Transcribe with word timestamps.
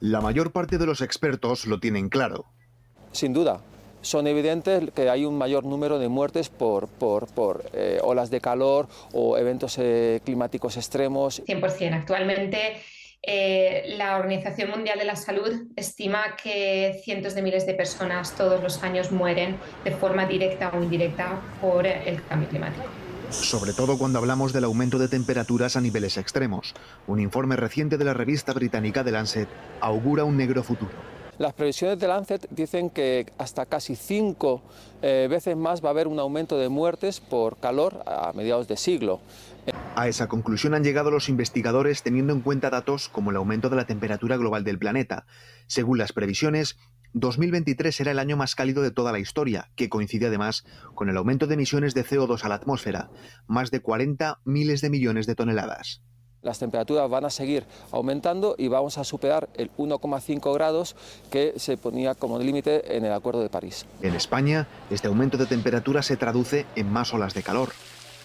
La 0.00 0.20
mayor 0.20 0.52
parte 0.52 0.78
de 0.78 0.86
los 0.86 1.00
expertos 1.00 1.66
lo 1.66 1.80
tienen 1.80 2.08
claro. 2.08 2.46
Sin 3.10 3.32
duda, 3.32 3.60
son 4.00 4.28
evidentes 4.28 4.90
que 4.92 5.10
hay 5.10 5.24
un 5.24 5.36
mayor 5.36 5.64
número 5.64 5.98
de 5.98 6.08
muertes 6.08 6.48
por, 6.48 6.86
por, 6.88 7.26
por 7.26 7.64
eh, 7.72 7.98
olas 8.02 8.30
de 8.30 8.40
calor 8.40 8.88
o 9.12 9.36
eventos 9.36 9.76
eh, 9.78 10.20
climáticos 10.24 10.76
extremos. 10.76 11.42
100%. 11.44 11.94
Actualmente 11.94 12.76
eh, 13.22 13.94
la 13.96 14.16
Organización 14.18 14.70
Mundial 14.70 15.00
de 15.00 15.04
la 15.04 15.16
Salud 15.16 15.66
estima 15.74 16.36
que 16.40 17.00
cientos 17.02 17.34
de 17.34 17.42
miles 17.42 17.66
de 17.66 17.74
personas 17.74 18.36
todos 18.36 18.62
los 18.62 18.82
años 18.84 19.10
mueren 19.10 19.56
de 19.82 19.90
forma 19.90 20.26
directa 20.26 20.70
o 20.74 20.82
indirecta 20.82 21.40
por 21.60 21.86
el 21.86 22.24
cambio 22.26 22.48
climático. 22.48 22.86
Sobre 23.30 23.74
todo 23.74 23.98
cuando 23.98 24.18
hablamos 24.18 24.54
del 24.54 24.64
aumento 24.64 24.98
de 24.98 25.08
temperaturas 25.08 25.76
a 25.76 25.82
niveles 25.82 26.16
extremos. 26.16 26.74
Un 27.06 27.20
informe 27.20 27.56
reciente 27.56 27.98
de 27.98 28.04
la 28.04 28.14
revista 28.14 28.54
británica 28.54 29.04
The 29.04 29.12
Lancet 29.12 29.48
augura 29.80 30.24
un 30.24 30.36
negro 30.36 30.62
futuro. 30.62 30.92
Las 31.36 31.52
previsiones 31.52 32.00
de 32.00 32.08
Lancet 32.08 32.48
dicen 32.50 32.90
que 32.90 33.26
hasta 33.38 33.66
casi 33.66 33.94
cinco 33.94 34.62
eh, 35.02 35.28
veces 35.30 35.56
más 35.56 35.84
va 35.84 35.88
a 35.88 35.92
haber 35.92 36.08
un 36.08 36.18
aumento 36.18 36.58
de 36.58 36.68
muertes 36.68 37.20
por 37.20 37.58
calor 37.58 38.02
a 38.06 38.32
mediados 38.34 38.66
de 38.66 38.76
siglo. 38.76 39.20
A 39.94 40.08
esa 40.08 40.26
conclusión 40.26 40.74
han 40.74 40.82
llegado 40.82 41.10
los 41.10 41.28
investigadores 41.28 42.02
teniendo 42.02 42.32
en 42.32 42.40
cuenta 42.40 42.70
datos 42.70 43.08
como 43.08 43.30
el 43.30 43.36
aumento 43.36 43.68
de 43.68 43.76
la 43.76 43.86
temperatura 43.86 44.36
global 44.36 44.64
del 44.64 44.78
planeta. 44.78 45.26
Según 45.66 45.98
las 45.98 46.12
previsiones, 46.12 46.76
2023 47.14 47.94
será 47.94 48.10
el 48.10 48.18
año 48.18 48.36
más 48.36 48.54
cálido 48.54 48.82
de 48.82 48.90
toda 48.90 49.12
la 49.12 49.18
historia, 49.18 49.70
que 49.76 49.88
coincide 49.88 50.26
además 50.26 50.64
con 50.94 51.08
el 51.08 51.16
aumento 51.16 51.46
de 51.46 51.54
emisiones 51.54 51.94
de 51.94 52.04
CO2 52.04 52.44
a 52.44 52.48
la 52.48 52.56
atmósfera, 52.56 53.10
más 53.46 53.70
de 53.70 53.80
40 53.80 54.40
miles 54.44 54.80
de 54.80 54.90
millones 54.90 55.26
de 55.26 55.34
toneladas. 55.34 56.02
Las 56.42 56.60
temperaturas 56.60 57.10
van 57.10 57.24
a 57.24 57.30
seguir 57.30 57.64
aumentando 57.90 58.54
y 58.56 58.68
vamos 58.68 58.96
a 58.96 59.04
superar 59.04 59.48
el 59.54 59.72
1,5 59.72 60.54
grados 60.54 60.94
que 61.30 61.54
se 61.56 61.76
ponía 61.76 62.14
como 62.14 62.38
límite 62.38 62.96
en 62.96 63.04
el 63.04 63.12
Acuerdo 63.12 63.42
de 63.42 63.48
París. 63.48 63.86
En 64.02 64.14
España, 64.14 64.68
este 64.88 65.08
aumento 65.08 65.36
de 65.36 65.46
temperatura 65.46 66.02
se 66.02 66.16
traduce 66.16 66.64
en 66.76 66.92
más 66.92 67.12
olas 67.12 67.34
de 67.34 67.42
calor 67.42 67.70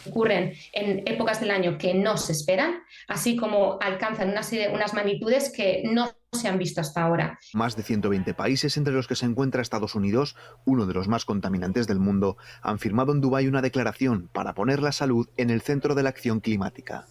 ocurren 0.07 0.53
en 0.71 1.03
épocas 1.05 1.39
del 1.39 1.51
año 1.51 1.77
que 1.77 1.93
no 1.93 2.17
se 2.17 2.31
esperan, 2.31 2.83
así 3.07 3.35
como 3.35 3.77
alcanzan 3.81 4.29
una 4.29 4.41
unas 4.73 4.93
magnitudes 4.93 5.51
que 5.55 5.83
no 5.85 6.11
se 6.31 6.47
han 6.47 6.57
visto 6.57 6.81
hasta 6.81 7.03
ahora. 7.03 7.39
Más 7.53 7.75
de 7.75 7.83
120 7.83 8.33
países, 8.33 8.77
entre 8.77 8.93
los 8.93 9.07
que 9.07 9.15
se 9.15 9.25
encuentra 9.25 9.61
Estados 9.61 9.95
Unidos, 9.95 10.35
uno 10.65 10.85
de 10.85 10.93
los 10.93 11.07
más 11.07 11.25
contaminantes 11.25 11.87
del 11.87 11.99
mundo, 11.99 12.37
han 12.61 12.79
firmado 12.79 13.13
en 13.13 13.21
Dubái 13.21 13.47
una 13.47 13.61
declaración 13.61 14.29
para 14.33 14.53
poner 14.53 14.81
la 14.81 14.91
salud 14.91 15.27
en 15.37 15.49
el 15.49 15.61
centro 15.61 15.95
de 15.95 16.03
la 16.03 16.09
acción 16.09 16.39
climática. 16.39 17.07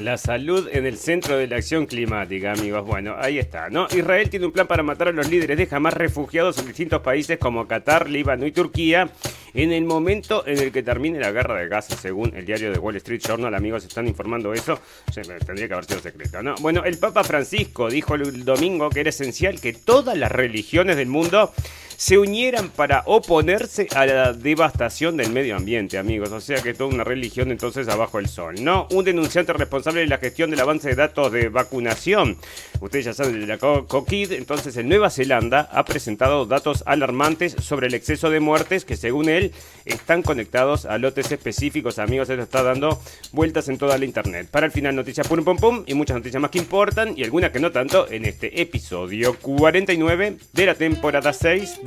La 0.00 0.16
salud 0.16 0.68
en 0.72 0.86
el 0.86 0.96
centro 0.96 1.36
de 1.36 1.48
la 1.48 1.56
acción 1.56 1.86
climática, 1.86 2.52
amigos. 2.52 2.86
Bueno, 2.86 3.16
ahí 3.18 3.38
está, 3.38 3.68
¿no? 3.68 3.88
Israel 3.90 4.30
tiene 4.30 4.46
un 4.46 4.52
plan 4.52 4.66
para 4.66 4.82
matar 4.82 5.08
a 5.08 5.12
los 5.12 5.28
líderes 5.28 5.56
de 5.58 5.68
Hamas 5.70 5.94
refugiados 5.94 6.56
en 6.58 6.66
distintos 6.66 7.02
países 7.02 7.38
como 7.38 7.66
Qatar, 7.66 8.08
Líbano 8.08 8.46
y 8.46 8.52
Turquía 8.52 9.10
en 9.54 9.72
el 9.72 9.84
momento 9.84 10.46
en 10.46 10.58
el 10.58 10.70
que 10.70 10.84
termine 10.84 11.18
la 11.18 11.32
guerra 11.32 11.56
de 11.56 11.68
Gaza, 11.68 11.96
según 11.96 12.32
el 12.36 12.46
diario 12.46 12.70
de 12.70 12.78
Wall 12.78 12.96
Street 12.96 13.20
Journal. 13.26 13.54
Amigos, 13.54 13.84
están 13.84 14.06
informando 14.06 14.52
eso. 14.52 14.78
Tendría 15.12 15.66
que 15.66 15.74
haber 15.74 15.86
sido 15.86 16.00
secreto, 16.00 16.42
¿no? 16.42 16.54
Bueno, 16.60 16.84
el 16.84 16.98
Papa 16.98 17.24
Francisco 17.24 17.90
dijo 17.90 18.14
el 18.14 18.44
domingo 18.44 18.90
que 18.90 19.00
era 19.00 19.10
esencial 19.10 19.60
que 19.60 19.72
todas 19.72 20.16
las 20.16 20.30
religiones 20.30 20.96
del 20.96 21.08
mundo 21.08 21.52
se 21.98 22.16
unieran 22.16 22.70
para 22.70 23.02
oponerse 23.06 23.88
a 23.92 24.06
la 24.06 24.32
devastación 24.32 25.16
del 25.16 25.32
medio 25.32 25.56
ambiente, 25.56 25.98
amigos. 25.98 26.30
O 26.30 26.40
sea 26.40 26.62
que 26.62 26.72
toda 26.72 26.94
una 26.94 27.02
religión 27.02 27.50
entonces 27.50 27.88
abajo 27.88 28.20
el 28.20 28.28
sol, 28.28 28.54
¿no? 28.60 28.86
Un 28.92 29.04
denunciante 29.04 29.52
responsable 29.52 30.02
de 30.02 30.06
la 30.06 30.18
gestión 30.18 30.48
del 30.50 30.60
avance 30.60 30.90
de 30.90 30.94
datos 30.94 31.32
de 31.32 31.48
vacunación. 31.48 32.36
Ustedes 32.80 33.06
ya 33.06 33.14
saben 33.14 33.40
de 33.40 33.46
la 33.48 33.58
COVID, 33.58 34.30
entonces 34.30 34.76
en 34.76 34.88
Nueva 34.88 35.10
Zelanda 35.10 35.68
ha 35.72 35.84
presentado 35.84 36.46
datos 36.46 36.84
alarmantes 36.86 37.56
sobre 37.58 37.88
el 37.88 37.94
exceso 37.94 38.30
de 38.30 38.38
muertes 38.38 38.84
que 38.84 38.96
según 38.96 39.28
él 39.28 39.52
están 39.84 40.22
conectados 40.22 40.86
a 40.86 40.98
lotes 40.98 41.32
específicos, 41.32 41.98
amigos. 41.98 42.30
Esto 42.30 42.44
está 42.44 42.62
dando 42.62 43.02
vueltas 43.32 43.68
en 43.68 43.76
toda 43.76 43.98
la 43.98 44.04
internet. 44.04 44.46
Para 44.48 44.66
el 44.66 44.72
final 44.72 44.94
noticias 44.94 45.26
pum 45.26 45.42
pum 45.42 45.56
pum 45.56 45.82
y 45.84 45.94
muchas 45.94 46.18
noticias 46.18 46.40
más 46.40 46.52
que 46.52 46.58
importan 46.58 47.18
y 47.18 47.24
algunas 47.24 47.50
que 47.50 47.58
no 47.58 47.72
tanto 47.72 48.08
en 48.08 48.24
este 48.24 48.62
episodio 48.62 49.36
49 49.36 50.36
de 50.52 50.66
la 50.66 50.76
temporada 50.76 51.32
6 51.32 51.80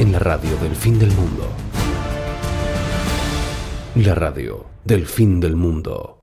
en 0.00 0.12
la 0.12 0.18
radio 0.18 0.56
del 0.56 0.74
fin 0.74 0.98
del 0.98 1.10
mundo. 1.12 1.46
La 3.96 4.14
radio 4.14 4.64
del 4.82 5.06
fin 5.06 5.40
del 5.40 5.56
mundo. 5.56 6.19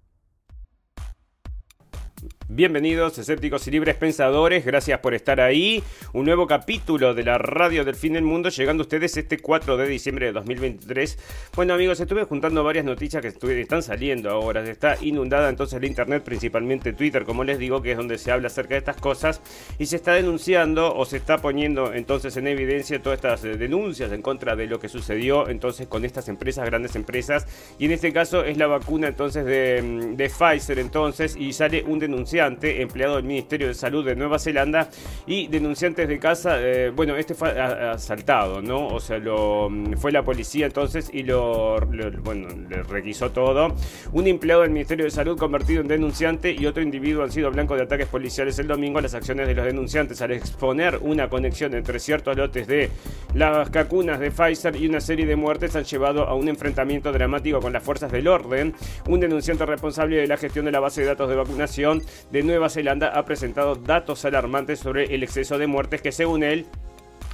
Bienvenidos, 2.49 3.17
escépticos 3.17 3.67
y 3.67 3.71
libres 3.71 3.95
pensadores, 3.95 4.63
gracias 4.65 5.01
por 5.01 5.13
estar 5.13 5.41
ahí. 5.41 5.83
Un 6.13 6.23
nuevo 6.23 6.47
capítulo 6.47 7.13
de 7.13 7.25
la 7.25 7.37
radio 7.37 7.83
del 7.83 7.95
fin 7.95 8.13
del 8.13 8.23
mundo, 8.23 8.47
llegando 8.47 8.83
a 8.83 8.85
ustedes 8.85 9.17
este 9.17 9.37
4 9.37 9.75
de 9.75 9.85
diciembre 9.85 10.27
de 10.27 10.31
2023. 10.31 11.19
Bueno 11.57 11.73
amigos, 11.73 11.99
estuve 11.99 12.23
juntando 12.23 12.63
varias 12.63 12.85
noticias 12.85 13.21
que 13.21 13.59
están 13.59 13.83
saliendo 13.83 14.29
ahora. 14.29 14.63
Está 14.63 14.95
inundada 15.01 15.49
entonces 15.49 15.81
la 15.81 15.87
internet, 15.87 16.23
principalmente 16.23 16.93
Twitter, 16.93 17.25
como 17.25 17.43
les 17.43 17.59
digo, 17.59 17.81
que 17.81 17.91
es 17.91 17.97
donde 17.97 18.17
se 18.17 18.31
habla 18.31 18.47
acerca 18.47 18.75
de 18.75 18.79
estas 18.79 18.95
cosas. 18.95 19.41
Y 19.77 19.87
se 19.87 19.97
está 19.97 20.13
denunciando 20.13 20.95
o 20.95 21.03
se 21.03 21.17
está 21.17 21.39
poniendo 21.39 21.93
entonces 21.93 22.37
en 22.37 22.47
evidencia 22.47 23.01
todas 23.01 23.17
estas 23.17 23.43
eh, 23.43 23.57
denuncias 23.57 24.13
en 24.13 24.21
contra 24.21 24.55
de 24.55 24.67
lo 24.67 24.79
que 24.79 24.87
sucedió 24.87 25.49
entonces 25.49 25.87
con 25.87 26.05
estas 26.05 26.29
empresas, 26.29 26.65
grandes 26.65 26.95
empresas. 26.95 27.45
Y 27.77 27.87
en 27.87 27.91
este 27.91 28.13
caso 28.13 28.45
es 28.45 28.55
la 28.57 28.67
vacuna 28.67 29.09
entonces 29.09 29.43
de, 29.45 29.81
mm, 29.81 30.15
de 30.15 30.29
Pfizer 30.29 30.79
entonces 30.79 31.35
y 31.35 31.51
sale 31.51 31.83
un 31.83 31.99
denunciante 31.99 32.36
empleado 32.45 33.15
del 33.15 33.25
Ministerio 33.25 33.67
de 33.67 33.73
Salud 33.73 34.05
de 34.05 34.15
Nueva 34.15 34.39
Zelanda, 34.39 34.89
y 35.25 35.47
denunciantes 35.47 36.07
de 36.07 36.19
casa, 36.19 36.57
eh, 36.59 36.91
bueno, 36.95 37.15
este 37.15 37.33
fue 37.33 37.49
asaltado, 37.59 38.61
¿no? 38.61 38.87
O 38.87 38.99
sea, 38.99 39.17
lo, 39.17 39.69
mm, 39.69 39.93
fue 39.93 40.11
la 40.11 40.23
policía 40.23 40.65
entonces 40.65 41.09
y 41.11 41.23
lo, 41.23 41.79
bueno, 42.23 42.47
le 42.69 42.83
requisó 42.83 43.31
todo. 43.31 43.73
Un 44.11 44.27
empleado 44.27 44.61
del 44.61 44.71
Ministerio 44.71 45.05
de 45.05 45.11
Salud 45.11 45.37
convertido 45.37 45.81
en 45.81 45.87
denunciante 45.87 46.51
y 46.51 46.65
otro 46.65 46.83
individuo 46.83 47.23
han 47.23 47.31
sido 47.31 47.51
blanco 47.51 47.75
de 47.75 47.83
ataques 47.83 48.07
policiales 48.07 48.59
el 48.59 48.67
domingo. 48.67 49.01
Las 49.01 49.13
acciones 49.13 49.47
de 49.47 49.55
los 49.55 49.65
denunciantes 49.65 50.21
al 50.21 50.31
exponer 50.31 50.99
una 51.01 51.29
conexión 51.29 51.73
entre 51.73 51.99
ciertos 51.99 52.35
lotes 52.35 52.67
de 52.67 52.89
las 53.33 53.69
vacunas 53.71 54.19
de 54.19 54.31
Pfizer 54.31 54.75
y 54.75 54.87
una 54.87 55.01
serie 55.01 55.25
de 55.25 55.35
muertes 55.35 55.75
han 55.75 55.83
llevado 55.83 56.27
a 56.27 56.35
un 56.35 56.47
enfrentamiento 56.47 57.11
dramático 57.11 57.59
con 57.59 57.73
las 57.73 57.83
fuerzas 57.83 58.11
del 58.11 58.27
orden. 58.27 58.73
Un 59.07 59.19
denunciante 59.19 59.65
responsable 59.65 60.17
de 60.17 60.27
la 60.27 60.37
gestión 60.37 60.65
de 60.65 60.71
la 60.71 60.79
base 60.79 61.01
de 61.01 61.07
datos 61.07 61.29
de 61.29 61.35
vacunación 61.35 62.01
de 62.31 62.43
Nueva 62.43 62.69
Zelanda 62.69 63.09
ha 63.09 63.25
presentado 63.25 63.75
datos 63.75 64.25
alarmantes 64.25 64.79
sobre 64.79 65.15
el 65.15 65.23
exceso 65.23 65.57
de 65.57 65.67
muertes 65.67 66.01
que 66.01 66.11
según 66.11 66.43
él 66.43 66.65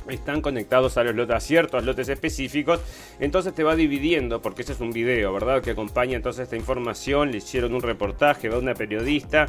están 0.09 0.41
conectados 0.41 0.97
a 0.97 1.03
los 1.03 1.15
lotes, 1.15 1.35
a 1.35 1.39
ciertos 1.39 1.83
lotes 1.83 2.09
específicos, 2.09 2.81
entonces 3.19 3.53
te 3.53 3.63
va 3.63 3.75
dividiendo, 3.75 4.41
porque 4.41 4.63
ese 4.63 4.73
es 4.73 4.81
un 4.81 4.91
video, 4.91 5.33
¿verdad? 5.33 5.61
Que 5.61 5.71
acompaña 5.71 6.15
entonces 6.15 6.43
esta 6.43 6.55
información, 6.55 7.31
le 7.31 7.37
hicieron 7.37 7.73
un 7.73 7.81
reportaje 7.81 8.49
de 8.49 8.57
una 8.57 8.73
periodista, 8.73 9.47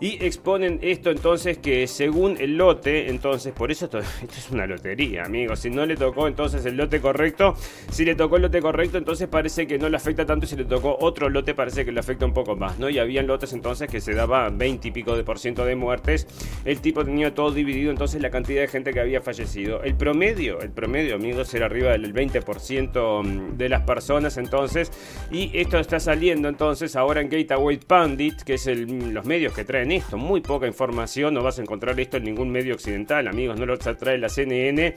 y 0.00 0.24
exponen 0.24 0.78
esto 0.80 1.10
entonces 1.10 1.58
que 1.58 1.86
según 1.86 2.38
el 2.40 2.56
lote, 2.56 3.10
entonces 3.10 3.52
por 3.52 3.70
eso 3.70 3.84
esto, 3.84 3.98
es 4.38 4.50
una 4.50 4.66
lotería, 4.66 5.24
amigos. 5.24 5.60
Si 5.60 5.68
no 5.68 5.84
le 5.84 5.94
tocó 5.94 6.26
entonces 6.26 6.64
el 6.64 6.78
lote 6.78 7.02
correcto, 7.02 7.54
si 7.90 8.06
le 8.06 8.14
tocó 8.14 8.36
el 8.36 8.42
lote 8.42 8.62
correcto, 8.62 8.96
entonces 8.96 9.28
parece 9.28 9.66
que 9.66 9.78
no 9.78 9.90
le 9.90 9.98
afecta 9.98 10.24
tanto. 10.24 10.46
Y 10.46 10.48
si 10.48 10.56
le 10.56 10.64
tocó 10.64 10.96
otro 11.00 11.28
lote, 11.28 11.52
parece 11.52 11.84
que 11.84 11.92
le 11.92 12.00
afecta 12.00 12.24
un 12.24 12.32
poco 12.32 12.56
más, 12.56 12.78
¿no? 12.78 12.88
Y 12.88 12.98
habían 12.98 13.26
lotes 13.26 13.52
entonces 13.52 13.90
que 13.90 14.00
se 14.00 14.14
daba 14.14 14.48
20 14.48 14.88
y 14.88 14.90
pico 14.90 15.14
de 15.14 15.22
por 15.22 15.38
ciento 15.38 15.66
de 15.66 15.76
muertes. 15.76 16.26
El 16.64 16.80
tipo 16.80 17.04
tenía 17.04 17.34
todo 17.34 17.52
dividido, 17.52 17.90
entonces 17.90 18.22
la 18.22 18.30
cantidad 18.30 18.62
de 18.62 18.68
gente 18.68 18.94
que 18.94 19.00
había 19.00 19.20
fallecido. 19.20 19.82
El 19.82 19.96
promedio, 19.96 20.62
el 20.62 20.70
promedio, 20.70 21.16
amigos, 21.16 21.52
era 21.52 21.66
arriba 21.66 21.90
del 21.90 22.14
20% 22.14 23.22
mm, 23.22 23.58
de 23.58 23.68
las 23.68 23.82
personas 23.82 24.38
entonces. 24.38 24.90
Y 25.30 25.50
esto 25.58 25.78
está 25.78 26.00
saliendo 26.00 26.48
entonces 26.48 26.96
ahora 26.96 27.20
en 27.20 27.28
Gateway 27.28 27.78
Pandit, 27.86 28.40
que 28.42 28.54
es 28.54 28.66
los 28.66 29.26
medios 29.26 29.52
que 29.52 29.64
traen 29.64 29.89
esto, 29.92 30.16
muy 30.16 30.40
poca 30.40 30.66
información, 30.66 31.34
no 31.34 31.42
vas 31.42 31.58
a 31.58 31.62
encontrar 31.62 31.98
esto 32.00 32.16
en 32.16 32.24
ningún 32.24 32.50
medio 32.50 32.74
occidental, 32.74 33.28
amigos, 33.28 33.58
no 33.58 33.66
lo 33.66 33.78
trae 33.78 34.18
la 34.18 34.28
CNN. 34.28 34.94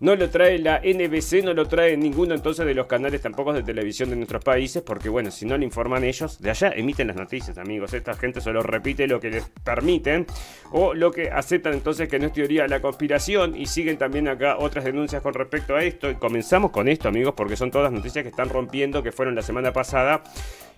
No 0.00 0.14
lo 0.14 0.30
trae 0.30 0.60
la 0.60 0.80
NBC, 0.80 1.42
no 1.42 1.54
lo 1.54 1.66
trae 1.66 1.96
ninguno 1.96 2.32
entonces 2.32 2.64
de 2.64 2.72
los 2.72 2.86
canales 2.86 3.20
tampoco 3.20 3.52
de 3.52 3.64
televisión 3.64 4.10
de 4.10 4.14
nuestros 4.14 4.44
países, 4.44 4.80
porque 4.80 5.08
bueno, 5.08 5.32
si 5.32 5.44
no 5.44 5.58
le 5.58 5.64
informan 5.64 6.04
ellos, 6.04 6.40
de 6.40 6.50
allá 6.50 6.70
emiten 6.70 7.08
las 7.08 7.16
noticias, 7.16 7.58
amigos. 7.58 7.92
Esta 7.92 8.14
gente 8.14 8.40
solo 8.40 8.62
repite 8.62 9.08
lo 9.08 9.18
que 9.18 9.30
les 9.30 9.48
permiten 9.64 10.24
o 10.70 10.94
lo 10.94 11.10
que 11.10 11.30
aceptan 11.30 11.72
entonces 11.72 12.08
que 12.08 12.20
no 12.20 12.28
es 12.28 12.32
teoría 12.32 12.62
de 12.62 12.68
la 12.68 12.80
conspiración 12.80 13.56
y 13.56 13.66
siguen 13.66 13.98
también 13.98 14.28
acá 14.28 14.58
otras 14.58 14.84
denuncias 14.84 15.20
con 15.20 15.34
respecto 15.34 15.74
a 15.74 15.82
esto. 15.82 16.08
Y 16.08 16.14
comenzamos 16.14 16.70
con 16.70 16.86
esto, 16.86 17.08
amigos, 17.08 17.34
porque 17.36 17.56
son 17.56 17.72
todas 17.72 17.90
noticias 17.90 18.22
que 18.22 18.30
están 18.30 18.50
rompiendo, 18.50 19.02
que 19.02 19.10
fueron 19.10 19.34
la 19.34 19.42
semana 19.42 19.72
pasada. 19.72 20.22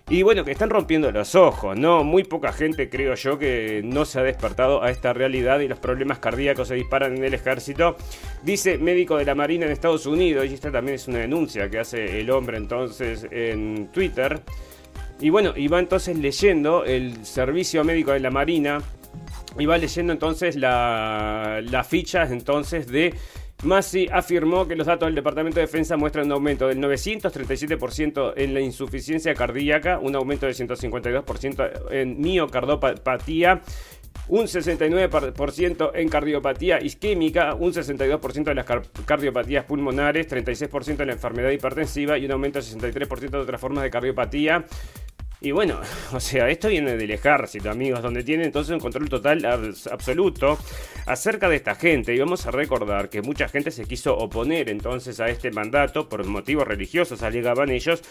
Y 0.09 0.23
bueno, 0.23 0.43
que 0.43 0.51
están 0.51 0.69
rompiendo 0.69 1.09
los 1.11 1.35
ojos, 1.35 1.77
¿no? 1.77 2.03
Muy 2.03 2.23
poca 2.23 2.51
gente, 2.51 2.89
creo 2.89 3.15
yo, 3.15 3.39
que 3.39 3.81
no 3.83 4.03
se 4.03 4.19
ha 4.19 4.23
despertado 4.23 4.83
a 4.83 4.91
esta 4.91 5.13
realidad 5.13 5.61
y 5.61 5.67
los 5.69 5.79
problemas 5.79 6.19
cardíacos 6.19 6.67
se 6.67 6.75
disparan 6.75 7.15
en 7.15 7.23
el 7.23 7.33
ejército. 7.33 7.95
Dice 8.43 8.77
médico 8.77 9.15
de 9.15 9.25
la 9.25 9.35
Marina 9.35 9.65
en 9.65 9.71
Estados 9.71 10.05
Unidos, 10.05 10.47
y 10.49 10.53
esta 10.53 10.69
también 10.71 10.95
es 10.95 11.07
una 11.07 11.19
denuncia 11.19 11.69
que 11.69 11.79
hace 11.79 12.19
el 12.19 12.29
hombre 12.29 12.57
entonces 12.57 13.25
en 13.31 13.87
Twitter. 13.93 14.41
Y 15.21 15.29
bueno, 15.29 15.53
y 15.55 15.67
va 15.67 15.79
entonces 15.79 16.17
leyendo 16.17 16.83
el 16.83 17.25
servicio 17.25 17.83
médico 17.83 18.11
de 18.11 18.19
la 18.19 18.31
Marina 18.31 18.79
y 19.57 19.65
va 19.65 19.77
leyendo 19.77 20.13
entonces 20.13 20.55
la, 20.55 21.61
las 21.63 21.87
fichas 21.87 22.31
entonces 22.31 22.87
de 22.87 23.13
Masi 23.63 24.07
afirmó 24.11 24.67
que 24.67 24.75
los 24.75 24.87
datos 24.87 25.07
del 25.07 25.15
Departamento 25.15 25.59
de 25.59 25.67
Defensa 25.67 25.95
muestran 25.95 26.25
un 26.25 26.31
aumento 26.31 26.67
del 26.67 26.79
937% 26.79 28.33
en 28.35 28.53
la 28.55 28.59
insuficiencia 28.59 29.35
cardíaca, 29.35 29.99
un 29.99 30.15
aumento 30.15 30.47
del 30.47 30.55
152% 30.55 31.91
en 31.91 32.19
miocardopatía, 32.19 33.61
un 34.29 34.45
69% 34.45 35.91
en 35.93 36.09
cardiopatía 36.09 36.81
isquémica, 36.81 37.53
un 37.53 37.71
62% 37.71 38.49
en 38.49 38.55
las 38.55 38.65
cardiopatías 39.05 39.65
pulmonares, 39.65 40.27
36% 40.27 41.01
en 41.01 41.07
la 41.07 41.13
enfermedad 41.13 41.51
hipertensiva 41.51 42.17
y 42.17 42.25
un 42.25 42.31
aumento 42.31 42.59
del 42.59 42.67
63% 42.67 43.29
de 43.29 43.37
otras 43.37 43.61
formas 43.61 43.83
de 43.83 43.91
cardiopatía. 43.91 44.65
Y 45.43 45.51
bueno, 45.51 45.79
o 46.13 46.19
sea, 46.19 46.49
esto 46.49 46.69
viene 46.69 46.95
del 46.95 47.09
ejército, 47.09 47.71
amigos, 47.71 48.01
donde 48.01 48.23
tiene 48.23 48.45
entonces 48.45 48.73
un 48.73 48.79
control 48.79 49.09
total 49.09 49.43
absoluto 49.91 50.57
acerca 51.07 51.49
de 51.49 51.55
esta 51.55 51.73
gente. 51.73 52.13
Y 52.13 52.19
vamos 52.19 52.45
a 52.45 52.51
recordar 52.51 53.09
que 53.09 53.23
mucha 53.23 53.49
gente 53.49 53.71
se 53.71 53.85
quiso 53.85 54.15
oponer 54.15 54.69
entonces 54.69 55.19
a 55.19 55.27
este 55.27 55.51
mandato 55.51 56.07
por 56.07 56.23
motivos 56.25 56.67
religiosos, 56.67 57.23
alegaban 57.23 57.71
ellos, 57.71 58.03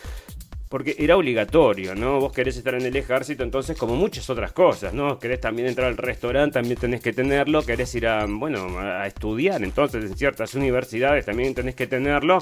porque 0.68 0.96
era 0.98 1.16
obligatorio, 1.16 1.94
¿no? 1.94 2.18
Vos 2.18 2.32
querés 2.32 2.56
estar 2.56 2.74
en 2.74 2.82
el 2.82 2.96
ejército, 2.96 3.44
entonces 3.44 3.76
como 3.78 3.94
muchas 3.94 4.28
otras 4.28 4.52
cosas, 4.52 4.92
¿no? 4.92 5.18
Querés 5.18 5.40
también 5.40 5.68
entrar 5.68 5.86
al 5.88 5.96
restaurante, 5.96 6.54
también 6.54 6.78
tenés 6.78 7.00
que 7.00 7.12
tenerlo, 7.12 7.62
querés 7.62 7.94
ir 7.94 8.08
a, 8.08 8.26
bueno, 8.26 8.78
a 8.78 9.06
estudiar, 9.06 9.62
entonces 9.62 10.04
en 10.04 10.16
ciertas 10.16 10.54
universidades 10.54 11.26
también 11.26 11.54
tenés 11.54 11.76
que 11.76 11.86
tenerlo. 11.86 12.40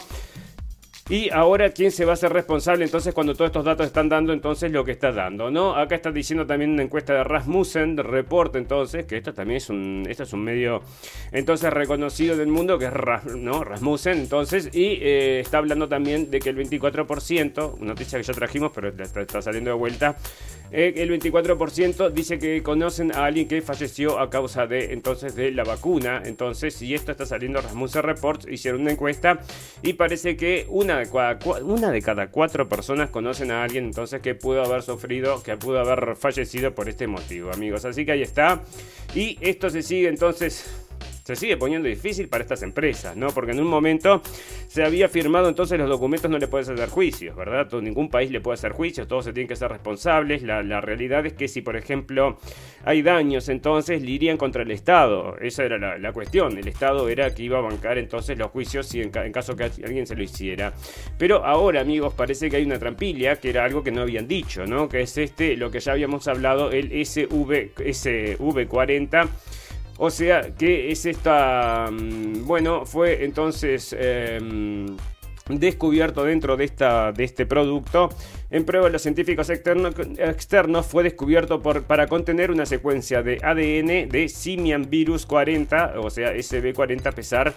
Y 1.10 1.31
ahora, 1.31 1.70
¿quién 1.70 1.90
se 1.90 2.05
va 2.05 2.12
a 2.12 2.14
hacer 2.14 2.31
responsable 2.31 2.84
entonces 2.84 3.14
cuando 3.14 3.34
todos 3.34 3.49
estos 3.49 3.64
datos 3.64 3.87
están 3.87 4.10
dando 4.10 4.34
entonces 4.34 4.70
lo 4.70 4.84
que 4.84 4.93
está 4.93 5.10
dando? 5.10 5.50
¿no? 5.50 5.75
Acá 5.75 5.94
está 5.94 6.12
diciendo 6.12 6.46
también 6.46 6.72
una 6.72 6.82
encuesta 6.82 7.14
de 7.14 7.25
Rasmussen, 7.25 7.96
de 7.96 8.02
Report 8.02 8.55
entonces, 8.56 9.06
que 9.06 9.16
esto 9.16 9.32
también 9.32 9.56
es 9.56 9.70
un, 9.70 10.05
esto 10.06 10.25
es 10.25 10.32
un 10.34 10.44
medio 10.44 10.82
entonces 11.32 11.72
reconocido 11.72 12.37
del 12.37 12.49
mundo, 12.49 12.78
que 12.78 12.84
es. 12.84 12.93
Rasmussen, 12.93 14.19
entonces, 14.19 14.69
y 14.75 14.99
eh, 15.00 15.40
está 15.40 15.58
hablando 15.58 15.88
también 15.88 16.31
de 16.31 16.40
que 16.40 16.50
el 16.50 16.58
24%, 16.58 17.76
una 17.78 17.87
noticia 17.87 18.19
que 18.19 18.25
ya 18.25 18.34
trajimos, 18.34 18.72
pero 18.75 18.88
está 18.88 19.40
saliendo 19.40 19.70
de 19.70 19.76
vuelta, 19.76 20.16
eh, 20.70 20.94
el 20.96 21.10
24% 21.10 22.10
dice 22.10 22.38
que 22.38 22.62
conocen 22.62 23.14
a 23.14 23.24
alguien 23.24 23.48
que 23.48 23.62
falleció 23.62 24.18
a 24.18 24.30
causa 24.30 24.66
de 24.66 24.92
entonces 24.92 25.34
de 25.34 25.50
la 25.50 25.64
vacuna. 25.64 26.22
Entonces, 26.24 26.80
y 26.82 26.94
esto 26.94 27.12
está 27.12 27.26
saliendo 27.26 27.60
Rasmussen 27.60 28.02
Reports, 28.02 28.46
hicieron 28.50 28.82
una 28.82 28.92
encuesta 28.92 29.40
y 29.82 29.94
parece 29.94 30.36
que 30.36 30.66
una 30.68 30.98
de, 30.98 31.10
cada, 31.10 31.38
una 31.62 31.90
de 31.90 32.02
cada 32.02 32.30
cuatro 32.30 32.68
personas 32.68 33.10
conocen 33.10 33.50
a 33.50 33.62
alguien 33.62 33.84
entonces 33.84 34.20
que 34.20 34.34
pudo 34.34 34.62
haber 34.62 34.82
sufrido, 34.82 35.42
que 35.42 35.56
pudo 35.56 35.80
haber 35.80 36.16
fallecido 36.16 36.74
por 36.74 36.88
este 36.88 37.06
motivo, 37.06 37.52
amigos. 37.52 37.84
Así 37.84 38.04
que 38.04 38.12
ahí 38.12 38.22
está. 38.22 38.62
Y 39.14 39.38
esto 39.40 39.70
se 39.70 39.82
sigue 39.82 40.08
entonces 40.08 40.88
se 41.28 41.36
sigue 41.36 41.58
poniendo 41.58 41.86
difícil 41.86 42.26
para 42.26 42.42
estas 42.42 42.62
empresas, 42.62 43.14
¿no? 43.14 43.26
Porque 43.26 43.52
en 43.52 43.60
un 43.60 43.66
momento 43.66 44.22
se 44.66 44.82
había 44.82 45.10
firmado, 45.10 45.50
entonces 45.50 45.78
los 45.78 45.90
documentos 45.90 46.30
no 46.30 46.38
le 46.38 46.48
puedes 46.48 46.70
hacer 46.70 46.88
juicios, 46.88 47.36
¿verdad? 47.36 47.70
ningún 47.82 48.08
país 48.08 48.30
le 48.30 48.40
puede 48.40 48.54
hacer 48.54 48.72
juicios, 48.72 49.06
todos 49.06 49.26
se 49.26 49.34
tienen 49.34 49.46
que 49.46 49.54
ser 49.54 49.70
responsables. 49.70 50.42
La, 50.42 50.80
realidad 50.80 51.26
es 51.26 51.34
que 51.34 51.46
si, 51.46 51.60
por 51.60 51.76
ejemplo, 51.76 52.38
hay 52.82 53.02
daños, 53.02 53.50
entonces 53.50 54.00
le 54.00 54.10
irían 54.10 54.38
contra 54.38 54.62
el 54.62 54.70
Estado. 54.70 55.36
Esa 55.38 55.64
era 55.64 55.98
la, 55.98 56.12
cuestión. 56.14 56.56
El 56.56 56.66
Estado 56.66 57.10
era 57.10 57.34
que 57.34 57.42
iba 57.42 57.58
a 57.58 57.60
bancar 57.60 57.98
entonces 57.98 58.38
los 58.38 58.50
juicios 58.50 58.86
si 58.86 59.02
en, 59.02 59.10
caso 59.10 59.54
que 59.54 59.64
alguien 59.64 60.06
se 60.06 60.16
lo 60.16 60.22
hiciera. 60.22 60.72
Pero 61.19 61.44
ahora, 61.44 61.82
amigos, 61.82 62.14
parece 62.14 62.48
que 62.48 62.56
hay 62.56 62.64
una 62.64 62.78
trampilla, 62.78 63.36
que 63.36 63.50
era 63.50 63.66
algo 63.66 63.82
que 63.82 63.90
no 63.90 64.00
habían 64.00 64.26
dicho, 64.26 64.64
¿no? 64.64 64.88
Que 64.88 65.02
es 65.02 65.19
este, 65.19 65.58
lo 65.58 65.70
que 65.70 65.80
ya 65.80 65.92
habíamos 65.92 66.26
hablado, 66.26 66.70
el 66.70 66.86
SV, 67.04 67.75
SV40 67.76 69.28
o 69.98 70.10
sea 70.10 70.54
que 70.54 70.90
es 70.90 71.04
esta, 71.06 71.90
mm, 71.90 72.46
bueno, 72.46 72.86
fue 72.86 73.24
entonces 73.24 73.94
em, 73.98 74.86
descubierto 75.48 76.24
dentro 76.24 76.56
de, 76.56 76.64
esta, 76.64 77.12
de 77.12 77.24
este 77.24 77.46
producto. 77.46 78.08
En 78.50 78.64
prueba 78.64 78.86
de 78.86 78.92
los 78.92 79.02
científicos 79.02 79.50
externos 79.50 80.86
fue 80.86 81.02
descubierto 81.02 81.60
por, 81.60 81.82
para 81.82 82.06
contener 82.06 82.50
una 82.50 82.64
secuencia 82.64 83.22
de 83.22 83.38
ADN 83.42 84.08
de 84.08 84.28
Simian 84.28 84.88
Virus 84.88 85.26
40, 85.26 85.94
o 86.00 86.10
sea, 86.10 86.32
SB40 86.34 87.06
a 87.06 87.12
pesar 87.12 87.54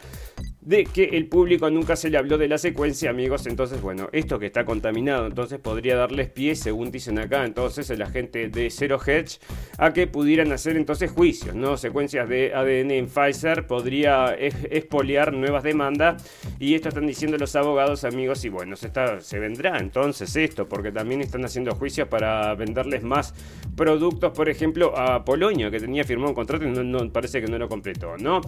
de 0.62 0.84
que 0.84 1.04
el 1.04 1.28
público 1.28 1.70
nunca 1.72 1.96
se 1.96 2.10
le 2.10 2.18
habló 2.18 2.38
de 2.38 2.48
la 2.48 2.58
secuencia, 2.58 3.10
amigos. 3.10 3.48
Entonces, 3.48 3.82
bueno, 3.82 4.10
esto 4.12 4.38
que 4.38 4.46
está 4.46 4.64
contaminado, 4.64 5.26
entonces 5.26 5.60
podría 5.60 5.96
darles 5.96 6.30
pie, 6.30 6.56
según 6.56 6.92
dicen 6.92 7.18
acá, 7.18 7.46
entonces 7.46 7.90
el 7.90 8.02
agente 8.02 8.48
de 8.50 8.70
Zero 8.70 9.00
Hedge, 9.04 9.40
a 9.78 9.92
que 9.92 10.06
pudieran 10.06 10.52
hacer 10.52 10.78
entonces 10.78 11.10
juicios, 11.12 11.56
¿no? 11.56 11.78
Secuencias 11.78 12.30
de 12.30 12.54
ADN 12.54 12.92
en 12.92 13.08
Pfizer 13.08 13.66
podría 13.66 14.36
expoliar 14.38 15.34
nuevas 15.34 15.64
demandas. 15.64 16.24
Y 16.60 16.76
esto 16.76 16.90
están 16.90 17.08
diciendo 17.08 17.38
los 17.38 17.56
abogados, 17.56 18.04
amigos. 18.04 18.46
Y 18.46 18.50
bueno, 18.50 18.76
se, 18.76 18.92
se 19.20 19.40
vendrá 19.40 19.80
entonces 19.80 20.36
esto, 20.36 20.70
porque 20.70 20.92
también 20.92 21.22
están 21.22 21.44
haciendo 21.44 21.74
juicios 21.74 22.08
para 22.08 22.54
venderles 22.54 23.04
más 23.04 23.34
productos, 23.76 24.32
por 24.34 24.48
ejemplo, 24.48 24.96
a 24.96 25.26
Polonia, 25.26 25.72
que 25.72 25.80
tenía 25.80 26.04
firmado 26.04 26.30
un 26.30 26.36
contrato 26.36 26.66
y 26.66 26.70
no, 26.70 27.12
parece 27.12 27.42
que 27.42 27.48
no 27.48 27.58
lo 27.58 27.68
completó, 27.68 28.18
¿no? 28.18 28.42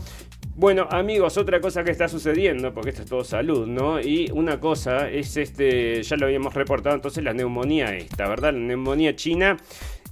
Bueno, 0.56 0.88
amigos, 0.92 1.38
otra 1.38 1.60
cosa 1.60 1.84
que 1.84 1.90
está 1.90 2.03
sucediendo, 2.08 2.74
porque 2.74 2.90
esto 2.92 3.04
es 3.04 3.10
todo 3.10 3.24
salud, 3.24 3.68
¿no? 3.68 4.00
Y 4.00 4.30
una 4.34 4.60
cosa 4.60 5.10
es 5.10 5.38
este, 5.38 6.02
ya 6.04 6.16
lo 6.18 6.26
habíamos 6.26 6.54
reportado 6.54 6.96
entonces, 6.96 7.24
la 7.24 7.34
neumonía 7.34 7.96
esta, 7.96 8.28
¿verdad? 8.28 8.54
La 8.54 8.60
neumonía 8.60 9.16
china. 9.16 9.58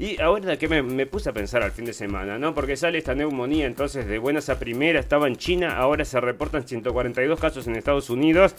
Y 0.01 0.19
ahora 0.19 0.57
que 0.57 0.67
me, 0.67 0.81
me, 0.81 1.05
puse 1.05 1.29
a 1.29 1.31
pensar 1.31 1.61
al 1.61 1.71
fin 1.73 1.85
de 1.85 1.93
semana, 1.93 2.39
¿no? 2.39 2.55
Porque 2.55 2.75
sale 2.75 2.97
esta 2.97 3.13
neumonía 3.13 3.67
entonces 3.67 4.07
de 4.07 4.17
buenas 4.17 4.49
a 4.49 4.57
primera, 4.57 4.99
estaba 4.99 5.27
en 5.27 5.35
China, 5.35 5.77
ahora 5.77 6.05
se 6.05 6.19
reportan 6.19 6.67
142 6.67 7.39
casos 7.39 7.67
en 7.67 7.75
Estados 7.75 8.09
Unidos 8.09 8.55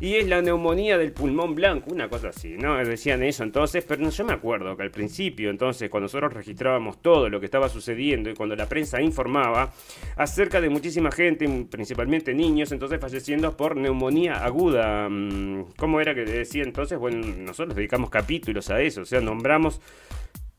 y 0.00 0.16
es 0.16 0.28
la 0.28 0.42
neumonía 0.42 0.98
del 0.98 1.12
pulmón 1.12 1.54
blanco, 1.54 1.90
una 1.90 2.10
cosa 2.10 2.28
así, 2.28 2.58
¿no? 2.58 2.76
Decían 2.76 3.22
eso 3.22 3.42
entonces, 3.42 3.86
pero 3.88 4.02
no, 4.02 4.10
yo 4.10 4.22
me 4.26 4.34
acuerdo 4.34 4.76
que 4.76 4.82
al 4.82 4.90
principio, 4.90 5.48
entonces, 5.48 5.88
cuando 5.88 6.04
nosotros 6.04 6.34
registrábamos 6.34 7.00
todo 7.00 7.30
lo 7.30 7.40
que 7.40 7.46
estaba 7.46 7.70
sucediendo 7.70 8.28
y 8.28 8.34
cuando 8.34 8.54
la 8.54 8.68
prensa 8.68 9.00
informaba 9.00 9.72
acerca 10.16 10.60
de 10.60 10.68
muchísima 10.68 11.10
gente, 11.10 11.48
principalmente 11.70 12.34
niños, 12.34 12.70
entonces 12.70 13.00
falleciendo 13.00 13.56
por 13.56 13.76
neumonía 13.76 14.44
aguda. 14.44 15.08
Mm, 15.08 15.68
¿Cómo 15.74 16.02
era 16.02 16.14
que 16.14 16.26
decía 16.26 16.64
entonces? 16.64 16.98
Bueno, 16.98 17.26
nosotros 17.34 17.74
dedicamos 17.74 18.10
capítulos 18.10 18.68
a 18.68 18.82
eso, 18.82 19.00
o 19.00 19.06
sea, 19.06 19.22
nombramos 19.22 19.80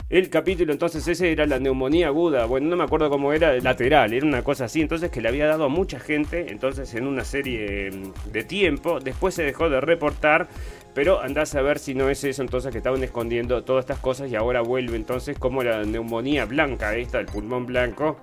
el 0.10 0.30
capítulo 0.30 0.72
entonces 0.74 1.08
ese 1.08 1.32
era 1.32 1.46
la 1.46 1.60
neumonía 1.60 2.08
aguda, 2.08 2.46
bueno, 2.46 2.68
no 2.68 2.76
me 2.76 2.84
acuerdo 2.84 3.10
cómo 3.10 3.34
era, 3.34 3.56
lateral, 3.60 4.14
era 4.14 4.26
una 4.26 4.44
cosa 4.44 4.66
así, 4.66 4.82
entonces 4.82 5.10
que 5.10 5.22
le 5.22 5.30
había 5.30 5.48
dado 5.48 5.66
a 5.66 5.70
mucha 5.70 6.00
gente, 6.00 6.52
entonces 6.52 6.94
en 6.94 7.08
una 7.08 7.24
serie 7.24 7.92
mm, 7.92 8.32
de 8.32 8.44
tiempo, 8.44 9.00
después 9.00 9.34
se 9.34 9.44
dejó 9.44 9.70
de 9.70 9.82
reportar, 9.82 10.50
pero 10.94 11.22
andás 11.22 11.56
a 11.56 11.62
ver 11.62 11.80
si 11.80 11.96
no 11.96 12.10
es 12.10 12.24
eso 12.24 12.42
entonces 12.42 12.72
que 12.72 12.78
estaban 12.78 13.04
escondiendo 13.04 13.64
todas 13.64 13.84
estas 13.84 14.00
cosas 14.00 14.30
y 14.32 14.36
ahora 14.36 14.62
vuelve 14.62 14.96
entonces 14.96 15.40
como 15.40 15.64
la 15.64 15.84
neumonía 15.84 16.46
blanca 16.46 16.96
esta, 16.96 17.20
el 17.20 17.26
pulmón 17.26 17.66
blanco, 17.66 18.18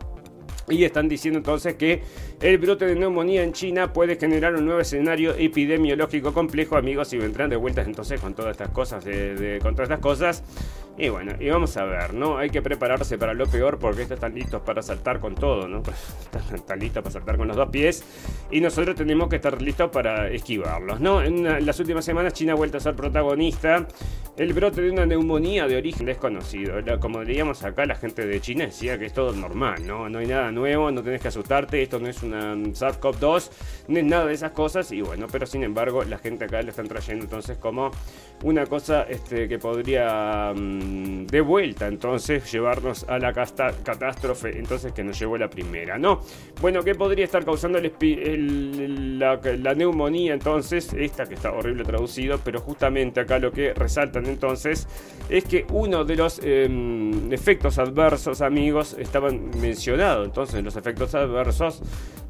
Y 0.69 0.85
están 0.85 1.09
diciendo 1.09 1.39
entonces 1.39 1.75
que 1.75 2.03
el 2.41 2.57
brote 2.57 2.87
de 2.87 2.95
neumonía 2.95 3.43
en 3.43 3.53
China 3.53 3.93
puede 3.93 4.17
generar 4.17 4.55
un 4.55 4.65
nuevo 4.65 4.81
escenario 4.81 5.35
epidemiológico 5.37 6.33
complejo, 6.33 6.77
amigos, 6.77 7.13
y 7.13 7.19
vendrán 7.19 7.51
de 7.51 7.57
vueltas 7.57 7.87
entonces 7.87 8.19
con 8.21 8.35
todas 8.35 8.53
estas 8.53 8.71
cosas, 8.71 9.05
de, 9.05 9.59
con 9.63 9.75
todas 9.75 9.91
estas 9.91 10.01
cosas. 10.01 10.43
Y 10.97 11.09
bueno, 11.09 11.33
y 11.39 11.49
vamos 11.49 11.77
a 11.77 11.85
ver, 11.85 12.13
¿no? 12.13 12.37
Hay 12.37 12.51
que 12.51 12.61
prepararse 12.61 13.17
para 13.17 13.33
lo 13.33 13.47
peor 13.47 13.79
porque 13.79 14.03
estos 14.03 14.17
están 14.17 14.35
listos 14.35 14.61
para 14.63 14.83
saltar 14.83 15.21
con 15.21 15.35
todo, 15.35 15.67
¿no? 15.69 15.83
Están, 16.55 16.79
listos 16.79 17.03
para 17.03 17.13
saltar 17.13 17.37
con 17.39 17.49
los 17.49 17.57
dos 17.57 17.71
pies 17.71 18.05
y 18.51 18.61
nosotros 18.61 18.97
tenemos 18.97 19.29
que 19.29 19.37
estar 19.37 19.61
listos 19.63 19.91
para 19.91 20.29
esquivarlos, 20.29 21.01
¿no? 21.01 21.23
En, 21.23 21.65
las 21.65 21.81
últimas 21.81 22.05
semanas 22.05 22.35
China 22.35 22.53
ha 22.53 22.57
vuelto 22.57 22.77
a 22.77 22.81
ser 22.81 22.95
protagonista. 22.97 23.87
El 24.37 24.53
brote 24.55 24.81
de 24.81 24.91
una 24.91 25.05
neumonía 25.05 25.67
de 25.67 25.77
origen 25.77 26.07
desconocido. 26.07 26.75
Como 26.99 27.25
diríamos 27.25 27.63
acá, 27.63 27.85
la 27.85 27.95
gente 27.95 28.27
de 28.27 28.41
China 28.41 28.67
decía 28.67 28.99
que 28.99 29.07
es 29.07 29.13
todo 29.13 29.33
normal, 29.33 29.87
¿no? 29.87 30.09
No 30.09 30.19
hay 30.19 30.27
nada 30.27 30.51
nuevo, 30.51 30.91
no 30.91 31.03
tenés 31.03 31.21
que 31.21 31.29
asustarte, 31.29 31.83
esto 31.83 31.99
no 31.99 32.09
es 32.09 32.23
una 32.33 32.55
SARS-CoV-2, 32.55 33.51
no 33.89 33.99
es 33.99 34.05
nada 34.05 34.27
de 34.27 34.35
esas 34.35 34.53
cosas. 34.53 34.93
Y 34.93 35.03
bueno, 35.03 35.27
pero 35.31 35.47
sin 35.47 35.63
embargo, 35.63 36.05
la 36.05 36.19
gente 36.19 36.45
acá 36.45 36.63
le 36.63 36.71
están 36.71 36.89
trayendo 36.89 37.25
entonces 37.25 37.59
como 37.59 37.91
una 38.43 38.67
cosa 38.67 39.03
este, 39.03 39.49
que 39.49 39.59
podría 39.59 40.53
mm, 40.55 41.27
de 41.27 41.41
vuelta 41.41 41.87
entonces 41.87 42.51
llevarnos 42.51 43.05
a 43.09 43.19
la 43.19 43.33
catástrofe 43.33 44.59
entonces 44.59 44.93
que 44.93 45.05
nos 45.05 45.19
llevó 45.19 45.37
la 45.37 45.51
primera, 45.51 45.99
¿no? 45.99 46.21
Bueno, 46.61 46.83
¿qué 46.83 46.95
podría 46.95 47.25
estar 47.25 47.45
causando 47.45 47.79
la, 47.81 49.75
neumonía 49.75 50.35
entonces? 50.35 50.93
Esta 50.95 51.27
que 51.27 51.35
está 51.35 51.53
horrible 51.53 51.85
traducido, 51.85 52.41
pero 52.43 52.61
justamente 52.61 53.21
acá 53.21 53.39
lo 53.39 53.53
que 53.53 53.75
resaltan 53.75 54.27
entonces 54.27 54.89
es 55.29 55.45
que 55.45 55.67
uno 55.71 56.05
de 56.05 56.17
los 56.17 56.41
em, 56.43 57.33
efectos 57.33 57.79
adversos, 57.79 58.41
amigos, 58.41 58.97
estaban 58.99 59.51
mencionados 59.61 60.27
entonces 60.27 60.63
los 60.65 60.77
efectos 60.77 61.15
adversos 61.15 61.83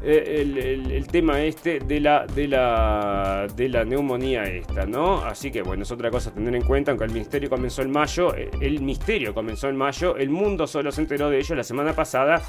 eh, 0.00 0.86
el, 0.90 1.06
tema 1.08 1.42
este 1.42 1.80
de 1.80 1.98
la, 2.00 2.24
de, 2.26 2.46
la, 2.46 3.48
de 3.56 3.68
la 3.68 3.84
neumonía 3.84 4.44
esta, 4.44 4.86
¿no? 4.86 5.24
Así 5.24 5.50
que 5.50 5.62
bueno, 5.62 5.82
es 5.82 5.90
otra 5.90 6.10
cosa 6.10 6.30
a 6.30 6.34
tener 6.34 6.54
en 6.54 6.62
cuenta, 6.62 6.92
aunque 6.92 7.04
el 7.04 7.10
ministerio 7.10 7.50
comenzó 7.50 7.82
en 7.82 7.90
mayo, 7.90 8.34
eh, 8.36 8.48
el 8.60 8.80
misterio 8.80 9.34
comenzó 9.34 9.68
en 9.68 9.76
mayo, 9.76 10.16
el 10.16 10.30
mundo 10.30 10.66
solo 10.68 10.92
se 10.92 11.00
enteró 11.00 11.30
de 11.30 11.38
ello 11.38 11.54
la 11.56 11.64
semana 11.64 11.94
pasada, 11.94 12.42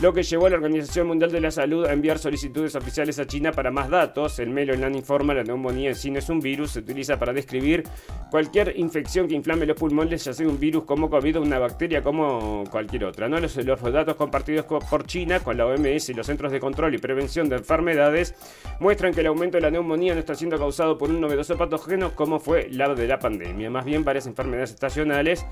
lo 0.00 0.12
que 0.12 0.24
llevó 0.24 0.46
a 0.46 0.50
la 0.50 0.56
Organización 0.56 1.06
Mundial 1.06 1.30
de 1.30 1.40
la 1.40 1.50
Salud 1.50 1.86
a 1.86 1.92
enviar 1.92 2.18
solicitudes 2.18 2.74
oficiales 2.74 3.18
a 3.18 3.26
China 3.26 3.52
para 3.52 3.70
más 3.70 3.88
datos. 3.88 4.38
El 4.38 4.50
Melonan 4.50 4.94
informa 4.94 5.32
la 5.32 5.42
neumonía 5.42 5.90
en 5.90 5.94
sí 5.94 6.10
no 6.10 6.18
es 6.18 6.28
un 6.28 6.40
virus, 6.40 6.72
se 6.72 6.80
utiliza 6.80 7.18
para 7.18 7.32
describir 7.32 7.84
cualquier 8.30 8.78
infección 8.78 9.28
que 9.28 9.34
inflame 9.34 9.64
los 9.64 9.76
pulmones, 9.78 10.24
ya 10.24 10.32
sea 10.32 10.46
un 10.46 10.58
virus 10.58 10.84
como 10.84 11.08
COVID 11.08 11.38
o 11.38 11.42
una 11.42 11.58
bacteria 11.58 12.02
como 12.02 12.64
cualquier 12.70 13.04
otra, 13.04 13.28
¿no? 13.28 13.38
Los, 13.38 13.56
los 13.56 13.80
datos 13.92 14.16
compartidos 14.16 14.66
por 14.66 15.06
China 15.06 15.40
con 15.40 15.56
la 15.56 15.66
OMS 15.66 16.10
y 16.10 16.14
los 16.14 16.26
Centros 16.26 16.52
de 16.52 16.60
Control 16.60 16.95
y 16.96 16.98
prevención 16.98 17.48
de 17.48 17.56
enfermedades 17.56 18.34
muestran 18.80 19.14
que 19.14 19.20
el 19.20 19.28
aumento 19.28 19.56
de 19.56 19.62
la 19.62 19.70
neumonía 19.70 20.14
no 20.14 20.20
está 20.20 20.34
siendo 20.34 20.58
causado 20.58 20.98
por 20.98 21.10
un 21.10 21.20
novedoso 21.20 21.56
patógeno 21.56 22.14
como 22.14 22.40
fue 22.40 22.68
la 22.70 22.94
de 22.94 23.06
la 23.06 23.18
pandemia, 23.18 23.70
más 23.70 23.84
bien 23.84 24.04
varias 24.04 24.26
enfermedades 24.26 24.70
estacionales 24.70 25.46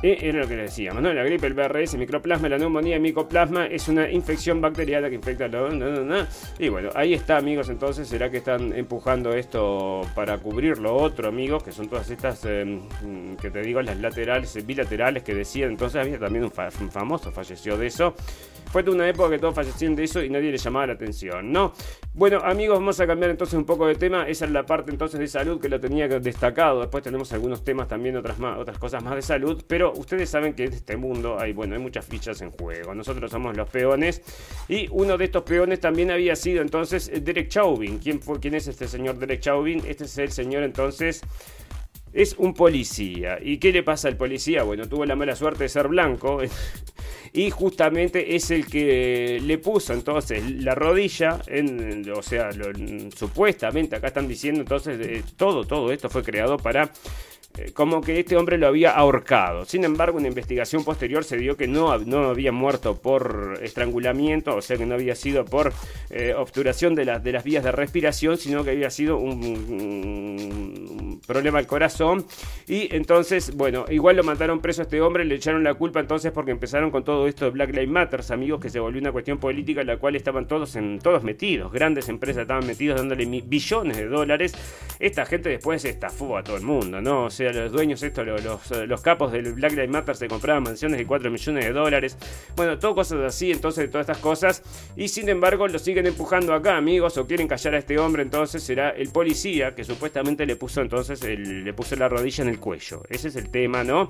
y 0.00 0.26
era 0.26 0.40
lo 0.40 0.48
que 0.48 0.54
le 0.54 0.62
decíamos, 0.62 1.02
¿no? 1.02 1.12
La 1.12 1.24
gripe, 1.24 1.48
el 1.48 1.54
VRS, 1.54 1.94
el 1.94 2.00
microplasma, 2.00 2.48
la 2.48 2.58
neumonía, 2.58 2.96
el 2.96 3.02
micoplasma 3.02 3.66
es 3.66 3.88
una 3.88 4.08
infección 4.08 4.60
bacteriana 4.60 5.08
que 5.08 5.16
infecta 5.16 5.48
la... 5.48 6.28
Y 6.58 6.68
bueno, 6.68 6.90
ahí 6.94 7.14
está, 7.14 7.36
amigos, 7.36 7.68
entonces, 7.68 8.06
¿será 8.06 8.30
que 8.30 8.36
están 8.36 8.72
empujando 8.74 9.32
esto 9.32 10.02
para 10.14 10.38
cubrir 10.38 10.78
lo 10.78 10.94
otro, 10.94 11.28
amigos? 11.28 11.64
Que 11.64 11.72
son 11.72 11.88
todas 11.88 12.08
estas, 12.10 12.44
em, 12.44 12.80
que 13.40 13.50
te 13.50 13.60
digo, 13.60 13.82
las 13.82 13.98
laterales, 13.98 14.64
bilaterales 14.64 15.24
que 15.24 15.34
decían. 15.34 15.70
Entonces 15.70 16.00
había 16.00 16.18
también 16.18 16.44
un, 16.44 16.52
un 16.80 16.90
famoso, 16.92 17.32
falleció 17.32 17.76
de 17.76 17.88
eso. 17.88 18.14
Fue 18.70 18.82
una 18.90 19.08
época 19.08 19.30
que 19.30 19.38
todos 19.38 19.54
fallecían 19.54 19.96
de 19.96 20.04
eso 20.04 20.22
y 20.22 20.28
nadie 20.28 20.50
le 20.50 20.58
llamaba 20.58 20.88
la 20.88 20.92
atención, 20.92 21.50
¿no? 21.52 21.72
Bueno, 22.12 22.38
amigos, 22.38 22.78
vamos 22.78 23.00
a 23.00 23.06
cambiar 23.06 23.30
entonces 23.30 23.54
un 23.54 23.64
poco 23.64 23.86
de 23.86 23.94
tema. 23.94 24.28
Esa 24.28 24.44
es 24.44 24.50
la 24.50 24.66
parte 24.66 24.90
entonces 24.90 25.18
de 25.18 25.26
salud 25.26 25.60
que 25.60 25.68
lo 25.68 25.80
tenía 25.80 26.06
destacado. 26.08 26.80
Después 26.80 27.02
tenemos 27.02 27.32
algunos 27.32 27.64
temas 27.64 27.88
también, 27.88 28.16
otras, 28.16 28.38
más, 28.38 28.58
otras 28.58 28.78
cosas 28.78 29.02
más 29.02 29.14
de 29.14 29.22
salud. 29.22 29.62
Pero 29.66 29.92
ustedes 29.92 30.28
saben 30.28 30.52
que 30.54 30.64
en 30.64 30.72
este 30.74 30.96
mundo 30.96 31.38
hay, 31.40 31.52
bueno, 31.52 31.74
hay 31.74 31.80
muchas 31.80 32.04
fichas 32.04 32.40
en 32.42 32.50
juego. 32.50 32.94
Nosotros 32.94 33.30
somos 33.30 33.56
los 33.56 33.68
peones. 33.70 34.22
Y 34.68 34.88
uno 34.90 35.16
de 35.16 35.24
estos 35.24 35.44
peones 35.44 35.80
también 35.80 36.10
había 36.10 36.36
sido 36.36 36.60
entonces 36.60 37.10
Derek 37.24 37.48
Chauvin. 37.48 37.98
¿Quién, 37.98 38.20
fue, 38.20 38.38
quién 38.38 38.54
es 38.54 38.68
este 38.68 38.86
señor 38.86 39.18
Derek 39.18 39.40
Chauvin? 39.40 39.82
Este 39.86 40.04
es 40.04 40.18
el 40.18 40.30
señor 40.30 40.62
entonces 40.62 41.22
es 42.12 42.34
un 42.38 42.54
policía. 42.54 43.38
¿Y 43.40 43.58
qué 43.58 43.72
le 43.72 43.82
pasa 43.82 44.08
al 44.08 44.16
policía? 44.16 44.62
Bueno, 44.62 44.88
tuvo 44.88 45.04
la 45.04 45.14
mala 45.14 45.36
suerte 45.36 45.64
de 45.64 45.68
ser 45.68 45.88
blanco. 45.88 46.40
y 47.32 47.50
justamente 47.50 48.36
es 48.36 48.50
el 48.50 48.66
que 48.66 49.40
le 49.42 49.58
puso 49.58 49.92
entonces 49.92 50.42
la 50.50 50.74
rodilla, 50.74 51.40
en, 51.46 52.10
o 52.10 52.22
sea, 52.22 52.50
supuestamente 53.16 53.96
acá 53.96 54.08
están 54.08 54.28
diciendo 54.28 54.60
entonces 54.60 54.98
eh, 55.00 55.22
todo, 55.36 55.64
todo 55.64 55.92
esto 55.92 56.08
fue 56.08 56.22
creado 56.22 56.56
para 56.56 56.90
como 57.74 58.00
que 58.00 58.20
este 58.20 58.36
hombre 58.36 58.58
lo 58.58 58.66
había 58.66 58.92
ahorcado. 58.92 59.64
Sin 59.64 59.84
embargo, 59.84 60.18
una 60.18 60.28
investigación 60.28 60.84
posterior 60.84 61.24
se 61.24 61.36
dio 61.36 61.56
que 61.56 61.66
no, 61.66 61.96
no 61.98 62.28
había 62.28 62.52
muerto 62.52 62.96
por 62.96 63.58
estrangulamiento, 63.62 64.56
o 64.56 64.62
sea 64.62 64.76
que 64.76 64.86
no 64.86 64.94
había 64.94 65.14
sido 65.14 65.44
por 65.44 65.72
eh, 66.10 66.34
obturación 66.36 66.94
de, 66.94 67.04
las 67.04 67.22
de 67.22 67.32
las 67.32 67.44
vías 67.44 67.64
de 67.64 67.72
respiración, 67.72 68.36
sino 68.36 68.64
que 68.64 68.70
había 68.70 68.90
sido 68.90 69.18
un, 69.18 71.20
problema 71.26 71.58
al 71.58 71.66
corazón. 71.66 72.24
Y 72.66 72.94
entonces, 72.94 73.54
bueno, 73.54 73.84
igual 73.88 74.16
lo 74.16 74.24
mataron 74.24 74.60
preso 74.60 74.82
a 74.82 74.84
este 74.84 75.00
hombre, 75.00 75.24
le 75.24 75.34
echaron 75.34 75.64
la 75.64 75.74
culpa 75.74 76.00
entonces 76.00 76.32
porque 76.32 76.50
empezaron 76.50 76.90
con 76.90 77.04
todo 77.04 77.28
esto 77.28 77.44
de 77.44 77.50
Black 77.50 77.70
Lives 77.70 77.88
Matter, 77.88 78.20
amigos, 78.30 78.60
que 78.60 78.70
se 78.70 78.80
volvió 78.80 79.00
una 79.00 79.12
cuestión 79.12 79.38
política 79.38 79.80
en 79.80 79.86
la 79.86 79.96
cual 79.96 80.16
estaban 80.16 80.46
todos, 80.46 80.76
en, 80.76 80.98
todos 80.98 81.22
metidos. 81.22 81.72
Grandes 81.72 82.08
empresas 82.08 82.42
estaban 82.42 82.66
metidos 82.66 82.98
dándole 82.98 83.24
billones 83.26 83.96
de 83.96 84.06
dólares. 84.06 84.54
Esta 84.98 85.24
gente 85.24 85.48
después 85.48 85.84
estafó 85.84 86.36
a 86.36 86.42
todo 86.42 86.56
el 86.56 86.62
mundo, 86.62 87.00
¿no? 87.00 87.24
O 87.24 87.30
sea, 87.30 87.47
los 87.52 87.72
dueños, 87.72 88.02
esto, 88.02 88.24
los, 88.24 88.70
los, 88.70 89.00
capos 89.00 89.32
del 89.32 89.52
Black 89.52 89.72
Lives 89.72 89.90
Matter 89.90 90.16
se 90.16 90.28
compraban 90.28 90.62
mansiones 90.62 90.98
de 90.98 91.06
4 91.06 91.30
millones 91.30 91.64
de 91.64 91.72
dólares. 91.72 92.16
Bueno, 92.56 92.78
todo 92.78 92.94
cosas 92.94 93.20
así, 93.20 93.50
entonces, 93.50 93.90
todas 93.90 94.08
estas 94.08 94.18
cosas. 94.18 94.62
Y 94.96 95.08
sin 95.08 95.28
embargo, 95.28 95.68
lo 95.68 95.78
siguen 95.78 96.06
empujando 96.06 96.54
acá, 96.54 96.76
amigos, 96.76 97.16
o 97.18 97.26
quieren 97.26 97.48
callar 97.48 97.74
a 97.74 97.78
este 97.78 97.98
hombre. 97.98 98.22
Entonces 98.22 98.62
será 98.62 98.90
el 98.90 99.10
policía 99.10 99.74
que 99.74 99.84
supuestamente 99.84 100.46
le 100.46 100.56
puso 100.56 100.80
entonces 100.80 101.22
le 101.22 101.72
puso 101.72 101.96
la 101.96 102.08
rodilla 102.08 102.42
en 102.42 102.50
el 102.50 102.58
cuello. 102.58 103.02
Ese 103.08 103.28
es 103.28 103.36
el 103.36 103.50
tema, 103.50 103.84
¿no? 103.84 104.08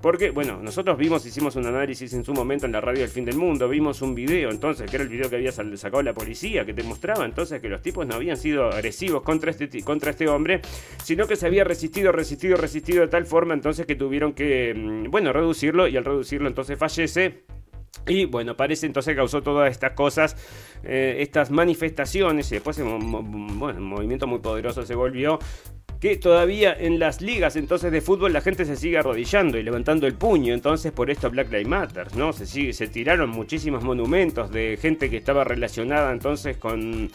Porque, 0.00 0.30
bueno, 0.30 0.60
nosotros 0.62 0.98
vimos, 0.98 1.24
hicimos 1.24 1.56
un 1.56 1.66
análisis 1.66 2.12
en 2.12 2.22
su 2.22 2.34
momento 2.34 2.66
en 2.66 2.72
la 2.72 2.82
radio 2.82 3.00
del 3.00 3.08
fin 3.08 3.24
del 3.24 3.36
mundo, 3.36 3.66
vimos 3.66 4.02
un 4.02 4.14
video 4.14 4.50
entonces, 4.50 4.90
que 4.90 4.96
era 4.96 5.02
el 5.02 5.08
video 5.08 5.30
que 5.30 5.36
había 5.36 5.52
sacado 5.52 6.02
la 6.02 6.12
policía, 6.12 6.66
que 6.66 6.74
te 6.74 6.82
mostraba 6.82 7.24
entonces 7.24 7.62
que 7.62 7.68
los 7.70 7.80
tipos 7.80 8.06
no 8.06 8.14
habían 8.14 8.36
sido 8.36 8.68
agresivos 8.68 9.22
contra 9.22 9.50
este, 9.50 9.82
contra 9.82 10.10
este 10.10 10.28
hombre, 10.28 10.60
sino 11.02 11.26
que 11.26 11.34
se 11.34 11.46
había 11.46 11.64
resistido, 11.64 12.12
resistido, 12.12 12.56
resistido 12.56 12.56
de 12.72 13.08
tal 13.08 13.26
forma 13.26 13.54
entonces 13.54 13.86
que 13.86 13.96
tuvieron 13.96 14.32
que, 14.32 14.74
mm, 14.74 15.10
bueno, 15.10 15.32
reducirlo 15.32 15.88
y 15.88 15.96
al 15.96 16.04
reducirlo 16.04 16.48
entonces 16.48 16.78
fallece. 16.78 17.44
Y 18.06 18.26
bueno, 18.26 18.56
parece 18.56 18.86
entonces 18.86 19.12
que 19.12 19.16
causó 19.16 19.42
todas 19.42 19.70
estas 19.70 19.92
cosas, 19.92 20.36
eh, 20.84 21.16
estas 21.20 21.50
manifestaciones, 21.50 22.50
y 22.52 22.56
después 22.56 22.78
un 22.78 22.98
movimiento 23.08 24.26
muy 24.26 24.38
poderoso 24.38 24.82
se 24.82 24.94
volvió, 24.94 25.38
que 26.00 26.16
todavía 26.16 26.76
en 26.78 26.98
las 26.98 27.20
ligas 27.20 27.56
entonces 27.56 27.90
de 27.90 28.00
fútbol 28.00 28.32
la 28.32 28.40
gente 28.40 28.64
se 28.64 28.76
sigue 28.76 28.98
arrodillando 28.98 29.58
y 29.58 29.62
levantando 29.62 30.06
el 30.06 30.14
puño, 30.14 30.52
entonces 30.52 30.92
por 30.92 31.10
esto 31.10 31.30
Black 31.30 31.50
Lives 31.50 31.68
Matter, 31.68 32.16
¿no? 32.16 32.32
Se, 32.32 32.46
sigue, 32.46 32.72
se 32.72 32.86
tiraron 32.88 33.30
muchísimos 33.30 33.82
monumentos 33.82 34.50
de 34.50 34.78
gente 34.80 35.08
que 35.10 35.16
estaba 35.16 35.44
relacionada 35.44 36.12
entonces 36.12 36.58
con 36.58 37.10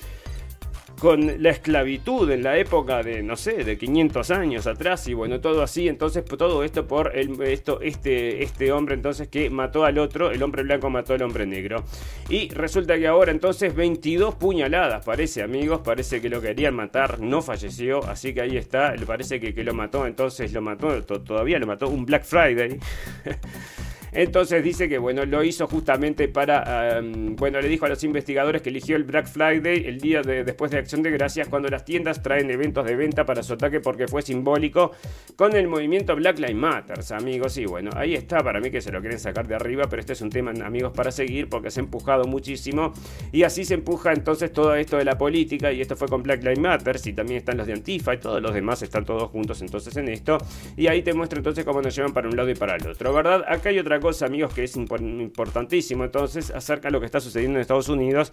con 1.01 1.41
la 1.41 1.50
esclavitud 1.50 2.29
en 2.29 2.43
la 2.43 2.60
época 2.60 3.01
de, 3.01 3.24
no 3.24 3.36
sé, 3.36 3.63
de 3.63 3.75
500 3.75 4.29
años 4.29 4.67
atrás 4.67 5.08
y 5.08 5.15
bueno, 5.15 5.41
todo 5.41 5.63
así, 5.63 5.88
entonces 5.88 6.24
todo 6.24 6.63
esto 6.63 6.86
por 6.86 7.17
el, 7.17 7.41
esto, 7.41 7.81
este, 7.81 8.43
este 8.43 8.72
hombre 8.72 8.93
entonces 8.93 9.27
que 9.27 9.50
mató 9.50 9.84
al 9.84 9.98
otro, 9.98 10.29
el 10.29 10.43
hombre 10.43 10.62
blanco 10.62 10.91
mató 10.91 11.15
al 11.15 11.24
hombre 11.24 11.48
negro. 11.48 11.84
Y 12.29 12.50
resulta 12.50 13.00
que 13.00 13.08
ahora 13.08 13.31
entonces 13.31 13.74
22 13.74 14.36
puñaladas, 14.36 15.03
parece 15.03 15.41
amigos, 15.41 15.81
parece 15.84 16.22
que 16.22 16.29
lo 16.29 16.39
querían 16.39 16.75
matar, 16.75 17.20
no 17.20 17.41
falleció, 17.41 18.03
así 18.08 18.36
que 18.36 18.41
ahí 18.41 18.55
está, 18.55 18.93
parece 19.08 19.39
que, 19.39 19.55
que 19.55 19.63
lo 19.63 19.74
mató, 19.74 20.05
entonces 20.05 20.53
lo 20.53 20.62
mató, 20.62 21.03
todavía 21.03 21.58
lo 21.58 21.65
mató 21.65 21.88
un 21.88 22.05
Black 22.05 22.25
Friday. 22.25 22.77
Entonces 24.12 24.63
dice 24.63 24.89
que 24.89 24.98
bueno, 24.98 25.25
lo 25.25 25.44
hizo 25.44 25.68
justamente 25.68 26.27
para, 26.27 27.01
bueno, 27.01 27.62
le 27.62 27.68
dijo 27.68 27.86
a 27.86 27.89
los 27.89 28.03
investigadores 28.03 28.62
que 28.62 28.70
eligió 28.70 28.96
el 28.96 29.03
Black 29.03 29.27
Friday 29.27 29.86
el 29.86 30.00
día 30.00 30.22
de, 30.22 30.44
después 30.44 30.72
de 30.72 30.80
Acción 30.80 31.01
de 31.01 31.12
Gracias 31.12 31.48
cuando 31.48 31.70
las 31.70 31.86
tiendas 31.86 32.22
traen 32.22 32.50
eventos 32.51 32.86
de 32.86 32.96
venta 32.96 33.25
para 33.25 33.44
su 33.44 33.53
ataque 33.53 33.80
porque 33.80 34.08
fue 34.08 34.22
simbólico 34.22 34.91
con 35.36 35.56
el 35.56 35.68
movimiento 35.68 36.15
Black 36.15 36.39
Lives 36.39 36.56
Matter, 36.56 37.00
amigos. 37.12 37.58
Y 37.58 37.65
bueno, 37.65 37.91
ahí 37.96 38.15
está, 38.15 38.39
para 38.39 38.60
mí 38.60 38.70
que 38.70 38.82
se 38.82 38.91
lo 38.91 39.00
quieren 39.01 39.20
sacar 39.20 39.48
de 39.48 39.56
arriba, 39.56 39.86
pero 39.89 40.01
este 40.01 40.13
es 40.13 40.22
un 40.22 40.30
tema, 40.30 40.51
amigos, 40.63 40.91
para 40.94 41.12
seguir 41.12 41.50
porque 41.50 41.72
se 41.72 41.80
ha 41.80 41.84
empujado 41.84 42.25
muchísimo 42.25 42.94
y 43.32 43.44
así 43.44 43.63
se 43.65 43.75
empuja 43.75 44.13
entonces 44.13 44.51
todo 44.51 44.75
esto 44.75 44.98
de 44.98 45.06
la 45.06 45.18
política 45.18 45.72
y 45.72 45.82
esto 45.82 45.96
fue 45.96 46.08
con 46.08 46.22
Black 46.24 46.44
Lives 46.44 46.60
Matter 46.60 46.98
y 47.06 47.13
también 47.13 47.38
están 47.38 47.58
los 47.58 47.68
de 47.68 47.74
Antifa 47.74 48.13
y 48.13 48.18
todos 48.18 48.41
los 48.41 48.53
demás 48.53 48.82
están 48.82 49.06
todos 49.06 49.30
juntos 49.30 49.62
entonces 49.62 49.96
en 49.96 50.10
esto 50.10 50.38
y 50.75 50.88
ahí 50.88 51.01
te 51.01 51.13
muestra 51.13 51.38
entonces 51.38 51.63
cómo 51.63 51.82
nos 51.82 51.96
llevan 51.96 52.13
para 52.13 52.27
un 52.27 52.36
lado 52.36 52.50
y 52.50 52.56
para 52.56 52.75
el 52.75 52.88
otro, 52.88 53.13
¿verdad? 53.13 53.46
Acá 53.48 53.70
hay 53.70 53.80
otra 53.80 54.00
cosa, 54.01 54.25
amigos, 54.25 54.53
que 54.53 54.65
es 54.65 54.75
importantísimo 54.75 56.03
entonces 56.03 56.51
acerca 56.51 56.89
de 56.89 56.91
lo 56.91 57.00
que 57.00 57.05
está 57.05 57.20
sucediendo 57.20 57.58
en 57.58 57.62
Estados 57.62 57.88
Unidos 57.88 58.31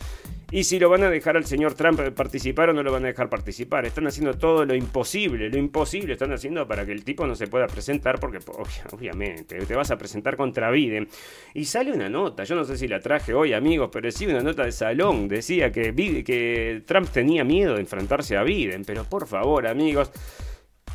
y 0.51 0.65
si 0.65 0.79
lo 0.79 0.89
van 0.89 1.03
a 1.03 1.11
dejar 1.11 1.37
al 1.37 1.45
señor 1.45 1.75
Trump 1.75 2.01
participar 2.15 2.71
o 2.71 2.73
no 2.73 2.83
lo 2.83 2.91
van 2.91 3.05
a 3.05 3.09
dejar 3.09 3.29
participar. 3.29 3.85
Están 3.85 4.07
haciendo 4.07 4.35
todo 4.35 4.65
lo 4.65 4.75
imposible, 4.75 5.51
lo 5.51 5.59
imposible 5.59 6.15
están 6.15 6.33
haciendo 6.33 6.67
para 6.67 6.87
que 6.87 6.93
el 6.93 7.05
tipo 7.05 7.27
no 7.27 7.35
se 7.35 7.47
pueda 7.47 7.67
presentar 7.67 8.19
porque 8.19 8.39
obviamente 8.93 9.59
te 9.59 9.75
vas 9.75 9.91
a 9.91 9.99
presentar 9.99 10.37
contra 10.37 10.71
Biden. 10.71 11.07
Y 11.55 11.67
sale 11.67 11.93
una 11.93 12.09
nota, 12.09 12.45
yo 12.45 12.57
no 12.57 12.65
sé 12.65 12.79
si 12.79 12.89
la 12.89 13.01
traje 13.01 13.35
hoy 13.35 13.53
amigos, 13.53 13.91
pero 13.93 14.11
sí 14.11 14.27
una 14.27 14.41
nota 14.41 14.65
de 14.65 14.73
salón, 14.73 15.29
decía 15.29 15.71
que, 15.71 15.95
que 16.25 16.83
Trump 16.87 17.11
tenía 17.11 17.45
miedo 17.45 17.75
de 17.75 17.81
enfrentarse 17.81 18.37
a 18.37 18.43
Biden, 18.43 18.85
pero 18.85 19.05
por 19.05 19.27
favor 19.27 19.67
amigos. 19.67 20.11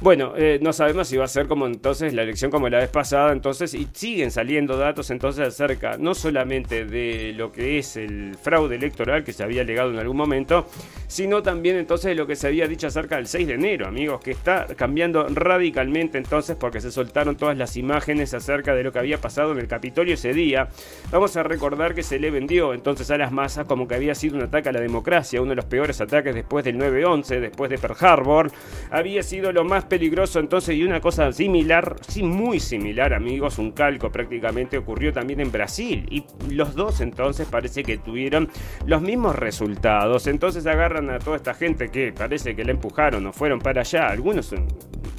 Bueno, 0.01 0.33
eh, 0.35 0.59
no 0.61 0.73
sabemos 0.73 1.07
si 1.07 1.15
va 1.15 1.25
a 1.25 1.29
ser 1.29 1.47
como 1.47 1.65
entonces 1.65 2.13
la 2.13 2.23
elección 2.23 2.51
como 2.51 2.67
la 2.67 2.79
vez 2.79 2.89
pasada, 2.89 3.31
entonces, 3.31 3.73
y 3.73 3.87
siguen 3.93 4.31
saliendo 4.31 4.75
datos 4.75 5.09
entonces 5.11 5.47
acerca 5.47 5.97
no 5.97 6.13
solamente 6.13 6.83
de 6.85 7.33
lo 7.33 7.51
que 7.53 7.77
es 7.77 7.95
el 7.95 8.35
fraude 8.35 8.75
electoral 8.75 9.23
que 9.23 9.31
se 9.31 9.43
había 9.43 9.61
alegado 9.61 9.91
en 9.91 9.99
algún 9.99 10.17
momento, 10.17 10.67
sino 11.07 11.41
también 11.41 11.77
entonces 11.77 12.09
de 12.09 12.15
lo 12.15 12.27
que 12.27 12.35
se 12.35 12.47
había 12.47 12.67
dicho 12.67 12.87
acerca 12.87 13.15
del 13.15 13.27
6 13.27 13.47
de 13.47 13.53
enero, 13.53 13.87
amigos, 13.87 14.19
que 14.21 14.31
está 14.31 14.65
cambiando 14.75 15.25
radicalmente 15.29 16.17
entonces 16.17 16.57
porque 16.59 16.81
se 16.81 16.91
soltaron 16.91 17.37
todas 17.37 17.57
las 17.57 17.77
imágenes 17.77 18.33
acerca 18.33 18.75
de 18.75 18.83
lo 18.83 18.91
que 18.91 18.99
había 18.99 19.19
pasado 19.19 19.53
en 19.53 19.59
el 19.59 19.67
Capitolio 19.67 20.15
ese 20.15 20.33
día. 20.33 20.67
Vamos 21.11 21.37
a 21.37 21.43
recordar 21.43 21.93
que 21.95 22.03
se 22.03 22.19
le 22.19 22.29
vendió 22.29 22.73
entonces 22.73 23.09
a 23.11 23.17
las 23.17 23.31
masas 23.31 23.67
como 23.67 23.87
que 23.87 23.95
había 23.95 24.15
sido 24.15 24.35
un 24.35 24.43
ataque 24.43 24.69
a 24.69 24.73
la 24.73 24.81
democracia, 24.81 25.41
uno 25.41 25.51
de 25.51 25.55
los 25.55 25.65
peores 25.65 26.01
ataques 26.01 26.35
después 26.35 26.65
del 26.65 26.77
9-11, 26.77 27.39
después 27.39 27.69
de 27.69 27.77
Pearl 27.77 27.95
Harbor, 27.99 28.51
había 28.91 29.23
sido 29.23 29.51
lo 29.51 29.63
más 29.63 29.82
peligroso 29.85 30.39
entonces 30.39 30.75
y 30.75 30.83
una 30.83 30.99
cosa 30.99 31.31
similar, 31.31 31.95
sí 32.07 32.23
muy 32.23 32.59
similar 32.59 33.13
amigos, 33.13 33.57
un 33.57 33.71
calco 33.71 34.11
prácticamente 34.11 34.77
ocurrió 34.77 35.13
también 35.13 35.39
en 35.39 35.51
Brasil 35.51 36.05
y 36.09 36.25
los 36.53 36.75
dos 36.75 37.01
entonces 37.01 37.47
parece 37.49 37.83
que 37.83 37.97
tuvieron 37.97 38.49
los 38.85 39.01
mismos 39.01 39.35
resultados. 39.35 40.27
Entonces 40.27 40.65
agarran 40.65 41.09
a 41.09 41.19
toda 41.19 41.37
esta 41.37 41.53
gente 41.53 41.89
que 41.89 42.11
parece 42.13 42.55
que 42.55 42.63
la 42.63 42.71
empujaron 42.71 43.25
o 43.27 43.33
fueron 43.33 43.59
para 43.59 43.81
allá, 43.81 44.07
algunos 44.07 44.53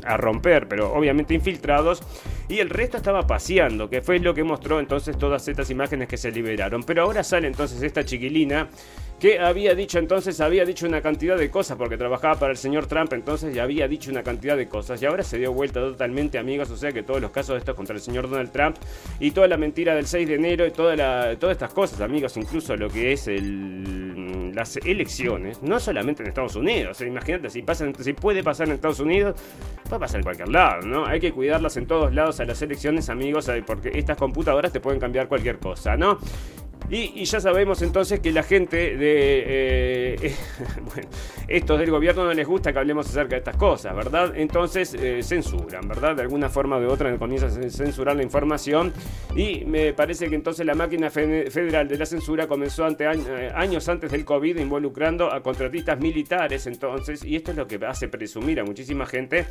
a 0.05 0.17
romper, 0.17 0.69
pero 0.69 0.93
obviamente 0.93 1.35
infiltrados, 1.35 2.03
y 2.49 2.59
el 2.59 2.69
resto 2.69 2.99
estaba 2.99 3.27
paseando, 3.27 3.89
que 3.89 4.03
fue 4.03 4.19
lo 4.19 4.35
que 4.35 4.45
mostró 4.45 4.79
entonces 4.79 5.17
todas 5.17 5.49
estas 5.49 5.71
imágenes 5.71 6.09
que 6.09 6.17
se 6.17 6.31
liberaron. 6.31 6.83
Pero 6.83 7.03
ahora 7.03 7.25
sale 7.25 7.47
entonces 7.47 7.83
esta 7.83 8.05
chiquilina 8.05 8.69
que 9.19 9.39
había 9.39 9.75
dicho 9.75 9.99
entonces, 9.99 10.41
había 10.41 10.65
dicho 10.65 10.87
una 10.87 11.01
cantidad 11.01 11.39
de 11.39 11.51
cosas, 11.51 11.79
porque 11.79 11.97
trabajaba 11.97 12.39
para 12.39 12.53
el 12.53 12.59
señor 12.59 12.87
Trump, 12.87 13.13
entonces 13.15 13.55
ya 13.55 13.63
había 13.63 13.89
dicho 13.89 14.11
una 14.11 14.23
cantidad 14.23 14.54
de 14.57 14.69
cosas, 14.69 15.01
y 15.03 15.07
ahora 15.07 15.23
se 15.23 15.39
dio 15.39 15.53
vuelta 15.53 15.81
totalmente, 15.81 16.39
amigos, 16.39 16.71
o 16.71 16.77
sea 16.77 16.93
que 16.93 17.03
todos 17.03 17.21
los 17.21 17.31
casos 17.31 17.55
de 17.55 17.59
estos 17.59 17.75
contra 17.75 17.95
el 17.95 18.01
señor 18.01 18.29
Donald 18.29 18.51
Trump, 18.51 18.77
y 19.21 19.31
toda 19.31 19.49
la 19.49 19.57
mentira 19.57 19.95
del 19.95 20.07
6 20.07 20.29
de 20.29 20.35
enero, 20.35 20.67
y 20.67 20.71
toda 20.71 20.97
la, 20.97 21.37
todas 21.39 21.55
estas 21.55 21.73
cosas, 21.73 22.01
amigos, 22.01 22.37
incluso 22.37 22.77
lo 22.77 22.89
que 22.89 23.13
es 23.13 23.29
el, 23.29 24.55
las 24.55 24.77
elecciones, 24.79 25.63
no 25.63 25.81
solamente 25.81 26.23
en 26.23 26.29
Estados 26.29 26.57
Unidos, 26.57 27.01
eh, 27.01 27.07
imagínate, 27.07 27.51
si, 27.51 27.65
si 28.01 28.13
puede 28.13 28.43
pasar 28.43 28.69
en 28.69 28.75
Estados 28.75 29.01
Unidos, 29.01 29.37
puede 29.89 30.01
pasar 30.01 30.21
en 30.21 30.25
cualquier 30.25 30.49
lado, 30.49 30.83
¿no? 30.83 31.07
Hay 31.07 31.21
que 31.21 31.33
cuidarlas 31.33 31.77
en 31.77 31.87
todos 31.87 32.15
lados 32.15 32.41
a 32.41 32.45
las 32.45 32.61
elecciones, 32.63 33.09
amigos, 33.09 33.49
eh, 33.49 33.63
porque 33.67 33.91
estas 33.95 34.17
computadoras 34.17 34.73
te 34.73 34.81
pueden 34.81 35.01
cambiar 35.01 35.29
cualquier 35.29 35.59
cosa, 35.59 35.97
¿no? 35.97 36.19
Y, 36.91 37.25
ya 37.25 37.41
sabemos 37.41 37.81
entonces 37.83 38.21
que 38.21 38.31
la 38.33 38.43
gente 38.43 38.97
de... 38.97 40.15
Eh, 40.15 40.35
bueno, 40.95 41.09
estos 41.49 41.79
del 41.79 41.91
gobierno 41.91 42.25
no 42.25 42.33
les 42.33 42.47
gusta 42.47 42.73
que 42.73 42.79
hablemos 42.79 43.09
acerca 43.09 43.31
de 43.31 43.39
estas 43.39 43.57
cosas, 43.57 43.95
¿verdad? 43.95 44.33
Entonces 44.37 44.95
eh, 44.95 45.23
censuran, 45.23 45.89
¿verdad? 45.89 46.17
De 46.17 46.23
alguna 46.23 46.49
forma 46.49 46.77
o 46.77 46.81
de 46.81 46.87
otra 46.87 47.15
comienzan 47.17 47.51
a 47.51 47.71
censurar 47.71 48.17
la 48.17 48.23
información 48.23 48.93
y 49.35 49.65
me 49.65 49.93
parece 49.93 50.29
que 50.29 50.35
entonces 50.35 50.67
la 50.67 50.75
máquina 50.75 51.11
federal 51.11 51.89
de 51.89 51.99
la 51.99 52.07
censura 52.07 52.47
comenzó 52.47 52.87
eh, 52.87 53.53
años 53.55 53.89
antes 53.89 54.11
del 54.11 54.25
COVID 54.25 54.59
involucrando 54.59 55.33
a 55.33 55.43
contratistas 55.43 55.99
militares 56.01 56.67
entonces 56.67 57.25
y 57.25 57.37
esto 57.37 57.51
es 57.53 57.57
lo 57.57 57.67
que 57.67 57.79
hace 57.87 58.09
presumir 58.09 58.61
a 58.61 58.65
muchísima 58.65 59.07
gente 59.07 59.47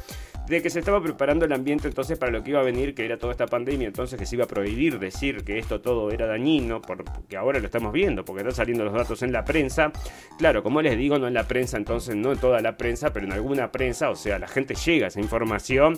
de 0.47 0.61
que 0.61 0.69
se 0.69 0.79
estaba 0.79 1.01
preparando 1.01 1.45
el 1.45 1.53
ambiente 1.53 1.87
entonces 1.87 2.17
para 2.17 2.31
lo 2.31 2.43
que 2.43 2.51
iba 2.51 2.59
a 2.59 2.63
venir, 2.63 2.93
que 2.93 3.05
era 3.05 3.17
toda 3.17 3.31
esta 3.31 3.47
pandemia, 3.47 3.87
entonces 3.87 4.19
que 4.19 4.25
se 4.25 4.35
iba 4.35 4.45
a 4.45 4.47
prohibir 4.47 4.99
decir 4.99 5.43
que 5.43 5.57
esto 5.57 5.81
todo 5.81 6.11
era 6.11 6.27
dañino, 6.27 6.81
porque 7.23 7.37
ahora 7.37 7.59
lo 7.59 7.65
estamos 7.67 7.93
viendo, 7.93 8.25
porque 8.25 8.41
están 8.41 8.53
saliendo 8.53 8.83
los 8.83 8.93
datos 8.93 9.23
en 9.23 9.31
la 9.31 9.45
prensa. 9.45 9.93
Claro, 10.37 10.61
como 10.61 10.81
les 10.81 10.97
digo, 10.97 11.17
no 11.17 11.27
en 11.27 11.33
la 11.33 11.47
prensa, 11.47 11.77
entonces 11.77 12.17
no 12.17 12.33
en 12.33 12.37
toda 12.37 12.59
la 12.59 12.75
prensa, 12.75 13.13
pero 13.13 13.25
en 13.25 13.31
alguna 13.31 13.71
prensa, 13.71 14.09
o 14.09 14.15
sea, 14.17 14.39
la 14.39 14.47
gente 14.49 14.75
llega 14.75 15.05
a 15.05 15.07
esa 15.07 15.21
información 15.21 15.97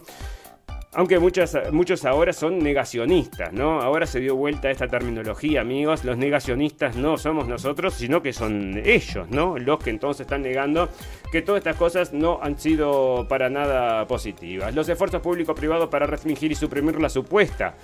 aunque 0.95 1.19
muchos, 1.19 1.57
muchos 1.73 2.05
ahora 2.05 2.31
son 2.31 2.59
negacionistas, 2.59 3.51
¿no? 3.51 3.81
Ahora 3.81 4.07
se 4.07 4.21
dio 4.21 4.35
vuelta 4.35 4.71
esta 4.71 4.87
terminología, 4.87 5.59
amigos. 5.59 6.05
Los 6.05 6.17
negacionistas 6.17 6.95
no 6.95 7.17
somos 7.17 7.49
nosotros, 7.49 7.93
sino 7.93 8.21
que 8.21 8.31
son 8.31 8.81
ellos, 8.83 9.29
¿no? 9.29 9.57
Los 9.57 9.79
que 9.79 9.89
entonces 9.89 10.21
están 10.21 10.43
negando 10.43 10.87
que 11.33 11.41
todas 11.41 11.59
estas 11.59 11.75
cosas 11.75 12.13
no 12.13 12.39
han 12.41 12.57
sido 12.57 13.27
para 13.27 13.49
nada 13.49 14.07
positivas. 14.07 14.73
Los 14.73 14.87
esfuerzos 14.87 15.21
público-privados 15.21 15.89
para 15.89 16.05
restringir 16.05 16.53
y 16.53 16.55
suprimir 16.55 17.01
la 17.01 17.09
supuesta 17.09 17.75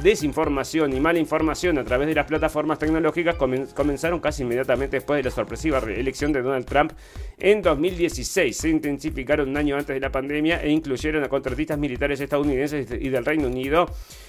desinformación 0.00 0.92
y 0.92 1.00
mala 1.00 1.18
información 1.18 1.78
a 1.78 1.84
través 1.84 2.06
de 2.06 2.14
las 2.14 2.26
plataformas 2.26 2.78
tecnológicas 2.78 3.34
comenzaron 3.34 4.20
casi 4.20 4.44
inmediatamente 4.44 4.98
después 4.98 5.18
de 5.18 5.24
la 5.24 5.34
sorpresiva 5.34 5.78
elección 5.78 6.32
de 6.32 6.42
Donald 6.42 6.64
Trump 6.64 6.92
en 7.38 7.60
2016. 7.60 8.56
Se 8.56 8.68
intensificaron 8.68 9.48
un 9.48 9.56
año 9.56 9.74
antes 9.74 9.94
de 9.94 10.00
la 10.00 10.12
pandemia 10.12 10.62
e 10.62 10.70
incluyeron 10.70 11.24
a 11.24 11.28
contratistas 11.28 11.76
militares 11.76 12.20
estadounidenses 12.20 12.35
estadounidenses 12.36 12.88
y 13.00 13.08
del 13.08 13.24
Reino 13.24 13.48
Unido 13.48 13.86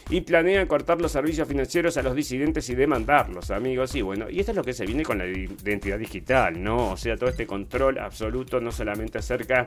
y 0.10 0.22
planean 0.22 0.67
cortar 0.67 1.02
los 1.02 1.12
servicios 1.12 1.48
financieros 1.48 1.98
a 1.98 2.02
los 2.02 2.15
disidentes 2.15 2.70
y 2.70 2.76
demandarlos, 2.76 3.52
amigos. 3.52 3.93
Y 3.96 4.02
bueno, 4.02 4.30
y 4.30 4.39
esto 4.39 4.52
es 4.52 4.56
lo 4.56 4.63
que 4.63 4.74
se 4.74 4.86
viene 4.86 5.04
con 5.04 5.17
la 5.17 5.28
identidad 5.28 6.00
digital, 6.00 6.62
¿no? 6.63 6.91
O 6.91 6.98
sea, 6.98 7.17
todo 7.17 7.30
este 7.30 7.46
control 7.46 8.00
absoluto, 8.00 8.62
no 8.62 8.72
solamente 8.72 9.17
acerca 9.17 9.65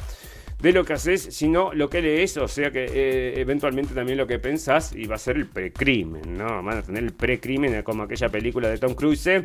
de 0.60 0.72
lo 0.72 0.84
que 0.84 0.94
haces, 0.94 1.22
sino 1.30 1.72
lo 1.72 1.88
que 1.88 2.02
lees, 2.02 2.36
o 2.36 2.48
sea 2.48 2.70
que 2.70 2.84
eh, 2.84 3.40
eventualmente 3.40 3.94
también 3.94 4.18
lo 4.18 4.26
que 4.26 4.38
pensás 4.38 4.94
y 4.94 5.06
va 5.06 5.16
a 5.16 5.18
ser 5.18 5.36
el 5.36 5.46
precrimen, 5.46 6.36
¿no? 6.36 6.62
Van 6.62 6.78
a 6.78 6.82
tener 6.82 7.02
el 7.02 7.12
precrimen 7.12 7.82
como 7.82 8.02
aquella 8.02 8.28
película 8.28 8.68
de 8.68 8.78
Tom 8.78 8.94
Cruise 8.94 9.44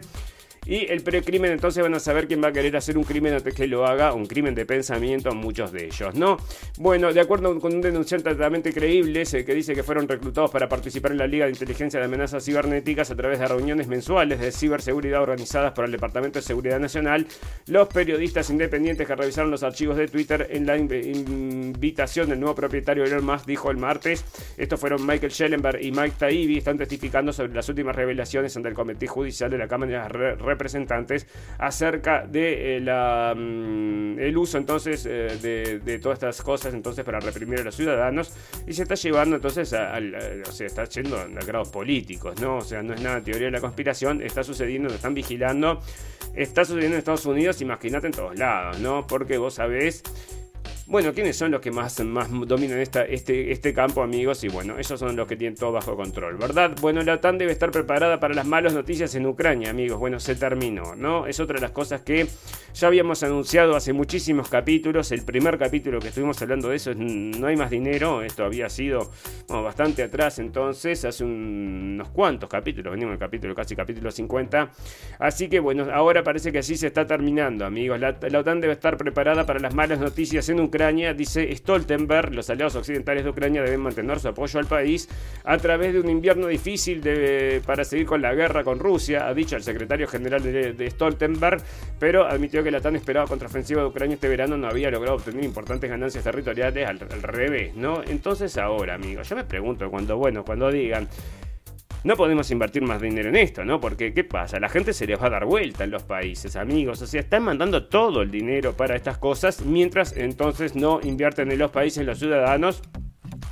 y 0.66 0.92
el 0.92 1.02
precrimen 1.02 1.52
entonces 1.52 1.82
van 1.84 1.94
a 1.94 2.00
saber 2.00 2.28
quién 2.28 2.44
va 2.44 2.50
a 2.50 2.52
querer 2.52 2.76
hacer 2.76 2.98
un 2.98 3.04
crimen 3.04 3.34
antes 3.34 3.54
que 3.54 3.68
lo 3.68 3.86
haga, 3.86 4.14
un 4.14 4.26
crimen 4.26 4.56
de 4.56 4.66
pensamiento, 4.66 5.34
muchos 5.34 5.72
de 5.72 5.86
ellos, 5.86 6.16
¿no? 6.16 6.38
Bueno, 6.78 7.14
de 7.14 7.22
acuerdo 7.22 7.60
con 7.60 7.74
un 7.74 7.82
denunciante 7.82 8.30
altamente 8.30 8.74
creíble 8.74 9.24
que 9.24 9.54
dice 9.54 9.74
que 9.74 9.84
fueron 9.84 10.08
reclutados 10.08 10.52
para 10.52 10.68
participar 10.68 11.12
en 11.12 11.18
la 11.18 11.28
Liga 11.28 11.46
de 11.46 11.52
Inteligencia 11.52 12.00
de 12.00 12.06
Amenazas 12.06 12.44
Cibernéticas 12.44 13.12
a 13.12 13.16
través 13.16 13.40
de 13.40 13.48
reuniones 13.48 13.88
mensuales 13.88 14.40
de 14.40 14.52
ciberseguridad 14.52 15.22
organizadas 15.22 15.74
por 15.74 15.86
el 15.86 15.92
Departamento 15.92 16.40
de 16.40 16.44
Seguridad 16.44 16.80
Nacional, 16.80 17.28
los 17.68 17.88
periodistas 17.88 18.50
independientes 18.50 19.08
que 19.08 19.16
revisaron 19.16 19.52
los 19.52 19.64
archivos 19.64 19.98
de 19.98 20.08
Twitter 20.08 20.48
en 20.52 20.66
la 20.66 20.78
invitación 20.78 22.30
del 22.30 22.40
nuevo 22.40 22.56
propietario 22.56 23.06
Elon 23.06 23.26
Musk 23.26 23.46
dijo 23.46 23.72
el 23.72 23.78
martes, 23.78 24.26
estos 24.58 24.80
fueron 24.80 25.06
Michael 25.06 25.32
Schellenberg 25.32 25.82
y 25.82 25.92
Mike 25.92 26.16
Taibbi, 26.18 26.58
están 26.58 26.78
testificando 26.78 27.32
sobre 27.32 27.54
las 27.54 27.68
últimas 27.70 27.96
revelaciones 27.96 28.56
ante 28.58 28.70
el 28.70 28.76
Comité 28.76 29.08
Judicial 29.08 29.50
de 29.50 29.58
la 29.58 29.68
Cámara 29.68 30.08
de 30.08 30.55
representantes 30.56 31.28
acerca 31.58 32.26
de 32.26 32.78
eh, 32.78 32.80
la, 32.80 33.34
mm, 33.36 34.20
el 34.20 34.38
uso 34.38 34.58
entonces 34.58 35.06
eh, 35.06 35.80
de, 35.84 36.00
todas 36.00 36.18
estas 36.18 36.42
cosas 36.42 36.74
entonces 36.74 37.06
para 37.06 37.20
reprimir 37.20 37.60
a 37.60 37.64
los 37.64 37.76
ciudadanos 37.76 38.34
y 38.68 38.74
se 38.74 38.84
está 38.84 38.96
llevando 38.96 39.36
entonces 39.36 39.74
está 39.74 40.86
yendo 40.86 41.18
a 41.18 41.28
grados 41.46 41.70
políticos, 41.70 42.40
¿no? 42.42 42.58
O 42.58 42.62
sea, 42.62 42.82
no 42.84 42.94
es 42.94 43.02
nada 43.02 43.22
teoría 43.22 43.46
de 43.46 43.52
la 43.52 43.62
conspiración, 43.62 44.22
está 44.22 44.44
sucediendo, 44.44 44.90
lo 44.90 44.96
están 44.96 45.14
vigilando, 45.14 45.80
está 46.34 46.66
sucediendo 46.66 46.96
en 46.96 47.00
Estados 47.00 47.26
Unidos, 47.26 47.62
imagínate 47.62 48.08
en 48.08 48.14
todos 48.14 48.38
lados, 48.38 48.80
¿no? 48.80 49.08
Porque 49.08 49.38
vos 49.38 49.56
sabés 49.56 50.04
bueno, 50.88 51.14
¿quiénes 51.14 51.36
son 51.36 51.50
los 51.50 51.62
que 51.62 51.72
más, 51.72 51.98
dominan 51.98 52.78
este, 52.78 53.52
este 53.52 53.74
campo, 53.74 54.04
amigos? 54.04 54.44
Y 54.44 54.50
bueno, 54.50 54.78
esos 54.78 55.00
son 55.00 55.16
los 55.16 55.28
que 55.28 55.36
tienen 55.36 55.58
todo 55.58 55.72
bajo 55.72 55.96
control, 55.96 56.38
¿verdad? 56.38 56.76
Bueno, 56.80 57.02
la 57.02 57.16
OTAN 57.16 57.40
debe 57.40 57.52
estar 57.52 57.72
preparada 57.72 58.20
para 58.20 58.36
las 58.36 58.46
malas 58.46 58.76
noticias 58.76 59.16
en 59.16 59.26
Ucrania, 59.26 59.72
amigos. 59.72 59.98
Bueno, 59.98 60.20
se 60.20 60.36
terminó, 60.36 60.96
¿no? 60.96 61.26
Es 61.26 61.40
otra 61.40 61.56
de 61.56 61.62
las 61.62 61.72
cosas 61.72 62.02
que 62.02 62.28
ya 62.76 62.88
habíamos 62.88 63.24
anunciado 63.24 63.76
hace 63.76 63.94
muchísimos 63.94 64.48
capítulos. 64.48 65.12
El 65.12 65.24
primer 65.24 65.58
capítulo 65.58 66.00
que 66.00 66.10
estuvimos 66.10 66.40
hablando 66.44 66.70
de 66.70 66.76
eso 66.76 66.92
es 66.92 66.98
No 66.98 67.48
hay 67.48 67.56
más 67.56 67.72
dinero. 67.72 68.22
Esto 68.22 68.46
había 68.46 68.70
sido 68.70 69.12
bastante 69.48 70.04
atrás, 70.04 70.38
entonces, 70.38 71.04
hace 71.04 71.24
unos 71.24 72.10
cuantos 72.10 72.48
capítulos. 72.48 72.92
Venimos 72.94 73.14
el 73.14 73.20
capítulo, 73.20 73.56
casi 73.56 73.76
capítulo 73.76 74.12
50. 74.12 74.70
Así 75.18 75.50
que 75.50 75.60
bueno, 75.60 75.88
ahora 75.92 76.24
parece 76.24 76.52
que 76.52 76.60
así 76.60 76.78
se 76.78 76.86
está 76.88 77.08
terminando, 77.08 77.66
amigos. 77.66 78.00
La, 78.00 78.16
la 78.30 78.40
OTAN 78.40 78.62
debe 78.62 78.74
estar 78.74 78.98
preparada 78.98 79.48
para 79.48 79.60
las 79.60 79.74
malas 79.74 79.98
noticias 79.98 80.48
en 80.50 80.60
Ucrania 80.60 80.75
Ucrania, 80.76 81.14
dice 81.14 81.56
Stoltenberg, 81.56 82.34
los 82.36 82.50
aliados 82.50 82.76
occidentales 82.76 83.24
de 83.24 83.30
Ucrania 83.30 83.62
deben 83.62 83.80
mantener 83.80 84.20
su 84.20 84.28
apoyo 84.28 84.60
al 84.60 84.66
país 84.66 85.08
a 85.46 85.58
través 85.58 85.94
de 85.94 86.02
un 86.02 86.10
invierno 86.10 86.48
difícil 86.48 87.02
para 87.66 87.86
seguir 87.86 88.06
con 88.06 88.22
la 88.22 88.34
guerra 88.34 88.66
con 88.66 88.78
Rusia, 88.78 89.26
ha 89.26 89.34
dicho 89.34 89.56
el 89.56 89.64
secretario 89.64 90.06
general 90.06 90.44
de, 90.44 90.92
Stoltenberg, 90.92 91.62
pero 91.98 92.26
admitió 92.26 92.62
que 92.62 92.72
la 92.72 92.82
tan 92.82 92.98
esperada 92.98 93.26
contraofensiva 93.26 93.84
de 93.84 93.88
Ucrania 93.88 94.16
este 94.16 94.28
verano 94.28 94.58
no 94.58 94.68
había 94.68 94.92
logrado 94.92 95.16
obtener 95.16 95.46
importantes 95.46 95.90
ganancias 95.90 96.26
territoriales 96.26 96.90
al, 96.90 97.00
revés, 97.00 97.74
¿no? 97.74 98.04
Entonces 98.04 98.58
ahora, 98.58 98.96
amigos, 98.96 99.30
yo 99.30 99.38
me 99.38 99.46
pregunto 99.46 99.90
cuando, 99.90 100.18
bueno, 100.18 100.44
cuando 100.44 100.70
digan, 100.70 101.08
no 102.06 102.16
podemos 102.16 102.52
invertir 102.52 102.84
más 102.84 103.02
dinero 103.02 103.30
en 103.30 103.36
esto, 103.36 103.66
¿no? 103.66 103.82
Porque, 103.82 104.14
¿qué 104.14 104.24
pasa? 104.24 104.60
La 104.60 104.70
gente 104.70 104.94
se 104.94 105.08
les 105.08 105.20
va 105.20 105.26
a 105.26 105.32
dar 105.32 105.46
vuelta 105.46 105.84
en 105.84 105.90
los 105.90 106.04
países, 106.04 106.56
amigos. 106.56 107.02
O 107.02 107.08
sea, 107.08 107.20
están 107.20 107.42
mandando 107.42 107.88
todo 107.88 108.22
el 108.22 108.30
dinero 108.30 108.74
para 108.74 108.96
estas 108.96 109.18
cosas, 109.18 109.66
mientras 109.66 110.16
entonces 110.16 110.76
no 110.76 111.00
invierten 111.02 111.52
en 111.52 111.58
los 111.58 111.72
países 111.72 112.06
los 112.06 112.20
ciudadanos 112.20 112.84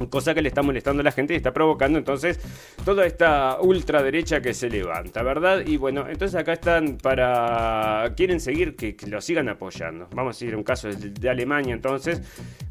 cosa 0.07 0.33
que 0.33 0.41
le 0.41 0.49
está 0.49 0.61
molestando 0.61 1.01
a 1.01 1.03
la 1.03 1.11
gente 1.11 1.33
y 1.33 1.37
está 1.37 1.53
provocando 1.53 1.97
entonces 1.99 2.39
toda 2.85 3.05
esta 3.05 3.59
ultraderecha 3.61 4.41
que 4.41 4.53
se 4.53 4.69
levanta, 4.69 5.23
¿verdad? 5.23 5.63
Y 5.65 5.77
bueno, 5.77 6.05
entonces 6.09 6.39
acá 6.39 6.53
están 6.53 6.97
para... 6.97 8.13
quieren 8.15 8.39
seguir 8.39 8.75
que, 8.75 8.95
lo 9.07 9.21
sigan 9.21 9.49
apoyando. 9.49 10.07
Vamos 10.13 10.35
a 10.35 10.39
seguir 10.39 10.55
un 10.55 10.63
caso 10.63 10.89
de, 10.89 11.29
Alemania 11.29 11.73
entonces. 11.73 12.21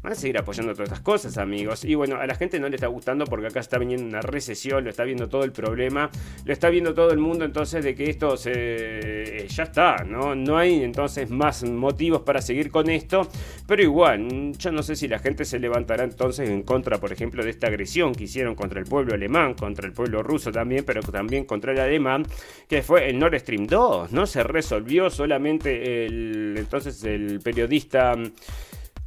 Van 0.01 0.13
a 0.13 0.15
seguir 0.15 0.37
apoyando 0.37 0.73
todas 0.73 0.89
estas 0.89 1.01
cosas, 1.01 1.37
amigos. 1.37 1.85
Y 1.85 1.95
bueno, 1.95 2.17
a 2.17 2.27
la 2.27 2.35
gente 2.35 2.59
no 2.59 2.69
le 2.69 2.75
está 2.75 2.87
gustando 2.87 3.25
porque 3.25 3.47
acá 3.47 3.59
está 3.59 3.77
viniendo 3.77 4.05
una 4.05 4.21
recesión, 4.21 4.83
lo 4.83 4.89
está 4.89 5.03
viendo 5.03 5.29
todo 5.29 5.43
el 5.43 5.51
problema, 5.51 6.09
lo 6.45 6.53
está 6.53 6.69
viendo 6.69 6.93
todo 6.93 7.11
el 7.11 7.19
mundo 7.19 7.45
entonces 7.45 7.83
de 7.83 7.95
que 7.95 8.09
esto 8.09 8.37
se... 8.37 9.47
ya 9.47 9.63
está, 9.63 10.03
¿no? 10.03 10.35
No 10.35 10.57
hay 10.57 10.83
entonces 10.83 11.29
más 11.29 11.63
motivos 11.63 12.21
para 12.21 12.41
seguir 12.41 12.71
con 12.71 12.89
esto, 12.89 13.27
pero 13.67 13.81
igual, 13.81 14.53
yo 14.57 14.71
no 14.71 14.83
sé 14.83 14.95
si 14.95 15.07
la 15.07 15.19
gente 15.19 15.45
se 15.45 15.59
levantará 15.59 16.03
entonces 16.03 16.49
en 16.49 16.63
contra, 16.63 16.99
por 16.99 17.11
ejemplo, 17.11 17.22
de 17.31 17.49
esta 17.49 17.67
agresión 17.67 18.13
que 18.13 18.25
hicieron 18.25 18.55
contra 18.55 18.79
el 18.79 18.85
pueblo 18.85 19.13
alemán, 19.13 19.53
contra 19.53 19.87
el 19.87 19.93
pueblo 19.93 20.23
ruso 20.23 20.51
también, 20.51 20.83
pero 20.85 21.01
también 21.01 21.45
contra 21.45 21.71
el 21.71 21.79
alemán, 21.79 22.25
que 22.67 22.81
fue 22.81 23.09
el 23.09 23.19
Nord 23.19 23.39
Stream 23.39 23.67
2. 23.67 24.11
No 24.11 24.25
se 24.25 24.43
resolvió 24.43 25.09
solamente 25.09 26.05
el 26.05 26.55
entonces 26.57 27.03
el 27.03 27.39
periodista 27.41 28.15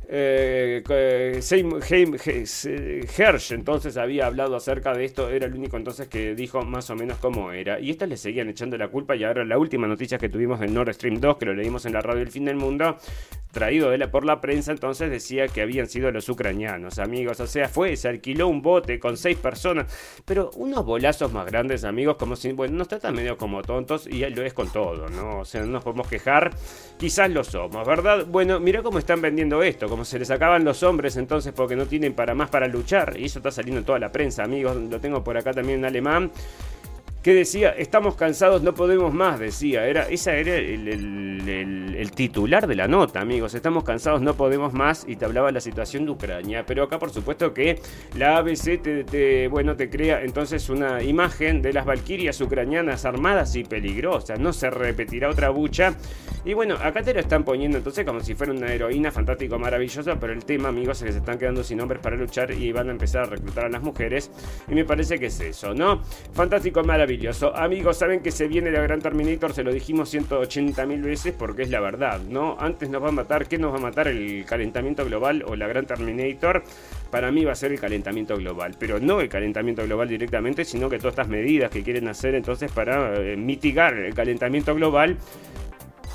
eh, 0.08 0.82
Hersch 3.18 3.52
entonces 3.52 3.96
había 3.96 4.26
hablado 4.26 4.54
acerca 4.54 4.94
de 4.94 5.04
esto, 5.04 5.28
era 5.30 5.46
el 5.46 5.54
único 5.54 5.76
entonces 5.76 6.06
que 6.06 6.34
dijo 6.34 6.62
más 6.62 6.90
o 6.90 6.94
menos 6.94 7.18
cómo 7.18 7.52
era. 7.52 7.80
Y 7.80 7.90
estos 7.90 8.08
le 8.08 8.16
seguían 8.16 8.48
echando 8.48 8.76
la 8.78 8.88
culpa 8.88 9.16
y 9.16 9.24
ahora 9.24 9.44
la 9.44 9.58
última 9.58 9.86
noticia 9.86 10.18
que 10.18 10.28
tuvimos 10.28 10.60
del 10.60 10.72
Nord 10.72 10.92
Stream 10.94 11.20
2, 11.20 11.36
que 11.38 11.46
lo 11.46 11.54
leímos 11.54 11.86
en 11.86 11.92
la 11.92 12.00
radio 12.00 12.22
El 12.22 12.30
Fin 12.30 12.44
del 12.44 12.56
Mundo, 12.56 12.96
traído 13.56 13.88
de 13.88 13.96
la, 13.96 14.10
por 14.10 14.26
la 14.26 14.38
prensa, 14.42 14.70
entonces 14.70 15.10
decía 15.10 15.48
que 15.48 15.62
habían 15.62 15.86
sido 15.86 16.10
los 16.10 16.28
ucranianos, 16.28 16.98
amigos. 16.98 17.40
O 17.40 17.46
sea, 17.46 17.70
fue, 17.70 17.96
se 17.96 18.06
alquiló 18.06 18.48
un 18.48 18.60
bote 18.60 19.00
con 19.00 19.16
seis 19.16 19.38
personas, 19.38 19.86
pero 20.26 20.50
unos 20.56 20.84
bolazos 20.84 21.32
más 21.32 21.46
grandes, 21.46 21.82
amigos, 21.84 22.16
como 22.16 22.36
si, 22.36 22.52
bueno, 22.52 22.76
nos 22.76 22.88
tratan 22.88 23.14
medio 23.14 23.38
como 23.38 23.62
tontos 23.62 24.06
y 24.06 24.28
lo 24.28 24.42
es 24.42 24.52
con 24.52 24.70
todo, 24.70 25.08
¿no? 25.08 25.40
O 25.40 25.44
sea, 25.46 25.62
no 25.62 25.68
nos 25.68 25.84
podemos 25.84 26.06
quejar, 26.06 26.50
quizás 26.98 27.30
lo 27.30 27.42
somos, 27.44 27.86
¿verdad? 27.86 28.26
Bueno, 28.26 28.60
mira 28.60 28.82
cómo 28.82 28.98
están 28.98 29.22
vendiendo 29.22 29.62
esto, 29.62 29.88
como 29.96 30.04
se 30.04 30.18
les 30.18 30.30
acaban 30.30 30.62
los 30.62 30.82
hombres 30.82 31.16
entonces 31.16 31.54
porque 31.56 31.74
no 31.74 31.86
tienen 31.86 32.12
para 32.12 32.34
más 32.34 32.50
para 32.50 32.68
luchar, 32.68 33.14
y 33.18 33.24
eso 33.24 33.38
está 33.38 33.50
saliendo 33.50 33.78
en 33.78 33.86
toda 33.86 33.98
la 33.98 34.12
prensa, 34.12 34.44
amigos, 34.44 34.76
lo 34.76 35.00
tengo 35.00 35.24
por 35.24 35.38
acá 35.38 35.54
también 35.54 35.78
en 35.78 35.86
alemán 35.86 36.30
que 37.26 37.34
decía, 37.34 37.70
estamos 37.70 38.14
cansados, 38.14 38.62
no 38.62 38.72
podemos 38.72 39.12
más, 39.12 39.40
decía. 39.40 39.84
Era, 39.88 40.08
esa 40.08 40.36
era 40.36 40.54
el, 40.54 42.12
titular 42.14 42.68
de 42.68 42.76
la 42.76 42.86
nota, 42.86 43.20
amigos. 43.20 43.52
Estamos 43.54 43.82
cansados, 43.82 44.22
no 44.22 44.34
podemos 44.34 44.72
más. 44.72 45.04
Y 45.08 45.16
te 45.16 45.24
hablaba 45.24 45.48
de 45.48 45.54
la 45.54 45.60
situación 45.60 46.04
de 46.04 46.12
Ucrania. 46.12 46.64
Pero 46.64 46.84
acá, 46.84 47.00
por 47.00 47.10
supuesto, 47.10 47.52
que 47.52 47.80
la 48.14 48.36
ABC 48.36 48.80
te, 48.80 49.48
bueno, 49.48 49.74
te 49.74 49.90
crea 49.90 50.22
entonces 50.22 50.68
una 50.68 51.02
imagen 51.02 51.62
de 51.62 51.72
las 51.72 51.84
valquirias 51.84 52.40
ucranianas 52.40 53.04
armadas 53.04 53.56
y 53.56 53.64
peligrosas. 53.64 54.38
No 54.38 54.52
se 54.52 54.70
repetirá 54.70 55.28
otra 55.28 55.50
bucha. 55.50 55.96
Y 56.44 56.54
bueno, 56.54 56.76
acá 56.76 57.02
te 57.02 57.12
lo 57.12 57.18
están 57.18 57.42
poniendo 57.42 57.76
entonces 57.78 58.04
como 58.04 58.20
si 58.20 58.36
fuera 58.36 58.52
una 58.52 58.72
heroína 58.72 59.10
fantástico, 59.10 59.58
maravillosa. 59.58 60.14
Pero 60.20 60.32
el 60.32 60.44
tema, 60.44 60.68
amigos, 60.68 60.98
es 60.98 61.06
que 61.06 61.12
se 61.12 61.18
están 61.18 61.40
quedando 61.40 61.64
sin 61.64 61.80
hombres 61.80 62.00
para 62.00 62.14
luchar 62.14 62.52
y 62.52 62.70
van 62.70 62.88
a 62.88 62.92
empezar 62.92 63.24
a 63.24 63.26
reclutar 63.26 63.64
a 63.64 63.68
las 63.68 63.82
mujeres. 63.82 64.30
Y 64.68 64.76
me 64.76 64.84
parece 64.84 65.18
que 65.18 65.26
es 65.26 65.40
eso, 65.40 65.74
¿no? 65.74 66.02
Fantástico, 66.32 66.84
maravilloso 66.84 67.15
Amigos, 67.54 67.96
saben 67.96 68.20
que 68.20 68.30
se 68.30 68.46
viene 68.46 68.70
la 68.70 68.80
Gran 68.80 69.00
Terminator, 69.00 69.52
se 69.52 69.62
lo 69.62 69.72
dijimos 69.72 70.10
180 70.10 70.86
mil 70.86 71.02
veces 71.02 71.34
porque 71.36 71.62
es 71.62 71.70
la 71.70 71.80
verdad, 71.80 72.20
¿no? 72.20 72.56
Antes 72.58 72.90
nos 72.90 73.02
va 73.02 73.08
a 73.08 73.12
matar, 73.12 73.48
¿qué 73.48 73.58
nos 73.58 73.72
va 73.72 73.78
a 73.78 73.80
matar? 73.80 74.08
¿El 74.08 74.44
calentamiento 74.44 75.04
global 75.04 75.42
o 75.46 75.56
la 75.56 75.66
Gran 75.66 75.86
Terminator? 75.86 76.62
Para 77.10 77.30
mí 77.32 77.44
va 77.44 77.52
a 77.52 77.54
ser 77.54 77.72
el 77.72 77.80
calentamiento 77.80 78.36
global, 78.36 78.76
pero 78.78 79.00
no 79.00 79.20
el 79.20 79.28
calentamiento 79.28 79.82
global 79.84 80.08
directamente, 80.08 80.64
sino 80.64 80.90
que 80.90 80.98
todas 80.98 81.12
estas 81.12 81.28
medidas 81.28 81.70
que 81.70 81.82
quieren 81.82 82.06
hacer 82.08 82.34
entonces 82.34 82.70
para 82.70 83.14
eh, 83.16 83.36
mitigar 83.36 83.94
el 83.94 84.14
calentamiento 84.14 84.74
global 84.74 85.16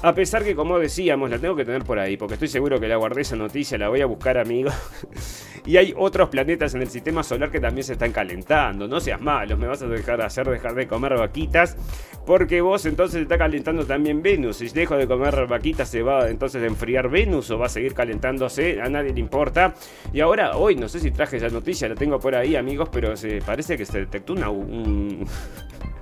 a 0.03 0.15
pesar 0.15 0.43
que, 0.43 0.55
como 0.55 0.79
decíamos, 0.79 1.29
la 1.29 1.37
tengo 1.37 1.55
que 1.55 1.63
tener 1.63 1.83
por 1.83 1.99
ahí, 1.99 2.17
porque 2.17 2.33
estoy 2.33 2.47
seguro 2.47 2.79
que 2.79 2.87
la 2.87 2.95
guardé 2.95 3.21
esa 3.21 3.35
noticia, 3.35 3.77
la 3.77 3.87
voy 3.87 4.01
a 4.01 4.07
buscar, 4.07 4.37
amigo. 4.37 4.71
y 5.65 5.77
hay 5.77 5.93
otros 5.97 6.29
planetas 6.29 6.73
en 6.75 6.81
el 6.81 6.89
sistema 6.89 7.23
solar 7.23 7.51
que 7.51 7.59
también 7.59 7.83
se 7.83 7.93
están 7.93 8.11
calentando. 8.11 8.87
No 8.87 8.99
seas 8.99 9.21
malos, 9.21 9.57
me 9.57 9.67
vas 9.67 9.81
a 9.81 9.87
dejar 9.87 10.17
de 10.17 10.25
hacer 10.25 10.49
dejar 10.49 10.75
de 10.75 10.87
comer 10.87 11.15
vaquitas, 11.17 11.77
porque 12.25 12.61
vos 12.61 12.85
entonces 12.85 13.21
está 13.21 13.37
calentando 13.37 13.85
también 13.85 14.21
Venus. 14.21 14.57
Si 14.57 14.69
dejo 14.69 14.95
de 14.95 15.07
comer 15.07 15.47
vaquitas, 15.47 15.89
se 15.89 16.01
va 16.01 16.29
entonces 16.29 16.63
a 16.63 16.65
enfriar 16.65 17.09
Venus 17.09 17.49
o 17.51 17.57
va 17.57 17.67
a 17.67 17.69
seguir 17.69 17.93
calentándose, 17.93 18.81
a 18.81 18.89
nadie 18.89 19.13
le 19.13 19.19
importa. 19.19 19.73
Y 20.13 20.19
ahora, 20.21 20.57
hoy, 20.57 20.75
no 20.75 20.87
sé 20.87 20.99
si 20.99 21.11
traje 21.11 21.37
esa 21.37 21.49
noticia, 21.49 21.87
la 21.87 21.95
tengo 21.95 22.19
por 22.19 22.35
ahí, 22.35 22.55
amigos, 22.55 22.89
pero 22.91 23.15
se 23.15 23.41
parece 23.41 23.77
que 23.77 23.85
se 23.85 23.99
detectó 23.99 24.33
una, 24.33 24.49
un, 24.49 25.25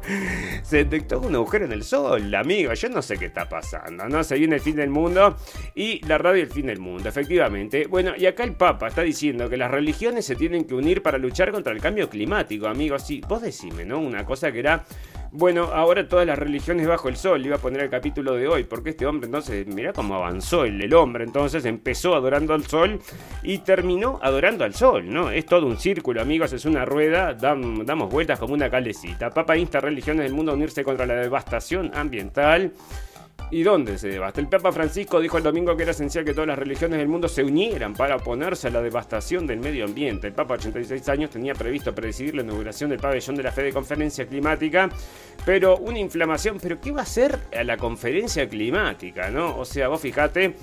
se 0.64 0.78
detectó 0.78 1.20
un 1.20 1.36
agujero 1.36 1.66
en 1.66 1.72
el 1.72 1.84
sol, 1.84 2.34
amigo. 2.34 2.74
Yo 2.74 2.90
no 2.90 3.02
sé 3.02 3.18
qué 3.18 3.26
está 3.26 3.48
pasando, 3.48 4.08
¿no? 4.08 4.24
Se 4.24 4.36
viene 4.36 4.56
el 4.56 4.62
fin 4.62 4.76
del 4.76 4.90
mundo 4.90 5.36
y 5.76 6.06
la 6.06 6.18
radio 6.18 6.44
el 6.44 6.50
fin 6.50 6.68
del 6.68 6.80
mundo, 6.80 7.08
efectivamente. 7.10 7.88
Bueno, 7.88 8.14
y 8.18 8.26
acá 8.26 8.44
el 8.44 8.54
Papa 8.54 8.88
está 8.88 9.02
diciendo 9.02 9.49
que 9.50 9.58
las 9.58 9.72
religiones 9.72 10.26
se 10.26 10.36
tienen 10.36 10.66
que 10.66 10.76
unir 10.76 11.02
para 11.02 11.18
luchar 11.18 11.52
contra 11.52 11.74
el 11.74 11.82
cambio 11.82 12.10
climático, 12.10 12.68
amigos. 12.68 13.06
Sí, 13.06 13.22
vos 13.28 13.42
decime, 13.42 13.86
¿no? 13.86 14.00
Una 14.00 14.26
cosa 14.26 14.52
que 14.52 14.60
era 14.60 14.86
bueno, 15.32 15.66
ahora 15.66 16.08
todas 16.08 16.26
las 16.26 16.40
religiones 16.40 16.88
bajo 16.88 17.08
el 17.08 17.16
sol, 17.16 17.46
iba 17.46 17.58
a 17.58 17.60
poner 17.60 17.82
el 17.82 17.90
capítulo 17.90 18.34
de 18.34 18.48
hoy, 18.48 18.64
porque 18.64 18.92
este 18.92 19.06
hombre 19.06 19.28
entonces, 19.28 19.68
mira 19.68 19.94
cómo 19.94 20.16
avanzó 20.16 20.66
el, 20.66 20.82
el, 20.82 20.92
hombre, 20.96 21.24
entonces 21.24 21.66
empezó 21.66 22.16
adorando 22.16 22.56
al 22.56 22.66
sol 22.66 23.00
y 23.44 23.60
terminó 23.60 24.20
adorando 24.24 24.64
al 24.64 24.74
sol, 24.74 25.08
¿no? 25.08 25.30
Es 25.30 25.46
todo 25.46 25.68
un 25.68 25.78
círculo, 25.78 26.20
amigos, 26.20 26.52
es 26.54 26.66
una 26.66 26.84
rueda, 26.84 27.36
damos 27.36 28.10
vueltas 28.10 28.40
como 28.40 28.56
una 28.56 28.72
calecita. 28.72 29.30
Papa 29.30 29.56
insta 29.56 29.78
a 29.78 29.82
religiones 29.82 30.24
del 30.24 30.34
mundo 30.34 30.52
a 30.52 30.56
unirse 30.56 30.84
contra 30.84 31.06
la 31.06 31.16
devastación 31.16 31.92
ambiental. 31.94 32.74
¿Y 33.52 33.64
dónde 33.64 33.98
se 33.98 34.10
devasta? 34.10 34.42
El 34.42 34.48
Papa 34.48 34.72
Francisco 34.72 35.20
dijo 35.20 35.38
el 35.38 35.44
domingo 35.44 35.76
que 35.76 35.84
era 35.84 35.92
esencial 35.92 36.24
que 36.24 36.34
todas 36.34 36.48
las 36.48 36.60
religiones 36.60 37.00
del 37.00 37.08
mundo 37.08 37.28
se 37.28 37.44
unieran 37.44 37.94
para 37.94 38.16
oponerse 38.16 38.68
a 38.68 38.72
la 38.72 38.82
devastación 38.82 39.48
del 39.48 39.60
medio 39.60 39.86
ambiente. 39.86 40.28
El 40.28 40.34
Papa, 40.34 40.54
86 40.56 41.10
años, 41.10 41.30
tenía 41.32 41.56
previsto 41.56 41.94
presidir 41.94 42.36
la 42.36 42.44
inauguración 42.44 42.90
del 42.90 43.00
pabellón 43.00 43.36
de 43.36 43.44
la 43.44 43.52
fe 43.52 43.64
de 43.64 43.74
conferencia 43.74 44.28
climática, 44.28 44.90
pero 45.46 45.78
una 45.78 46.00
inflamación. 46.00 46.60
¿Pero 46.62 46.80
qué 46.80 46.92
va 46.92 47.00
a 47.00 47.04
hacer 47.04 47.40
a 47.58 47.64
la 47.64 47.78
conferencia 47.78 48.48
climática, 48.48 49.30
no? 49.30 49.58
O 49.58 49.66
sea, 49.66 49.88
vos 49.88 50.02
fijate 50.02 50.56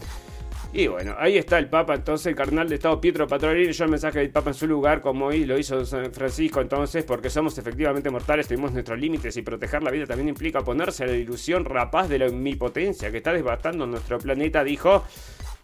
y 0.78 0.88
bueno, 0.88 1.14
ahí 1.18 1.38
está 1.38 1.58
el 1.58 1.70
Papa, 1.70 1.94
entonces 1.94 2.26
el 2.26 2.34
carnal 2.34 2.68
de 2.68 2.74
Estado 2.74 3.00
Pietro 3.00 3.26
Patrolini 3.26 3.72
yo 3.72 3.84
el 3.84 3.90
mensaje 3.90 4.18
del 4.18 4.28
Papa 4.28 4.50
en 4.50 4.54
su 4.54 4.66
lugar, 4.66 5.00
como 5.00 5.24
hoy 5.24 5.46
lo 5.46 5.58
hizo 5.58 5.86
San 5.86 6.12
Francisco, 6.12 6.60
entonces, 6.60 7.02
porque 7.02 7.30
somos 7.30 7.56
efectivamente 7.56 8.10
mortales, 8.10 8.46
tenemos 8.46 8.72
nuestros 8.72 8.98
límites 8.98 9.34
y 9.38 9.40
proteger 9.40 9.82
la 9.82 9.90
vida 9.90 10.04
también 10.04 10.28
implica 10.28 10.60
ponerse 10.60 11.04
a 11.04 11.06
la 11.06 11.14
ilusión 11.14 11.64
rapaz 11.64 12.10
de 12.10 12.18
la 12.18 12.26
omnipotencia 12.26 13.10
que 13.10 13.16
está 13.16 13.32
devastando 13.32 13.86
nuestro 13.86 14.18
planeta, 14.18 14.62
dijo. 14.62 15.02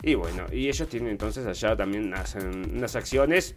Y 0.03 0.15
bueno, 0.15 0.47
y 0.51 0.69
ellos 0.69 0.89
tienen 0.89 1.11
entonces 1.11 1.47
allá 1.47 1.77
también 1.77 2.07
unas 2.07 2.97
acciones 2.97 3.55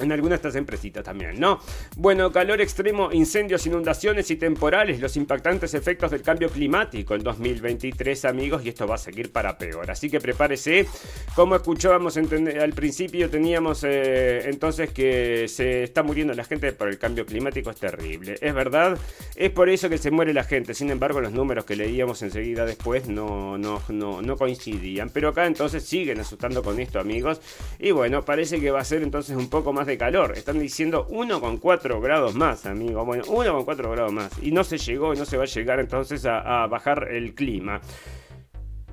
en 0.00 0.12
algunas 0.12 0.40
estas 0.40 0.56
empresitas 0.56 1.04
también, 1.04 1.38
¿no? 1.38 1.60
Bueno, 1.96 2.32
calor 2.32 2.60
extremo, 2.60 3.12
incendios, 3.12 3.66
inundaciones 3.66 4.30
y 4.30 4.36
temporales, 4.36 5.00
los 5.00 5.16
impactantes 5.16 5.74
efectos 5.74 6.10
del 6.10 6.22
cambio 6.22 6.48
climático 6.48 7.14
en 7.14 7.22
2023, 7.22 8.24
amigos, 8.24 8.64
y 8.64 8.70
esto 8.70 8.86
va 8.86 8.94
a 8.94 8.98
seguir 8.98 9.30
para 9.30 9.58
peor. 9.58 9.90
Así 9.90 10.08
que 10.08 10.20
prepárese. 10.20 10.86
Como 11.34 11.56
escuchábamos 11.56 12.16
al 12.16 12.72
principio, 12.72 13.28
teníamos 13.28 13.84
eh, 13.84 14.48
entonces 14.48 14.90
que 14.92 15.46
se 15.48 15.84
está 15.84 16.02
muriendo 16.02 16.32
la 16.32 16.44
gente 16.44 16.72
por 16.72 16.88
el 16.88 16.98
cambio 16.98 17.26
climático, 17.26 17.70
es 17.70 17.76
terrible. 17.76 18.36
Es 18.40 18.54
verdad, 18.54 18.98
es 19.36 19.50
por 19.50 19.68
eso 19.68 19.88
que 19.88 19.98
se 19.98 20.10
muere 20.10 20.32
la 20.32 20.44
gente. 20.44 20.74
Sin 20.74 20.90
embargo, 20.90 21.20
los 21.20 21.32
números 21.32 21.64
que 21.64 21.76
leíamos 21.76 22.22
enseguida 22.22 22.64
después 22.64 23.08
no, 23.08 23.58
no, 23.58 23.82
no, 23.88 24.22
no 24.22 24.36
coincidían. 24.36 25.10
Pero 25.10 25.28
acá 25.28 25.46
entonces 25.46 25.84
siguen 25.84 26.20
asustando 26.20 26.62
con 26.62 26.80
esto, 26.80 26.98
amigos. 26.98 27.40
Y 27.78 27.90
bueno, 27.90 28.24
parece 28.24 28.60
que 28.60 28.70
va 28.70 28.80
a 28.80 28.84
ser 28.84 29.02
entonces 29.02 29.36
un 29.36 29.50
poco 29.50 29.72
más 29.72 29.88
calor. 29.98 30.32
Están 30.36 30.58
diciendo 30.58 31.06
1,4 31.08 32.00
grados 32.00 32.34
más, 32.34 32.66
amigo. 32.66 33.04
Bueno, 33.04 33.24
1,4 33.24 33.90
grados 33.90 34.12
más. 34.12 34.30
Y 34.42 34.52
no 34.52 34.64
se 34.64 34.78
llegó 34.78 35.14
y 35.14 35.16
no 35.16 35.24
se 35.24 35.36
va 35.36 35.44
a 35.44 35.46
llegar 35.46 35.80
entonces 35.80 36.26
a 36.26 36.66
bajar 36.66 37.08
el 37.10 37.34
clima. 37.34 37.80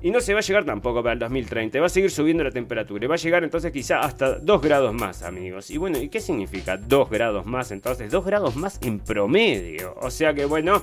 Y 0.00 0.10
no 0.10 0.20
se 0.20 0.32
va 0.32 0.38
a 0.38 0.42
llegar 0.42 0.64
tampoco 0.64 1.02
para 1.02 1.14
el 1.14 1.18
2030, 1.18 1.80
va 1.80 1.86
a 1.86 1.88
seguir 1.88 2.10
subiendo 2.10 2.44
la 2.44 2.50
temperatura. 2.50 3.04
Y 3.04 3.08
va 3.08 3.16
a 3.16 3.18
llegar 3.18 3.42
entonces 3.42 3.72
quizá 3.72 4.00
hasta 4.00 4.38
2 4.38 4.62
grados 4.62 4.94
más, 4.94 5.22
amigos. 5.22 5.70
Y 5.70 5.78
bueno, 5.78 5.98
¿y 5.98 6.08
qué 6.08 6.20
significa 6.20 6.76
2 6.76 7.10
grados 7.10 7.46
más? 7.46 7.72
Entonces, 7.72 8.10
2 8.10 8.24
grados 8.24 8.56
más 8.56 8.78
en 8.82 9.00
promedio. 9.00 9.96
O 10.00 10.10
sea 10.10 10.34
que 10.34 10.44
bueno, 10.44 10.82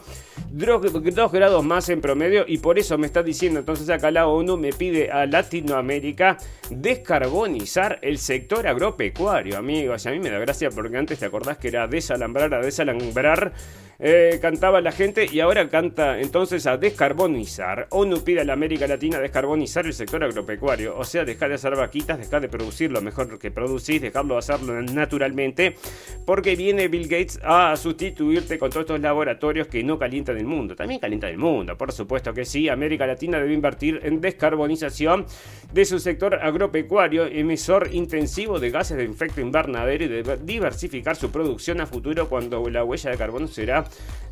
2 0.51 1.31
grados 1.31 1.63
más 1.63 1.89
en 1.89 2.01
promedio. 2.01 2.45
Y 2.47 2.57
por 2.57 2.77
eso 2.77 2.97
me 2.97 3.07
está 3.07 3.23
diciendo, 3.23 3.59
entonces 3.59 3.89
acá 3.89 4.11
la 4.11 4.27
ONU 4.27 4.57
me 4.57 4.71
pide 4.71 5.11
a 5.11 5.25
Latinoamérica 5.25 6.37
descarbonizar 6.69 7.99
el 8.01 8.17
sector 8.17 8.67
agropecuario, 8.67 9.57
amigos. 9.57 10.05
Y 10.05 10.09
a 10.09 10.11
mí 10.11 10.19
me 10.19 10.29
da 10.29 10.39
gracia 10.39 10.69
porque 10.69 10.97
antes 10.97 11.19
te 11.19 11.25
acordás 11.25 11.57
que 11.57 11.69
era 11.69 11.87
desalambrar 11.87 12.53
a 12.53 12.59
desalambrar 12.59 13.53
eh, 13.99 14.39
cantaba 14.41 14.81
la 14.81 14.91
gente 14.91 15.27
y 15.31 15.39
ahora 15.39 15.69
canta 15.69 16.19
entonces 16.19 16.67
a 16.67 16.77
descarbonizar. 16.77 17.87
ONU 17.91 18.23
pide 18.23 18.41
a 18.41 18.45
la 18.45 18.53
América 18.53 18.87
Latina 18.87 19.19
descarbonizar 19.19 19.85
el 19.85 19.93
sector 19.93 20.23
agropecuario, 20.23 20.97
o 20.97 21.03
sea, 21.03 21.23
dejar 21.23 21.49
de 21.49 21.55
hacer 21.55 21.75
vaquitas, 21.75 22.17
dejar 22.17 22.41
de 22.41 22.49
producir 22.49 22.91
lo 22.91 23.01
mejor 23.01 23.39
que 23.39 23.51
producís, 23.51 24.01
dejarlo 24.01 24.37
hacerlo 24.37 24.81
naturalmente, 24.81 25.75
porque 26.25 26.55
viene 26.55 26.87
Bill 26.87 27.07
Gates 27.07 27.39
a 27.43 27.75
sustituirte 27.77 28.59
con 28.59 28.69
todos 28.69 28.81
estos 28.81 28.99
laboratorios 28.99 29.67
que 29.67 29.83
no 29.83 29.97
calientan 29.97 30.37
el 30.37 30.45
mundo. 30.45 30.75
También 30.75 30.99
calientan 30.99 31.31
el 31.31 31.37
mundo, 31.37 31.77
por 31.77 31.91
supuesto 31.91 32.33
que 32.33 32.45
sí. 32.45 32.69
América 32.69 33.07
Latina 33.07 33.39
debe 33.39 33.53
invertir 33.53 34.01
en 34.03 34.19
descarbonización 34.19 35.25
de 35.71 35.85
su 35.85 35.99
sector 35.99 36.35
agropecuario, 36.35 37.25
emisor 37.25 37.89
intensivo 37.91 38.59
de 38.59 38.71
gases 38.71 38.97
de 38.97 39.05
efecto 39.05 39.41
invernadero 39.41 40.05
y 40.05 40.07
de 40.07 40.37
diversificar 40.43 41.15
su 41.15 41.31
producción 41.31 41.81
a 41.81 41.85
futuro 41.85 42.27
cuando 42.27 42.69
la 42.69 42.83
huella 42.83 43.11
de 43.11 43.17
carbono 43.17 43.47
será 43.47 43.84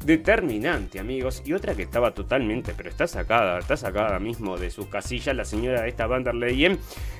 determinante, 0.03 0.99
amigos. 0.99 1.41
Y 1.45 1.53
otra 1.53 1.75
que 1.75 1.83
estaba 1.83 2.13
totalmente, 2.13 2.73
pero 2.75 2.89
está 2.89 3.07
sacada, 3.07 3.59
está 3.59 3.77
sacada 3.77 4.19
mismo 4.19 4.57
de 4.57 4.69
sus 4.69 4.87
casillas, 4.87 5.35
la 5.35 5.45
señora 5.45 5.81
de 5.81 5.89
esta 5.89 6.07
Van 6.07 6.23
der 6.23 6.33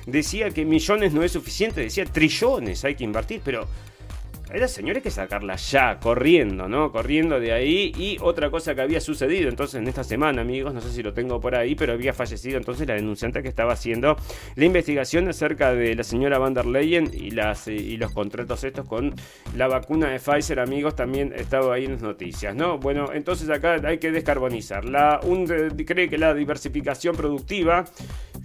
decía 0.06 0.50
que 0.50 0.64
millones 0.64 1.12
no 1.12 1.22
es 1.22 1.32
suficiente, 1.32 1.80
decía 1.80 2.04
trillones 2.04 2.84
hay 2.84 2.94
que 2.94 3.04
invertir, 3.04 3.40
pero 3.44 3.66
esa 4.52 4.68
señora 4.68 4.98
hay 4.98 5.02
que 5.02 5.10
sacarla 5.10 5.56
ya, 5.56 5.98
corriendo, 5.98 6.68
¿no? 6.68 6.92
Corriendo 6.92 7.40
de 7.40 7.52
ahí. 7.52 7.92
Y 7.96 8.18
otra 8.20 8.50
cosa 8.50 8.74
que 8.74 8.82
había 8.82 9.00
sucedido 9.00 9.48
entonces 9.48 9.80
en 9.80 9.88
esta 9.88 10.04
semana, 10.04 10.42
amigos, 10.42 10.74
no 10.74 10.80
sé 10.80 10.90
si 10.90 11.02
lo 11.02 11.12
tengo 11.14 11.40
por 11.40 11.54
ahí, 11.54 11.74
pero 11.74 11.94
había 11.94 12.12
fallecido 12.12 12.58
entonces 12.58 12.86
la 12.86 12.94
denunciante 12.94 13.42
que 13.42 13.48
estaba 13.48 13.72
haciendo 13.72 14.16
la 14.54 14.64
investigación 14.64 15.28
acerca 15.28 15.72
de 15.72 15.94
la 15.94 16.04
señora 16.04 16.38
Van 16.38 16.54
der 16.54 16.66
Leyen 16.66 17.10
y, 17.12 17.30
las, 17.30 17.68
y 17.68 17.96
los 17.96 18.12
contratos 18.12 18.64
estos 18.64 18.86
con 18.86 19.14
la 19.56 19.66
vacuna 19.66 20.10
de 20.10 20.18
Pfizer, 20.18 20.60
amigos, 20.60 20.94
también 20.94 21.32
estaba 21.34 21.74
ahí 21.74 21.86
en 21.86 21.92
las 21.92 22.02
noticias, 22.02 22.54
¿no? 22.54 22.78
Bueno, 22.78 23.12
entonces 23.12 23.48
acá 23.50 23.80
hay 23.84 23.98
que 23.98 24.12
descarbonizar. 24.12 24.84
La, 24.84 25.20
un, 25.24 25.46
cree 25.46 26.08
que 26.08 26.18
la 26.18 26.34
diversificación 26.34 27.16
productiva 27.16 27.84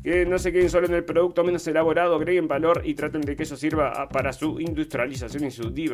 que 0.03 0.25
no 0.25 0.39
se 0.39 0.53
queden 0.53 0.69
solo 0.69 0.87
en 0.87 0.93
el 0.93 1.03
producto 1.03 1.43
menos 1.43 1.67
elaborado, 1.67 2.15
agreguen 2.15 2.47
valor 2.47 2.83
y 2.85 2.93
traten 2.93 3.21
de 3.21 3.35
que 3.35 3.43
eso 3.43 3.57
sirva 3.57 4.07
para 4.09 4.31
su 4.31 4.59
industrialización 4.61 5.43
y 5.43 5.51
su 5.51 5.69
diversificación. 5.69 5.88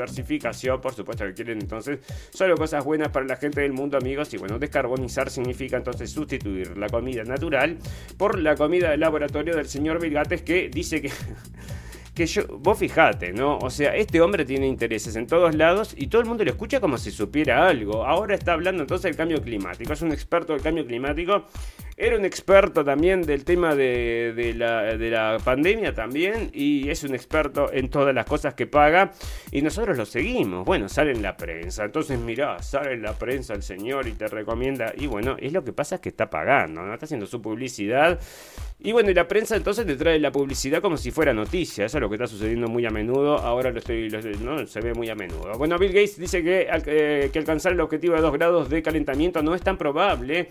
Por 0.82 0.94
supuesto 0.94 1.26
que 1.26 1.34
quieren 1.34 1.60
entonces 1.62 2.00
solo 2.32 2.56
cosas 2.56 2.84
buenas 2.84 3.10
para 3.10 3.26
la 3.26 3.36
gente 3.36 3.62
del 3.62 3.74
mundo, 3.74 3.98
amigos. 3.98 4.34
Y 4.34 4.38
bueno, 4.38 4.60
descarbonizar 4.60 5.30
significa 5.30 5.78
entonces 5.78 6.12
sustituir 6.12 6.78
la 6.78 6.90
comida 6.90 7.24
natural 7.24 7.78
por 8.18 8.40
la 8.40 8.56
comida 8.56 8.92
del 8.92 9.00
laboratorio 9.00 9.56
del 9.56 9.68
señor 9.68 10.02
Vilgates 10.02 10.42
que 10.42 10.70
dice 10.70 11.02
que... 11.02 11.12
que 12.16 12.26
yo, 12.26 12.48
vos 12.48 12.80
fijate, 12.80 13.34
¿no? 13.34 13.58
O 13.58 13.70
sea, 13.70 13.94
este 13.94 14.22
hombre 14.22 14.46
tiene 14.46 14.66
intereses 14.68 15.18
en 15.18 15.28
todos 15.28 15.54
lados 15.54 15.94
y 15.98 16.08
todo 16.08 16.22
el 16.22 16.28
mundo 16.28 16.46
lo 16.46 16.50
escucha 16.50 16.80
como 16.80 16.98
si 16.98 17.12
supiera 17.12 17.68
algo. 17.68 18.06
Ahora 18.06 18.36
está 18.36 18.54
hablando 18.54 18.84
entonces 18.84 19.04
del 19.04 19.18
cambio 19.18 19.42
climático, 19.42 19.92
es 19.92 20.02
un 20.02 20.14
experto 20.14 20.54
del 20.54 20.62
cambio 20.62 20.86
climático 20.88 21.46
era 21.98 22.18
un 22.18 22.26
experto 22.26 22.84
también 22.84 23.22
del 23.22 23.46
tema 23.46 23.74
de, 23.74 24.54
la, 24.56 25.38
pandemia 25.44 25.94
también 25.94 26.50
y 26.54 26.90
es 26.90 27.04
un 27.04 27.16
experto 27.16 27.72
en 27.72 27.90
todas 27.90 28.14
las 28.14 28.26
cosas 28.26 28.54
que 28.54 28.68
paga 28.68 29.12
y 29.52 29.62
nosotros 29.62 29.98
lo 29.98 30.06
seguimos. 30.06 30.66
Bueno, 30.66 30.90
sale 30.90 31.12
en 31.12 31.22
la 31.22 31.38
prensa, 31.38 31.86
entonces 31.86 32.20
mirá, 32.20 32.62
sale 32.62 32.94
en 32.94 33.02
la 33.02 33.14
prensa 33.14 33.54
el 33.54 33.64
señor 33.64 34.08
y 34.08 34.12
te 34.12 34.28
recomienda 34.28 34.94
y 34.98 35.08
bueno, 35.08 35.38
es 35.40 35.54
lo 35.54 35.64
que 35.64 35.72
pasa 35.72 35.96
es 35.96 36.02
que 36.02 36.10
está 36.10 36.30
pagando, 36.30 36.82
¿no? 36.82 36.94
Está 36.94 37.06
haciendo 37.06 37.28
su 37.28 37.42
publicidad 37.42 38.20
y 38.80 38.92
bueno, 38.92 39.10
y 39.10 39.14
la 39.14 39.28
prensa 39.28 39.56
entonces 39.56 39.86
te 39.86 39.96
trae 39.96 40.20
la 40.20 40.34
publicidad 40.34 40.82
como 40.82 40.98
si 40.98 41.12
fuera 41.12 41.34
noticia, 41.34 41.86
eso 41.86 41.98
es 41.98 42.02
lo 42.02 42.10
que 42.10 42.16
está 42.16 42.28
sucediendo 42.28 42.68
muy 42.68 42.86
a 42.86 42.90
menudo, 42.90 43.38
ahora 43.38 43.72
lo 43.72 43.80
estoy, 43.80 44.10
¿no? 44.42 44.68
se 44.68 44.82
ve 44.82 44.94
muy 44.94 45.10
a 45.10 45.16
menudo. 45.16 45.54
Bueno, 45.58 45.78
Bill 45.80 45.94
Gates 45.94 46.18
dice 46.18 46.44
que, 46.44 46.68
eh, 46.88 47.30
que 47.32 47.40
alcanzar 47.40 47.72
el 47.72 47.80
objetivo 47.80 48.16
de 48.16 48.22
2 48.22 48.34
grados 48.34 48.70
de 48.70 48.84
calentamiento 48.84 49.42
no 49.42 49.56
es 49.56 49.62
tan 49.62 49.78
probable. 49.78 50.50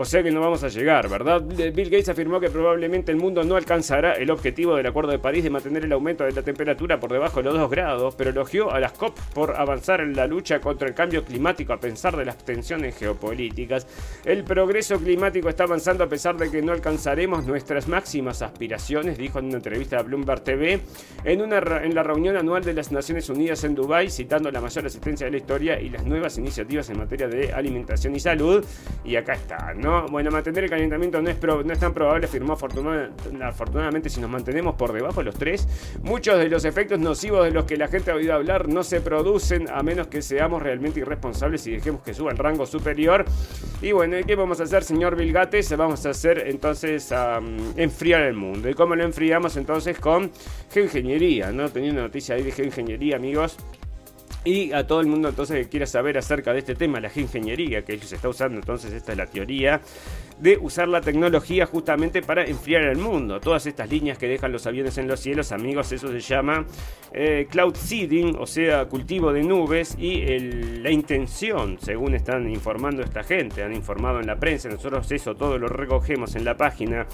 O 0.00 0.04
sea 0.04 0.22
que 0.22 0.30
no 0.30 0.40
vamos 0.40 0.62
a 0.62 0.68
llegar, 0.68 1.08
¿verdad? 1.08 1.42
Bill 1.42 1.90
Gates 1.90 2.08
afirmó 2.08 2.38
que 2.38 2.50
probablemente 2.50 3.10
el 3.10 3.18
mundo 3.18 3.42
no 3.42 3.56
alcanzará 3.56 4.12
el 4.12 4.30
objetivo 4.30 4.76
del 4.76 4.86
Acuerdo 4.86 5.10
de 5.10 5.18
París 5.18 5.42
de 5.42 5.50
mantener 5.50 5.84
el 5.84 5.92
aumento 5.92 6.22
de 6.22 6.30
la 6.30 6.42
temperatura 6.42 7.00
por 7.00 7.10
debajo 7.10 7.38
de 7.38 7.46
los 7.46 7.58
2 7.58 7.68
grados, 7.68 8.14
pero 8.14 8.30
elogió 8.30 8.70
a 8.70 8.78
las 8.78 8.92
COP 8.92 9.18
por 9.34 9.56
avanzar 9.56 10.00
en 10.00 10.14
la 10.14 10.28
lucha 10.28 10.60
contra 10.60 10.86
el 10.86 10.94
cambio 10.94 11.24
climático 11.24 11.72
a 11.72 11.80
pesar 11.80 12.16
de 12.16 12.24
las 12.24 12.38
tensiones 12.38 12.96
geopolíticas. 12.96 13.88
El 14.24 14.44
progreso 14.44 15.00
climático 15.00 15.48
está 15.48 15.64
avanzando 15.64 16.04
a 16.04 16.08
pesar 16.08 16.36
de 16.36 16.48
que 16.48 16.62
no 16.62 16.70
alcanzaremos 16.70 17.44
nuestras 17.44 17.88
máximas 17.88 18.40
aspiraciones, 18.40 19.18
dijo 19.18 19.40
en 19.40 19.46
una 19.46 19.56
entrevista 19.56 19.98
a 19.98 20.02
Bloomberg 20.04 20.44
TV 20.44 20.80
en, 21.24 21.42
una, 21.42 21.60
la 21.60 22.02
reunión 22.04 22.36
anual 22.36 22.62
de 22.62 22.72
las 22.72 22.92
Naciones 22.92 23.28
Unidas 23.30 23.64
en 23.64 23.74
Dubái, 23.74 24.10
citando 24.10 24.48
la 24.52 24.60
mayor 24.60 24.86
asistencia 24.86 25.24
de 25.24 25.32
la 25.32 25.38
historia 25.38 25.80
y 25.80 25.88
las 25.88 26.04
nuevas 26.04 26.38
iniciativas 26.38 26.88
en 26.88 26.98
materia 26.98 27.26
de 27.26 27.52
alimentación 27.52 28.14
y 28.14 28.20
salud. 28.20 28.64
Y 29.04 29.16
acá 29.16 29.32
está, 29.32 29.74
¿no? 29.74 29.87
Bueno, 30.10 30.30
mantener 30.30 30.64
el 30.64 30.70
calentamiento 30.70 31.20
no 31.22 31.30
es, 31.30 31.36
no 31.42 31.72
es 31.72 31.78
tan 31.78 31.94
probable, 31.94 32.26
afirmó 32.26 32.52
afortunadamente 32.52 34.10
si 34.10 34.20
nos 34.20 34.30
mantenemos 34.30 34.74
por 34.74 34.92
debajo 34.92 35.20
de 35.20 35.24
los 35.24 35.34
3. 35.36 36.00
Muchos 36.02 36.38
de 36.38 36.48
los 36.48 36.64
efectos 36.64 36.98
nocivos 36.98 37.44
de 37.44 37.50
los 37.50 37.64
que 37.64 37.76
la 37.76 37.88
gente 37.88 38.10
ha 38.10 38.14
oído 38.14 38.34
hablar 38.34 38.68
no 38.68 38.82
se 38.82 39.00
producen 39.00 39.68
a 39.70 39.82
menos 39.82 40.08
que 40.08 40.22
seamos 40.22 40.62
realmente 40.62 41.00
irresponsables 41.00 41.66
y 41.66 41.72
dejemos 41.72 42.02
que 42.02 42.14
suba 42.14 42.30
el 42.32 42.38
rango 42.38 42.66
superior. 42.66 43.24
Y 43.80 43.92
bueno, 43.92 44.16
¿qué 44.26 44.34
vamos 44.34 44.60
a 44.60 44.64
hacer, 44.64 44.84
señor 44.84 45.16
Bill 45.16 45.32
Gates? 45.32 45.76
Vamos 45.76 46.04
a 46.06 46.10
hacer 46.10 46.44
entonces 46.46 47.12
enfriar 47.76 48.22
el 48.22 48.34
mundo. 48.34 48.68
¿Y 48.68 48.74
cómo 48.74 48.94
lo 48.94 49.04
enfriamos 49.04 49.56
entonces? 49.56 49.98
Con 49.98 50.30
geoingeniería, 50.72 51.52
¿no? 51.52 51.68
Tenía 51.68 51.92
una 51.92 52.02
noticia 52.02 52.34
ahí 52.34 52.42
de 52.42 52.52
geoingeniería, 52.52 53.16
amigos. 53.16 53.56
Y 54.48 54.72
a 54.72 54.86
todo 54.86 55.02
el 55.02 55.06
mundo 55.06 55.28
entonces 55.28 55.58
que 55.58 55.68
quiera 55.68 55.84
saber 55.84 56.16
acerca 56.16 56.54
de 56.54 56.60
este 56.60 56.74
tema, 56.74 57.00
la 57.00 57.10
geoingeniería 57.10 57.84
que 57.84 57.98
se 57.98 58.14
está 58.14 58.30
usando, 58.30 58.58
entonces 58.58 58.94
esta 58.94 59.12
es 59.12 59.18
la 59.18 59.26
teoría 59.26 59.82
de 60.40 60.56
usar 60.58 60.88
la 60.88 61.00
tecnología 61.00 61.66
justamente 61.66 62.22
para 62.22 62.44
enfriar 62.44 62.82
el 62.82 62.98
mundo. 62.98 63.40
Todas 63.40 63.66
estas 63.66 63.90
líneas 63.90 64.18
que 64.18 64.28
dejan 64.28 64.52
los 64.52 64.66
aviones 64.66 64.98
en 64.98 65.08
los 65.08 65.20
cielos, 65.20 65.52
amigos, 65.52 65.90
eso 65.92 66.08
se 66.08 66.20
llama 66.20 66.64
eh, 67.12 67.46
cloud 67.50 67.74
seeding, 67.74 68.36
o 68.38 68.46
sea, 68.46 68.84
cultivo 68.86 69.32
de 69.32 69.42
nubes 69.42 69.96
y 69.98 70.38
la 70.80 70.90
intención, 70.90 71.78
según 71.80 72.14
están 72.14 72.48
informando 72.48 73.02
esta 73.02 73.22
gente, 73.22 73.62
han 73.62 73.74
informado 73.74 74.20
en 74.20 74.26
la 74.26 74.36
prensa, 74.36 74.68
nosotros 74.68 75.10
eso 75.10 75.34
todo 75.34 75.58
lo 75.58 75.68
recogemos 75.68 76.36
en 76.36 76.44
la 76.44 76.56
página 76.56 77.06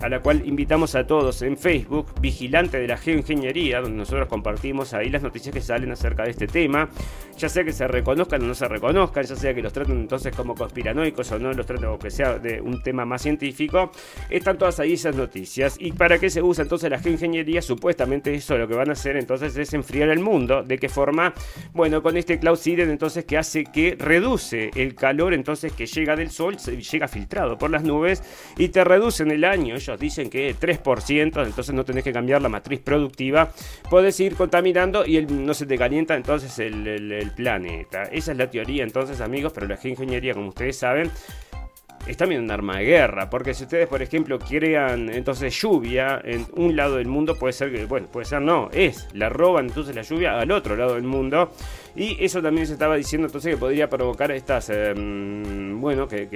a 0.00 0.08
la 0.08 0.20
cual 0.20 0.46
invitamos 0.46 0.94
a 0.94 1.06
todos 1.06 1.42
en 1.42 1.58
Facebook, 1.58 2.06
Vigilante 2.20 2.78
de 2.78 2.88
la 2.88 2.96
Geoingeniería, 2.96 3.80
donde 3.80 3.98
nosotros 3.98 4.28
compartimos 4.28 4.94
ahí 4.94 5.10
las 5.10 5.22
noticias 5.22 5.54
que 5.54 5.60
salen 5.60 5.92
acerca 5.92 6.24
de 6.24 6.30
este 6.30 6.46
tema, 6.46 6.88
ya 7.36 7.48
sea 7.48 7.64
que 7.64 7.72
se 7.72 7.86
reconozcan 7.86 8.42
o 8.42 8.46
no 8.46 8.54
se 8.54 8.66
reconozcan, 8.66 9.24
ya 9.24 9.36
sea 9.36 9.52
que 9.52 9.60
los 9.60 9.72
traten 9.72 9.98
entonces 9.98 10.34
como 10.34 10.54
conspiranoicos 10.54 11.30
o 11.32 11.38
no 11.38 11.52
los 11.52 11.66
traten 11.66 11.86
o 11.86 11.98
que 11.98 12.10
sea 12.10 12.38
de 12.38 12.60
un 12.60 12.69
tema 12.82 13.04
más 13.04 13.22
científico, 13.22 13.90
están 14.28 14.58
todas 14.58 14.80
ahí 14.80 14.94
esas 14.94 15.16
noticias. 15.16 15.76
¿Y 15.78 15.92
para 15.92 16.18
qué 16.18 16.30
se 16.30 16.42
usa 16.42 16.62
entonces 16.62 16.90
la 16.90 16.98
geoingeniería? 16.98 17.62
Supuestamente 17.62 18.34
eso 18.34 18.56
lo 18.56 18.68
que 18.68 18.74
van 18.74 18.90
a 18.90 18.92
hacer 18.92 19.16
entonces 19.16 19.56
es 19.56 19.74
enfriar 19.74 20.08
el 20.08 20.20
mundo. 20.20 20.62
¿De 20.62 20.78
qué 20.78 20.88
forma? 20.88 21.34
Bueno, 21.72 22.02
con 22.02 22.16
este 22.16 22.38
cloud 22.38 22.58
entonces 22.66 23.24
que 23.24 23.38
hace 23.38 23.64
que 23.64 23.96
reduce 23.98 24.70
el 24.74 24.94
calor 24.94 25.34
entonces 25.34 25.72
que 25.72 25.86
llega 25.86 26.16
del 26.16 26.30
sol, 26.30 26.56
llega 26.56 27.08
filtrado 27.08 27.58
por 27.58 27.70
las 27.70 27.82
nubes 27.82 28.22
y 28.56 28.68
te 28.68 28.84
reduce 28.84 29.22
en 29.22 29.30
el 29.30 29.44
año. 29.44 29.74
Ellos 29.74 29.98
dicen 29.98 30.30
que 30.30 30.54
3%, 30.54 31.44
entonces 31.44 31.74
no 31.74 31.84
tenés 31.84 32.04
que 32.04 32.12
cambiar 32.12 32.42
la 32.42 32.48
matriz 32.48 32.80
productiva. 32.80 33.50
Puedes 33.88 34.18
ir 34.20 34.34
contaminando 34.34 35.04
y 35.06 35.24
no 35.24 35.54
se 35.54 35.66
te 35.66 35.76
calienta 35.76 36.16
entonces 36.16 36.58
el, 36.58 36.86
el 36.86 37.30
planeta. 37.32 38.04
Esa 38.04 38.32
es 38.32 38.38
la 38.38 38.50
teoría 38.50 38.82
entonces 38.82 39.20
amigos, 39.20 39.52
pero 39.52 39.66
la 39.66 39.76
geoingeniería 39.76 40.34
como 40.34 40.48
ustedes 40.48 40.76
saben 40.76 41.10
es 42.06 42.16
también 42.16 42.42
un 42.42 42.50
arma 42.50 42.78
de 42.78 42.84
guerra, 42.84 43.30
porque 43.30 43.54
si 43.54 43.64
ustedes, 43.64 43.86
por 43.86 44.02
ejemplo, 44.02 44.38
crean 44.38 45.10
entonces 45.10 45.54
lluvia 45.60 46.20
en 46.24 46.46
un 46.56 46.74
lado 46.74 46.96
del 46.96 47.06
mundo, 47.06 47.36
puede 47.36 47.52
ser 47.52 47.70
que, 47.72 47.84
bueno, 47.84 48.08
puede 48.08 48.26
ser 48.26 48.42
no, 48.42 48.68
es, 48.72 49.08
la 49.12 49.28
roban 49.28 49.66
entonces 49.66 49.94
la 49.94 50.02
lluvia 50.02 50.38
al 50.38 50.50
otro 50.50 50.76
lado 50.76 50.94
del 50.94 51.04
mundo 51.04 51.52
y 51.94 52.22
eso 52.24 52.40
también 52.42 52.66
se 52.66 52.74
estaba 52.74 52.96
diciendo 52.96 53.26
entonces 53.26 53.54
que 53.54 53.58
podría 53.58 53.88
provocar 53.88 54.30
estas, 54.30 54.70
em, 54.70 55.80
bueno, 55.80 56.06
que, 56.06 56.28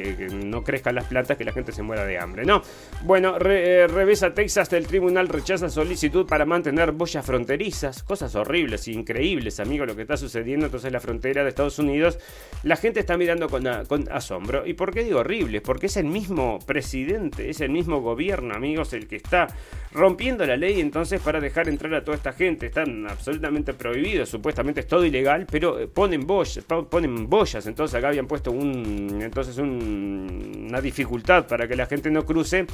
no 0.45 0.63
crezcan 0.63 0.95
las 0.95 1.07
plantas, 1.07 1.37
que 1.37 1.45
la 1.45 1.53
gente 1.53 1.73
se 1.73 1.83
muera 1.83 2.05
de 2.05 2.19
hambre, 2.19 2.45
¿no? 2.45 2.63
Bueno, 3.03 3.37
eh, 3.45 3.87
revesa 3.89 4.35
Texas, 4.35 4.73
el 4.73 4.87
tribunal 4.87 5.29
rechaza 5.29 5.69
solicitud 5.69 6.27
para 6.27 6.45
mantener 6.45 6.93
boyas 6.93 7.25
fronterizas, 7.25 8.03
cosas 8.03 8.35
horribles, 8.35 8.89
increíbles, 8.89 9.61
amigo, 9.61 9.87
lo 9.87 9.95
que 9.95 10.03
está 10.03 10.17
sucediendo 10.17 10.67
entonces 10.67 10.89
en 10.89 10.93
la 10.95 11.01
frontera 11.01 11.43
de 11.43 11.51
Estados 11.51 11.79
Unidos. 11.79 12.19
La 12.63 12.77
gente 12.77 13.01
está 13.01 13.17
mirando 13.17 13.49
con, 13.49 13.65
con 13.89 14.11
asombro. 14.11 14.67
¿Y 14.67 14.75
por 14.75 14.93
qué 14.93 15.05
digo 15.05 15.21
horribles? 15.21 15.63
Porque 15.63 15.87
es 15.87 15.97
el 15.97 16.07
mismo 16.07 16.59
presidente, 16.67 17.51
es 17.51 17.61
el 17.61 17.71
mismo 17.71 18.01
gobierno, 18.01 18.55
amigos, 18.55 18.93
el 18.93 19.07
que 19.07 19.17
está 19.17 19.47
rompiendo 19.93 20.45
la 20.45 20.57
ley 20.57 20.81
entonces 20.81 21.21
para 21.21 21.41
dejar 21.41 21.69
entrar 21.69 21.95
a 21.95 22.05
toda 22.05 22.17
esta 22.17 22.33
gente. 22.33 22.67
Están 22.67 23.07
absolutamente 23.09 23.75
prohibidos, 23.75 24.29
supuestamente 24.29 24.81
es 24.81 24.87
todo 24.87 25.05
ilegal 25.05 25.44
pero 25.51 25.79
eh, 25.79 25.89
ponen 25.89 26.27
boyas, 26.27 26.65
ponen 26.65 27.29
boyas, 27.29 27.67
entonces 27.67 27.95
acá 27.97 28.09
habían 28.09 28.27
puesto 28.27 28.51
un, 28.51 29.21
entonces 29.23 29.57
una 29.59 30.81
dificultad 30.81 31.47
para 31.47 31.69
que 31.69 31.77
la 31.77 31.87
gente 31.87 32.11
no 32.11 32.25
cruce, 32.25 32.67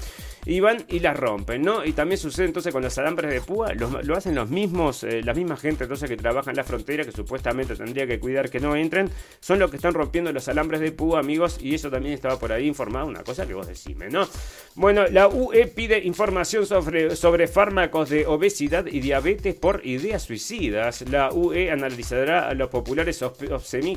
y 0.47 0.61
van 0.61 0.85
y 0.89 1.01
las 1.01 1.17
rompen, 1.17 1.63
¿no? 1.63 1.85
Y 1.85 1.93
también 1.93 2.19
sucede 2.19 2.47
entonces 2.47 2.73
con 2.73 2.83
los 2.83 2.97
alambres 2.99 3.31
de 3.33 3.41
púa, 3.41 3.73
lo, 3.75 4.17
hacen 4.17 4.35
los 4.35 4.51
mismos, 4.51 5.05
eh, 5.05 5.23
la 5.23 5.35
misma 5.35 5.57
gente 5.57 5.85
entonces 5.85 6.09
que 6.09 6.17
trabaja 6.17 6.51
en 6.51 6.57
la 6.57 6.65
frontera, 6.65 7.05
que 7.05 7.13
supuestamente 7.13 7.77
tendría 7.77 8.07
que 8.07 8.19
cuidar 8.19 8.51
que 8.51 8.61
no 8.61 8.75
entren, 8.77 9.11
son 9.41 9.59
los 9.59 9.71
que 9.71 9.77
están 9.77 9.95
rompiendo 9.95 10.33
los 10.33 10.49
alambres 10.49 10.81
de 10.81 10.93
púa, 10.93 11.21
amigos, 11.21 11.59
y 11.61 11.75
eso 11.75 11.91
también 11.91 12.15
estaba 12.15 12.39
por 12.39 12.53
ahí 12.53 12.67
informado, 12.67 13.07
una 13.07 13.23
cosa 13.23 13.47
que 13.47 13.55
vos 13.55 13.67
decime, 13.67 14.09
¿no? 14.09 14.27
Bueno, 14.75 15.07
la 15.09 15.29
UE 15.29 15.67
pide 15.67 15.99
información 16.05 16.67
sobre, 16.67 17.17
sobre 17.17 17.49
fármacos 17.49 18.09
de 18.09 18.27
obesidad 18.27 18.87
y 18.87 19.01
diabetes 19.01 19.55
por 19.55 19.85
ideas 19.85 20.23
suicidas. 20.23 21.03
La 21.11 21.31
UE 21.33 21.71
analizará 21.71 22.49
los 22.61 22.69
populares 22.69 23.17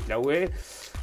la 0.08 0.18
UE 0.18 0.50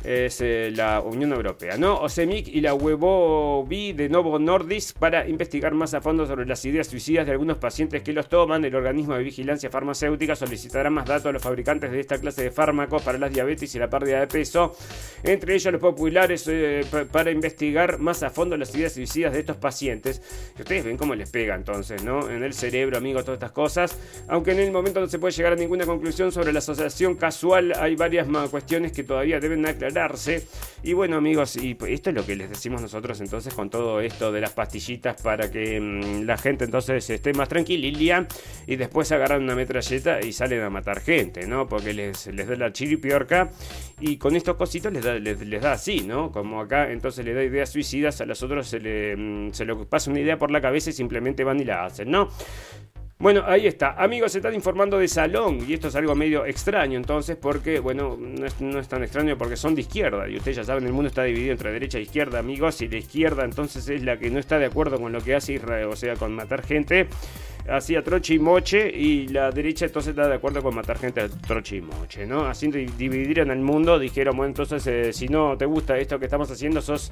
es 0.03 0.41
eh, 0.41 0.71
la 0.75 1.01
Unión 1.01 1.31
Europea, 1.31 1.77
¿no? 1.77 1.95
OSEMIC 1.99 2.47
y 2.47 2.61
la 2.61 2.73
Huevovi 2.73 3.93
de 3.93 4.09
Novo 4.09 4.39
Nordisk 4.39 4.97
para 4.97 5.27
investigar 5.27 5.73
más 5.73 5.93
a 5.93 6.01
fondo 6.01 6.25
sobre 6.25 6.45
las 6.45 6.63
ideas 6.65 6.87
suicidas 6.87 7.25
de 7.25 7.33
algunos 7.33 7.57
pacientes 7.57 8.01
que 8.01 8.13
los 8.13 8.27
toman. 8.27 8.65
El 8.65 8.75
organismo 8.75 9.15
de 9.15 9.23
vigilancia 9.23 9.69
farmacéutica 9.69 10.35
solicitará 10.35 10.89
más 10.89 11.05
datos 11.05 11.27
a 11.27 11.31
los 11.31 11.41
fabricantes 11.41 11.91
de 11.91 11.99
esta 11.99 12.17
clase 12.19 12.43
de 12.43 12.51
fármacos 12.51 13.01
para 13.03 13.17
las 13.17 13.31
diabetes 13.31 13.73
y 13.75 13.79
la 13.79 13.89
pérdida 13.89 14.19
de 14.19 14.27
peso, 14.27 14.75
entre 15.23 15.55
ellos 15.55 15.71
los 15.71 15.81
populares, 15.81 16.47
eh, 16.47 16.81
para 17.11 17.31
investigar 17.31 17.99
más 17.99 18.23
a 18.23 18.29
fondo 18.29 18.57
las 18.57 18.73
ideas 18.75 18.93
suicidas 18.93 19.33
de 19.33 19.39
estos 19.39 19.57
pacientes. 19.57 20.21
Y 20.57 20.61
ustedes 20.61 20.83
ven 20.83 20.97
cómo 20.97 21.13
les 21.13 21.29
pega 21.29 21.55
entonces, 21.55 22.03
¿no? 22.03 22.29
En 22.29 22.43
el 22.43 22.53
cerebro, 22.53 22.97
amigos, 22.97 23.23
todas 23.23 23.37
estas 23.37 23.51
cosas. 23.51 23.97
Aunque 24.27 24.51
en 24.51 24.59
el 24.59 24.71
momento 24.71 24.99
no 24.99 25.07
se 25.07 25.19
puede 25.19 25.33
llegar 25.33 25.53
a 25.53 25.55
ninguna 25.55 25.85
conclusión 25.85 26.31
sobre 26.31 26.51
la 26.51 26.59
asociación 26.59 27.15
casual, 27.15 27.73
hay 27.79 27.95
varias 27.95 28.27
cuestiones 28.49 28.91
que 28.91 29.03
todavía 29.03 29.39
deben 29.39 29.65
aclarar 29.65 29.90
y 30.83 30.93
bueno, 30.93 31.17
amigos, 31.17 31.55
y 31.55 31.77
esto 31.87 32.09
es 32.09 32.15
lo 32.15 32.25
que 32.25 32.35
les 32.35 32.49
decimos 32.49 32.81
nosotros 32.81 33.19
entonces 33.21 33.53
con 33.53 33.69
todo 33.69 34.01
esto 34.01 34.31
de 34.31 34.41
las 34.41 34.51
pastillitas 34.51 35.21
para 35.21 35.51
que 35.51 35.79
mm, 35.79 36.23
la 36.25 36.37
gente 36.37 36.65
entonces 36.65 37.09
esté 37.09 37.33
más 37.33 37.49
tranquila 37.49 37.81
y 38.67 38.75
después 38.75 39.11
agarran 39.11 39.43
una 39.43 39.55
metralleta 39.55 40.21
y 40.21 40.33
salen 40.33 40.61
a 40.61 40.69
matar 40.69 41.01
gente, 41.01 41.47
¿no? 41.47 41.67
Porque 41.67 41.93
les, 41.93 42.27
les 42.27 42.47
da 42.47 42.55
la 42.55 42.71
chiripiorca 42.71 43.49
y 43.99 44.17
con 44.17 44.35
estos 44.35 44.55
cositos 44.55 44.91
les 44.91 45.03
da, 45.03 45.13
les, 45.15 45.61
da 45.61 45.73
así, 45.73 46.01
¿no? 46.01 46.31
Como 46.31 46.61
acá 46.61 46.91
entonces 46.91 47.25
le 47.25 47.33
da 47.33 47.43
ideas 47.43 47.69
suicidas, 47.69 48.21
a 48.21 48.25
los 48.25 48.41
otros 48.43 48.67
se 48.67 48.79
le, 48.79 49.15
mm, 49.15 49.53
se 49.53 49.65
le 49.65 49.75
pasa 49.75 50.11
una 50.11 50.19
idea 50.19 50.37
por 50.37 50.51
la 50.51 50.61
cabeza 50.61 50.89
y 50.89 50.93
simplemente 50.93 51.43
van 51.43 51.59
y 51.59 51.65
la 51.65 51.85
hacen, 51.85 52.11
¿no? 52.11 52.29
Bueno, 53.21 53.43
ahí 53.45 53.67
está. 53.67 53.91
Amigos, 53.91 54.31
se 54.31 54.39
están 54.39 54.55
informando 54.55 54.97
de 54.97 55.07
Salón 55.07 55.59
y 55.67 55.75
esto 55.75 55.89
es 55.89 55.95
algo 55.95 56.15
medio 56.15 56.43
extraño 56.43 56.97
entonces 56.97 57.37
porque, 57.39 57.79
bueno, 57.79 58.17
no 58.17 58.79
es, 58.79 58.87
tan 58.87 59.03
extraño 59.03 59.37
porque 59.37 59.55
son 59.55 59.75
de 59.75 59.81
izquierda 59.81 60.27
y 60.27 60.37
ustedes 60.37 60.57
ya 60.57 60.63
saben, 60.63 60.87
el 60.87 60.91
mundo 60.91 61.07
está 61.09 61.21
dividido 61.21 61.51
entre 61.51 61.71
derecha 61.71 61.99
e 61.99 62.01
izquierda, 62.01 62.39
amigos, 62.39 62.81
y 62.81 62.87
la 62.87 62.97
izquierda 62.97 63.45
entonces 63.45 63.87
es 63.89 64.01
la 64.01 64.17
que 64.17 64.31
no 64.31 64.39
está 64.39 64.57
de 64.57 64.65
acuerdo 64.65 64.99
con 64.99 65.11
lo 65.11 65.21
que 65.21 65.35
hace 65.35 65.53
Israel, 65.53 65.89
o 65.91 65.95
sea, 65.95 66.15
con 66.15 66.33
matar 66.33 66.63
gente 66.63 67.09
hacía 67.69 68.03
troche 68.03 68.35
y 68.35 68.39
moche 68.39 68.89
y 68.89 69.27
la 69.27 69.51
derecha 69.51 69.85
entonces 69.85 70.11
está 70.11 70.27
de 70.27 70.35
acuerdo 70.35 70.61
con 70.61 70.75
matar 70.75 70.97
gente 70.97 71.21
a 71.21 71.29
troche 71.29 71.77
y 71.77 71.81
moche, 71.81 72.25
¿no? 72.25 72.51
Dividir 72.97 73.39
en 73.39 73.51
el 73.51 73.59
mundo, 73.59 73.99
dijeron, 73.99 74.37
bueno, 74.37 74.49
entonces 74.49 74.85
eh, 74.87 75.13
si 75.13 75.27
no 75.27 75.57
te 75.57 75.65
gusta 75.65 75.97
esto 75.97 76.19
que 76.19 76.25
estamos 76.25 76.49
haciendo, 76.51 76.81
sos 76.81 77.11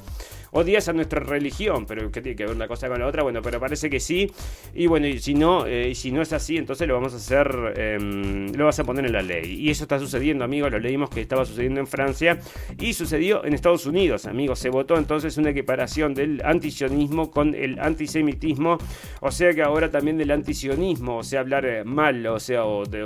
odias 0.51 0.87
a 0.89 0.93
nuestra 0.93 1.19
religión, 1.19 1.85
pero 1.85 2.11
¿qué 2.11 2.21
tiene 2.21 2.35
que 2.35 2.45
ver 2.45 2.55
una 2.55 2.67
cosa 2.67 2.87
con 2.87 2.99
la 2.99 3.07
otra? 3.07 3.23
Bueno, 3.23 3.41
pero 3.41 3.59
parece 3.59 3.89
que 3.89 3.99
sí, 3.99 4.31
y 4.73 4.87
bueno, 4.87 5.07
y 5.07 5.19
si 5.19 5.33
no, 5.33 5.65
eh, 5.65 5.93
si 5.95 6.11
no 6.11 6.21
es 6.21 6.33
así, 6.33 6.57
entonces 6.57 6.87
lo 6.87 6.95
vamos 6.95 7.13
a 7.13 7.17
hacer, 7.17 7.73
em, 7.75 8.51
lo 8.53 8.65
vas 8.65 8.79
a 8.79 8.83
poner 8.83 9.05
en 9.05 9.13
la 9.13 9.21
ley. 9.21 9.59
Y 9.59 9.69
eso 9.69 9.83
está 9.83 9.99
sucediendo, 9.99 10.43
amigos, 10.43 10.71
lo 10.71 10.79
leímos 10.79 11.09
que 11.09 11.21
estaba 11.21 11.45
sucediendo 11.45 11.79
en 11.79 11.87
Francia 11.87 12.39
y 12.79 12.93
sucedió 12.93 13.45
en 13.45 13.53
Estados 13.53 13.85
Unidos, 13.85 14.25
amigos, 14.25 14.59
se 14.59 14.69
votó 14.69 14.97
entonces 14.97 15.37
una 15.37 15.49
equiparación 15.51 16.13
del 16.13 16.41
antisionismo 16.43 17.31
con 17.31 17.55
el 17.55 17.79
antisemitismo, 17.79 18.77
o 19.21 19.31
sea 19.31 19.53
que 19.53 19.61
ahora 19.61 19.91
también 19.91 20.17
del 20.17 20.31
antisionismo, 20.39 21.17
o 21.17 21.23
sea, 21.23 21.41
hablar 21.41 21.65
eh, 21.65 21.83
mal, 21.83 22.25
o 22.27 22.39
sea, 22.39 22.63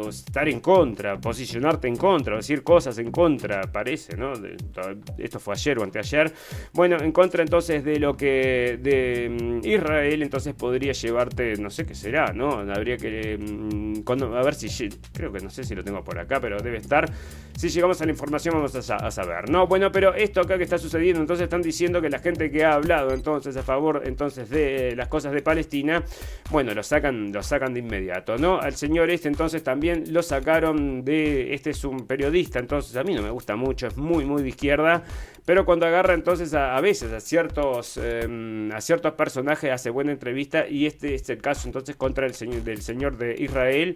estar 0.07 0.47
en 0.47 0.59
contra, 0.59 1.19
posicionarte 1.19 1.87
en 1.87 1.95
contra, 1.95 2.33
o 2.33 2.37
decir 2.37 2.63
cosas 2.63 2.97
en 2.97 3.11
contra, 3.11 3.61
parece, 3.71 4.15
¿no? 4.17 4.33
esto 5.17 5.39
fue 5.39 5.53
ayer 5.53 5.77
o 5.79 5.83
anteayer. 5.83 6.31
Bueno, 6.73 6.97
en 6.99 7.11
contra 7.11 7.43
entonces 7.43 7.83
de 7.83 7.99
lo 7.99 8.15
que 8.15 8.79
de 8.81 9.29
mm, 9.29 9.67
Israel, 9.67 10.21
entonces 10.23 10.53
podría 10.53 10.93
llevarte, 10.93 11.55
no 11.57 11.69
sé 11.69 11.85
qué 11.85 11.95
será, 11.95 12.33
¿no? 12.33 12.59
Habría 12.73 12.97
que, 12.97 13.37
mm, 13.37 14.03
a 14.35 14.43
ver 14.43 14.55
si, 14.55 14.89
creo 15.13 15.31
que 15.31 15.39
no 15.39 15.49
sé 15.49 15.63
si 15.63 15.75
lo 15.75 15.83
tengo 15.83 16.03
por 16.03 16.19
acá, 16.19 16.39
pero 16.39 16.57
debe 16.61 16.77
estar. 16.77 17.11
Si 17.57 17.69
llegamos 17.69 18.01
a 18.01 18.05
la 18.05 18.11
información 18.11 18.55
vamos 18.55 18.75
a, 18.89 18.95
a 18.95 19.11
saber, 19.11 19.49
¿no? 19.49 19.67
Bueno, 19.67 19.91
pero 19.91 20.13
esto 20.13 20.41
acá 20.41 20.57
que 20.57 20.63
está 20.63 20.77
sucediendo, 20.77 21.21
entonces 21.21 21.43
están 21.43 21.61
diciendo 21.61 22.01
que 22.01 22.09
la 22.09 22.19
gente 22.19 22.49
que 22.49 22.63
ha 22.63 22.73
hablado 22.73 23.13
entonces 23.13 23.55
a 23.57 23.63
favor 23.63 24.03
entonces 24.05 24.49
de 24.49 24.95
las 24.95 25.07
cosas 25.07 25.33
de 25.33 25.41
Palestina, 25.41 26.03
bueno, 26.49 26.73
lo 26.73 26.83
sacan 26.83 27.22
lo 27.31 27.43
sacan 27.43 27.73
de 27.73 27.79
inmediato, 27.79 28.37
¿no? 28.37 28.59
Al 28.59 28.75
señor 28.75 29.09
este 29.09 29.27
entonces 29.27 29.63
también 29.63 30.05
lo 30.11 30.21
sacaron 30.23 31.05
de, 31.05 31.53
este 31.53 31.69
es 31.69 31.83
un 31.83 32.07
periodista, 32.07 32.59
entonces 32.59 32.95
a 32.95 33.03
mí 33.03 33.13
no 33.13 33.21
me 33.21 33.29
gusta 33.29 33.55
mucho, 33.55 33.87
es 33.87 33.97
muy, 33.97 34.25
muy 34.25 34.41
de 34.41 34.49
izquierda, 34.49 35.03
pero 35.45 35.65
cuando 35.65 35.85
agarra 35.85 36.13
entonces 36.13 36.53
a, 36.53 36.79
veces 36.81 37.13
a 37.13 37.19
ciertos, 37.19 37.97
em, 37.97 38.71
a 38.71 38.81
ciertos 38.81 39.13
personajes 39.13 39.71
hace 39.71 39.89
buena 39.89 40.11
entrevista 40.11 40.67
y 40.67 40.85
este 40.85 41.15
es 41.15 41.29
el 41.29 41.39
caso 41.39 41.67
entonces 41.67 41.95
contra 41.95 42.25
el 42.25 42.33
señor, 42.33 42.63
del 42.63 42.81
señor 42.81 43.17
de 43.17 43.35
Israel 43.37 43.95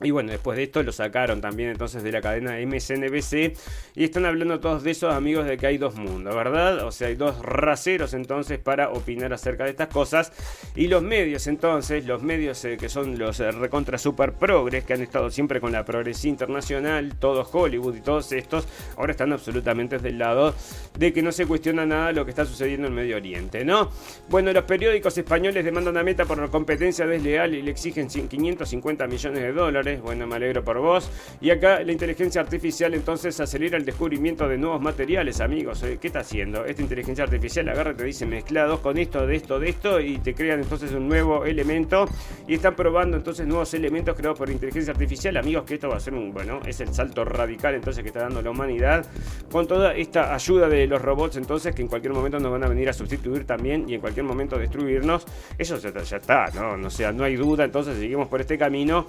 y 0.00 0.10
bueno, 0.10 0.32
después 0.32 0.56
de 0.56 0.64
esto 0.64 0.82
lo 0.82 0.90
sacaron 0.90 1.40
también 1.40 1.70
entonces 1.70 2.02
de 2.02 2.10
la 2.10 2.20
cadena 2.20 2.56
MSNBC 2.58 3.56
y 3.94 4.04
están 4.04 4.26
hablando 4.26 4.58
todos 4.58 4.82
de 4.82 4.90
esos 4.90 5.14
amigos 5.14 5.46
de 5.46 5.56
que 5.56 5.68
hay 5.68 5.78
dos 5.78 5.94
mundos, 5.94 6.34
¿verdad? 6.34 6.84
O 6.84 6.90
sea, 6.90 7.08
hay 7.08 7.14
dos 7.14 7.38
raseros 7.40 8.12
entonces 8.12 8.58
para 8.58 8.90
opinar 8.90 9.32
acerca 9.32 9.62
de 9.64 9.70
estas 9.70 9.88
cosas 9.88 10.32
y 10.74 10.88
los 10.88 11.02
medios 11.02 11.46
entonces, 11.46 12.06
los 12.06 12.22
medios 12.22 12.64
eh, 12.64 12.76
que 12.76 12.88
son 12.88 13.18
los 13.20 13.38
eh, 13.38 13.52
recontra 13.52 13.96
super 13.96 14.32
progres 14.32 14.84
que 14.84 14.94
han 14.94 15.00
estado 15.00 15.30
siempre 15.30 15.60
con 15.60 15.70
la 15.70 15.84
progresía 15.84 16.28
internacional, 16.30 17.14
todo 17.20 17.48
Hollywood 17.50 17.94
y 17.94 18.00
todos 18.00 18.32
estos, 18.32 18.66
ahora 18.96 19.12
están 19.12 19.32
absolutamente 19.32 19.98
del 19.98 20.18
lado 20.18 20.54
de 20.98 21.12
que 21.12 21.22
no 21.22 21.30
se 21.30 21.46
cuestiona 21.46 21.86
nada 21.86 22.10
lo 22.10 22.24
que 22.24 22.30
está 22.32 22.44
sucediendo 22.44 22.88
en 22.88 22.94
Medio 22.94 23.16
Oriente, 23.16 23.64
¿no? 23.64 23.90
Bueno, 24.28 24.52
los 24.52 24.64
periódicos 24.64 25.16
españoles 25.16 25.64
demandan 25.64 25.96
a 25.96 26.02
Meta 26.02 26.24
por 26.24 26.50
competencia 26.50 27.06
desleal 27.06 27.54
y 27.54 27.62
le 27.62 27.70
exigen 27.70 28.08
550 28.08 29.06
millones 29.06 29.40
de 29.40 29.52
dólares 29.52 29.83
bueno, 30.02 30.26
me 30.26 30.36
alegro 30.36 30.64
por 30.64 30.78
vos. 30.78 31.10
Y 31.40 31.50
acá 31.50 31.80
la 31.82 31.92
inteligencia 31.92 32.40
artificial 32.40 32.94
entonces 32.94 33.38
acelera 33.40 33.76
el 33.76 33.84
descubrimiento 33.84 34.48
de 34.48 34.56
nuevos 34.56 34.80
materiales, 34.80 35.40
amigos. 35.40 35.82
Eh, 35.82 35.98
¿Qué 36.00 36.06
está 36.06 36.20
haciendo? 36.20 36.64
Esta 36.64 36.82
inteligencia 36.82 37.24
artificial 37.24 37.68
agarra 37.68 37.92
y 37.92 37.94
te 37.94 38.04
dice 38.04 38.26
mezclados 38.26 38.80
con 38.80 38.98
esto, 38.98 39.26
de 39.26 39.36
esto, 39.36 39.58
de 39.58 39.68
esto, 39.68 40.00
y 40.00 40.18
te 40.18 40.34
crean 40.34 40.60
entonces 40.60 40.92
un 40.92 41.08
nuevo 41.08 41.44
elemento. 41.44 42.06
Y 42.48 42.54
están 42.54 42.74
probando 42.74 43.16
entonces 43.16 43.46
nuevos 43.46 43.72
elementos 43.74 44.16
creados 44.16 44.38
por 44.38 44.50
inteligencia 44.50 44.92
artificial, 44.92 45.36
amigos, 45.36 45.64
que 45.64 45.74
esto 45.74 45.88
va 45.88 45.96
a 45.96 46.00
ser 46.00 46.14
un, 46.14 46.32
bueno, 46.32 46.60
es 46.66 46.80
el 46.80 46.92
salto 46.94 47.24
radical 47.24 47.74
entonces 47.74 48.02
que 48.02 48.08
está 48.08 48.20
dando 48.20 48.42
la 48.42 48.50
humanidad. 48.50 49.06
Con 49.50 49.66
toda 49.66 49.94
esta 49.94 50.34
ayuda 50.34 50.68
de 50.68 50.86
los 50.86 51.00
robots 51.00 51.36
entonces, 51.36 51.74
que 51.74 51.82
en 51.82 51.88
cualquier 51.88 52.12
momento 52.12 52.38
nos 52.38 52.50
van 52.50 52.64
a 52.64 52.68
venir 52.68 52.88
a 52.88 52.92
sustituir 52.92 53.44
también 53.44 53.88
y 53.88 53.94
en 53.94 54.00
cualquier 54.00 54.24
momento 54.24 54.58
destruirnos. 54.58 55.26
Eso 55.58 55.78
ya, 55.78 55.92
ya 56.02 56.16
está, 56.16 56.46
¿no? 56.54 56.86
O 56.86 56.90
sea, 56.90 57.12
no 57.12 57.24
hay 57.24 57.36
duda, 57.36 57.64
entonces 57.64 57.98
seguimos 57.98 58.28
por 58.28 58.40
este 58.40 58.58
camino. 58.58 59.06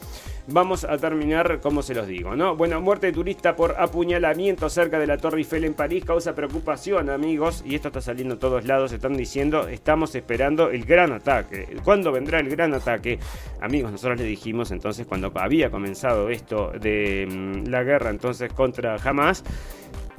Vamos 0.48 0.84
a 0.84 0.96
terminar 1.00 1.60
como 1.60 1.82
se 1.82 1.96
los 1.96 2.06
digo, 2.06 2.36
¿no? 2.36 2.56
Bueno, 2.56 2.80
muerte 2.80 3.08
de 3.08 3.14
turista 3.14 3.56
por 3.56 3.76
apuñalamiento 3.80 4.70
cerca 4.70 5.00
de 5.00 5.08
la 5.08 5.18
Torre 5.18 5.40
Eiffel 5.40 5.66
en 5.66 5.74
París 5.74 6.06
causa 6.06 6.36
preocupación, 6.36 7.10
amigos, 7.10 7.64
y 7.66 7.74
esto 7.74 7.88
está 7.88 8.00
saliendo 8.00 8.36
en 8.36 8.40
todos 8.40 8.64
lados, 8.64 8.92
están 8.92 9.18
diciendo, 9.18 9.68
estamos 9.68 10.14
esperando 10.14 10.70
el 10.70 10.86
gran 10.86 11.12
ataque. 11.14 11.76
¿Cuándo 11.84 12.12
vendrá 12.12 12.40
el 12.42 12.50
gran 12.50 12.76
ataque? 12.76 13.18
Amigos, 13.60 13.92
nosotros 13.92 14.20
les 14.20 14.28
dijimos 14.28 14.70
entonces 14.70 15.08
cuando 15.08 15.32
había 15.34 15.72
comenzado 15.72 16.30
esto 16.30 16.72
de 16.80 17.28
mm, 17.28 17.68
la 17.68 17.82
guerra 17.84 18.12
entonces 18.12 18.54
contra 18.54 18.98
Hamas, 18.98 19.44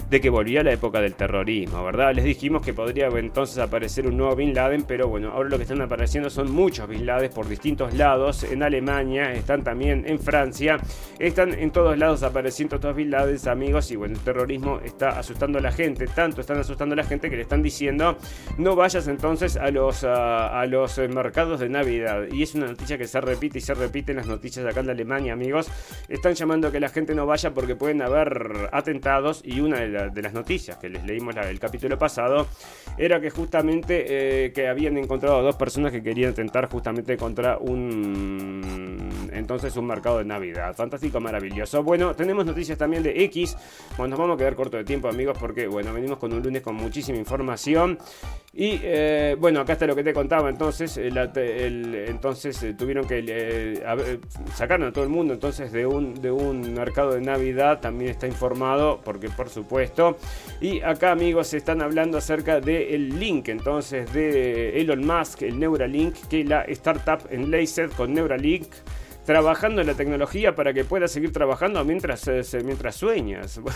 de 0.08 0.20
que 0.20 0.30
volvía 0.30 0.62
la 0.62 0.72
época 0.72 1.00
del 1.00 1.14
terrorismo, 1.14 1.84
¿verdad? 1.84 2.14
Les 2.14 2.24
dijimos 2.24 2.62
que 2.62 2.72
podría 2.72 3.08
entonces 3.08 3.58
aparecer 3.58 4.06
un 4.06 4.16
nuevo 4.16 4.36
Bin 4.36 4.54
Laden, 4.54 4.84
pero 4.84 5.08
bueno, 5.08 5.32
ahora 5.32 5.48
lo 5.48 5.56
que 5.56 5.64
están 5.64 5.80
apareciendo 5.80 6.30
son 6.30 6.52
muchos 6.52 6.88
Bin 6.88 7.04
Laden 7.04 7.30
por 7.32 7.48
distintos 7.48 7.92
lados, 7.94 8.44
en 8.44 8.62
Alemania, 8.62 9.32
están 9.32 9.64
también 9.64 10.04
en 10.06 10.20
Francia, 10.20 10.78
están 11.18 11.52
en 11.52 11.70
todos 11.70 11.98
lados 11.98 12.22
apareciendo 12.22 12.76
estos 12.76 12.94
Bin 12.94 13.10
Laden, 13.10 13.36
amigos, 13.48 13.90
y 13.90 13.96
bueno, 13.96 14.14
el 14.14 14.20
terrorismo 14.20 14.80
está 14.84 15.18
asustando 15.18 15.58
a 15.58 15.60
la 15.60 15.72
gente, 15.72 16.06
tanto 16.06 16.40
están 16.40 16.58
asustando 16.58 16.92
a 16.92 16.96
la 16.96 17.04
gente 17.04 17.28
que 17.28 17.36
le 17.36 17.42
están 17.42 17.62
diciendo, 17.62 18.16
no 18.58 18.76
vayas 18.76 19.08
entonces 19.08 19.56
a 19.56 19.70
los, 19.70 20.04
a, 20.04 20.64
los 20.66 20.98
mercados 20.98 21.58
de 21.58 21.68
Navidad, 21.68 22.26
y 22.30 22.42
es 22.42 22.54
una 22.54 22.66
noticia 22.66 22.96
que 22.96 23.08
se 23.08 23.20
repite 23.20 23.58
y 23.58 23.60
se 23.60 23.74
repite 23.74 24.12
en 24.12 24.18
las 24.18 24.26
noticias 24.26 24.64
acá 24.64 24.80
en 24.80 24.90
Alemania, 24.90 25.32
amigos, 25.32 25.68
están 26.08 26.34
llamando 26.34 26.68
a 26.68 26.72
que 26.72 26.78
la 26.78 26.90
gente 26.90 27.14
no 27.14 27.26
vaya 27.26 27.52
porque 27.52 27.74
pueden 27.74 28.02
haber 28.02 28.68
atentados 28.72 29.42
y 29.44 29.60
una 29.60 29.80
de 29.80 29.95
de 30.04 30.22
las 30.22 30.32
noticias 30.32 30.76
que 30.76 30.88
les 30.88 31.04
leímos 31.04 31.34
el 31.36 31.58
capítulo 31.58 31.98
pasado, 31.98 32.46
era 32.98 33.20
que 33.20 33.30
justamente 33.30 34.44
eh, 34.46 34.52
que 34.52 34.68
habían 34.68 34.96
encontrado 34.96 35.42
dos 35.42 35.56
personas 35.56 35.92
que 35.92 36.02
querían 36.02 36.34
tentar 36.34 36.68
justamente 36.68 37.16
contra 37.16 37.58
un 37.58 39.15
entonces 39.36 39.76
un 39.76 39.86
mercado 39.86 40.18
de 40.18 40.24
Navidad. 40.24 40.74
Fantástico, 40.74 41.20
maravilloso. 41.20 41.82
Bueno, 41.82 42.14
tenemos 42.14 42.44
noticias 42.44 42.78
también 42.78 43.02
de 43.02 43.24
X. 43.24 43.56
Bueno, 43.96 44.10
nos 44.10 44.18
vamos 44.18 44.34
a 44.34 44.38
quedar 44.38 44.54
corto 44.54 44.76
de 44.76 44.84
tiempo, 44.84 45.08
amigos, 45.08 45.36
porque 45.38 45.66
bueno, 45.66 45.92
venimos 45.92 46.18
con 46.18 46.32
un 46.32 46.42
lunes 46.42 46.62
con 46.62 46.74
muchísima 46.74 47.18
información. 47.18 47.98
Y 48.58 48.80
eh, 48.82 49.36
bueno, 49.38 49.60
acá 49.60 49.74
está 49.74 49.86
lo 49.86 49.94
que 49.94 50.02
te 50.02 50.14
contaba. 50.14 50.48
Entonces, 50.48 50.96
entonces 50.96 52.62
eh, 52.62 52.72
tuvieron 52.72 53.06
que 53.06 53.22
eh, 53.28 53.82
a 53.84 54.92
todo 54.92 55.04
el 55.04 55.10
mundo 55.10 55.34
entonces 55.34 55.72
de 55.72 55.84
un, 55.84 56.14
de 56.14 56.30
un 56.30 56.72
mercado 56.72 57.12
de 57.12 57.20
Navidad. 57.20 57.80
También 57.80 58.10
está 58.10 58.26
informado, 58.26 59.00
porque 59.04 59.28
por 59.28 59.50
supuesto. 59.50 60.16
Y 60.60 60.80
acá, 60.80 61.12
amigos, 61.12 61.52
están 61.52 61.82
hablando 61.82 62.16
acerca 62.16 62.60
del 62.60 63.20
link 63.20 63.48
entonces 63.48 64.10
de 64.14 64.80
Elon 64.80 65.06
Musk, 65.06 65.42
el 65.42 65.58
Neuralink, 65.58 66.14
que 66.28 66.42
la 66.44 66.62
startup 66.62 67.28
en 67.30 67.50
Laser 67.50 67.90
con 67.90 68.14
Neuralink 68.14 68.66
trabajando 69.26 69.80
en 69.80 69.88
la 69.88 69.94
tecnología 69.94 70.54
para 70.54 70.72
que 70.72 70.84
pueda 70.84 71.08
seguir 71.08 71.32
trabajando 71.32 71.84
mientras, 71.84 72.30
mientras 72.64 72.96
sueñas. 72.96 73.60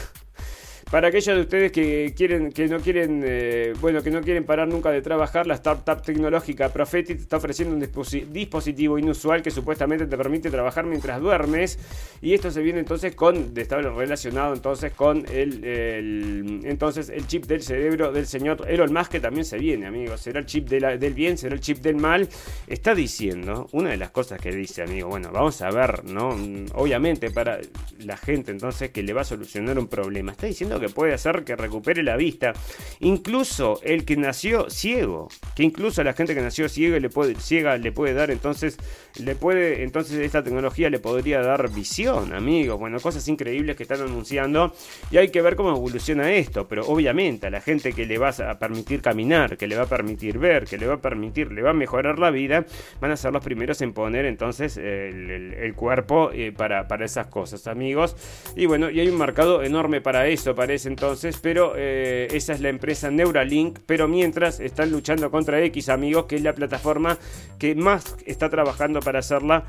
Para 0.91 1.07
aquellos 1.07 1.36
de 1.36 1.43
ustedes 1.43 1.70
que 1.70 2.12
quieren, 2.16 2.51
que 2.51 2.66
no 2.66 2.80
quieren, 2.80 3.22
eh, 3.24 3.74
bueno, 3.80 4.03
que 4.03 4.11
no 4.11 4.20
quieren 4.22 4.43
parar 4.43 4.66
nunca 4.66 4.91
de 4.91 5.01
trabajar, 5.01 5.47
la 5.47 5.55
startup 5.55 6.03
tecnológica 6.03 6.68
Prophetic 6.70 7.20
está 7.20 7.36
ofreciendo 7.36 7.76
un 7.76 8.32
dispositivo 8.32 8.99
inusual 8.99 9.41
que 9.41 9.53
supuestamente 9.53 10.09
te 10.09 10.16
permite 10.16 10.51
trabajar 10.51 10.86
mientras 10.86 11.20
duermes. 11.20 11.78
Y 12.20 12.34
esto 12.34 12.51
se 12.51 12.61
viene 12.61 12.80
entonces 12.80 13.14
con, 13.14 13.57
estar 13.57 13.84
relacionado 13.95 14.53
entonces 14.53 14.93
con 14.93 15.24
el, 15.30 16.62
entonces 16.64 17.09
el 17.09 17.24
chip 17.28 17.47
del 17.47 17.62
cerebro 17.62 18.11
del 18.11 18.26
señor 18.26 18.64
Elon 18.68 18.93
Musk 18.93 19.12
que 19.12 19.20
también 19.20 19.45
se 19.45 19.59
viene, 19.59 19.86
amigos. 19.86 20.20
Será 20.20 20.41
el 20.41 20.47
chip 20.47 20.68
del 20.68 21.14
bien, 21.14 21.38
será 21.38 21.55
el 21.55 21.61
chip 21.61 21.78
del 21.78 21.97
mal. 21.97 22.28
Está 22.66 22.97
diciendo, 22.97 23.68
una 23.70 23.91
de 23.91 23.97
las 23.97 24.11
cosas 24.11 24.41
que 24.41 24.51
dice, 24.51 24.82
amigo, 24.82 25.09
bueno, 25.09 25.30
vamos 25.30 25.62
a 25.62 25.70
ver, 25.70 26.05
¿no? 26.05 26.30
Obviamente 26.74 27.30
para 27.30 27.61
la 28.01 28.16
gente 28.16 28.51
entonces 28.51 28.91
que 28.91 29.05
le 29.05 29.12
va 29.12 29.20
a 29.20 29.24
solucionar 29.24 29.78
un 29.78 29.86
problema. 29.86 30.32
Está 30.32 30.49
diciendo 30.49 30.79
que 30.80 30.88
puede 30.88 31.14
hacer 31.14 31.44
que 31.44 31.56
recupere 31.56 32.02
la 32.02 32.16
vista. 32.16 32.52
Incluso 33.00 33.80
el 33.82 34.04
que 34.04 34.16
nació 34.16 34.70
ciego, 34.70 35.28
que 35.54 35.62
incluso 35.62 36.00
a 36.00 36.04
la 36.04 36.12
gente 36.12 36.34
que 36.34 36.40
nació 36.40 36.68
ciega 36.68 36.98
le 36.98 37.08
puede, 37.08 37.34
ciega 37.36 37.76
le 37.76 37.92
puede 37.92 38.14
dar 38.14 38.30
entonces, 38.30 38.78
le 39.18 39.34
puede, 39.34 39.82
entonces 39.82 40.18
esta 40.18 40.42
tecnología 40.42 40.90
le 40.90 40.98
podría 40.98 41.40
dar 41.40 41.70
visión, 41.70 42.32
amigos. 42.32 42.78
Bueno, 42.78 42.98
cosas 43.00 43.26
increíbles 43.28 43.76
que 43.76 43.82
están 43.82 44.00
anunciando 44.00 44.72
y 45.10 45.18
hay 45.18 45.28
que 45.28 45.42
ver 45.42 45.56
cómo 45.56 45.70
evoluciona 45.70 46.32
esto. 46.32 46.66
Pero 46.68 46.86
obviamente 46.86 47.46
a 47.46 47.50
la 47.50 47.60
gente 47.60 47.92
que 47.92 48.06
le 48.06 48.18
va 48.18 48.28
a 48.30 48.58
permitir 48.58 49.02
caminar, 49.02 49.56
que 49.56 49.66
le 49.66 49.76
va 49.76 49.82
a 49.82 49.88
permitir 49.88 50.38
ver, 50.38 50.64
que 50.64 50.78
le 50.78 50.86
va 50.86 50.94
a 50.94 51.00
permitir, 51.00 51.52
le 51.52 51.62
va 51.62 51.70
a 51.70 51.74
mejorar 51.74 52.18
la 52.18 52.30
vida, 52.30 52.64
van 53.00 53.10
a 53.10 53.16
ser 53.16 53.32
los 53.32 53.44
primeros 53.44 53.80
en 53.82 53.92
poner 53.92 54.24
entonces 54.24 54.76
el, 54.76 55.74
cuerpo 55.76 56.30
eh, 56.32 56.52
para, 56.52 56.88
para 56.88 57.04
esas 57.04 57.28
cosas, 57.28 57.66
amigos. 57.66 58.16
Y 58.56 58.66
bueno, 58.66 58.90
y 58.90 59.00
hay 59.00 59.08
un 59.08 59.18
mercado 59.18 59.62
enorme 59.62 60.00
para 60.00 60.26
eso, 60.26 60.54
para 60.54 60.69
entonces, 60.86 61.38
pero 61.42 61.74
eh, 61.76 62.28
esa 62.30 62.52
es 62.52 62.60
la 62.60 62.68
empresa 62.68 63.10
Neuralink, 63.10 63.78
pero 63.86 64.08
mientras 64.08 64.60
están 64.60 64.90
luchando 64.90 65.30
contra 65.30 65.60
X 65.64 65.88
amigos, 65.88 66.26
que 66.26 66.36
es 66.36 66.42
la 66.42 66.54
plataforma 66.54 67.18
que 67.58 67.74
más 67.74 68.16
está 68.26 68.48
trabajando 68.48 69.00
para 69.00 69.18
hacerla 69.18 69.64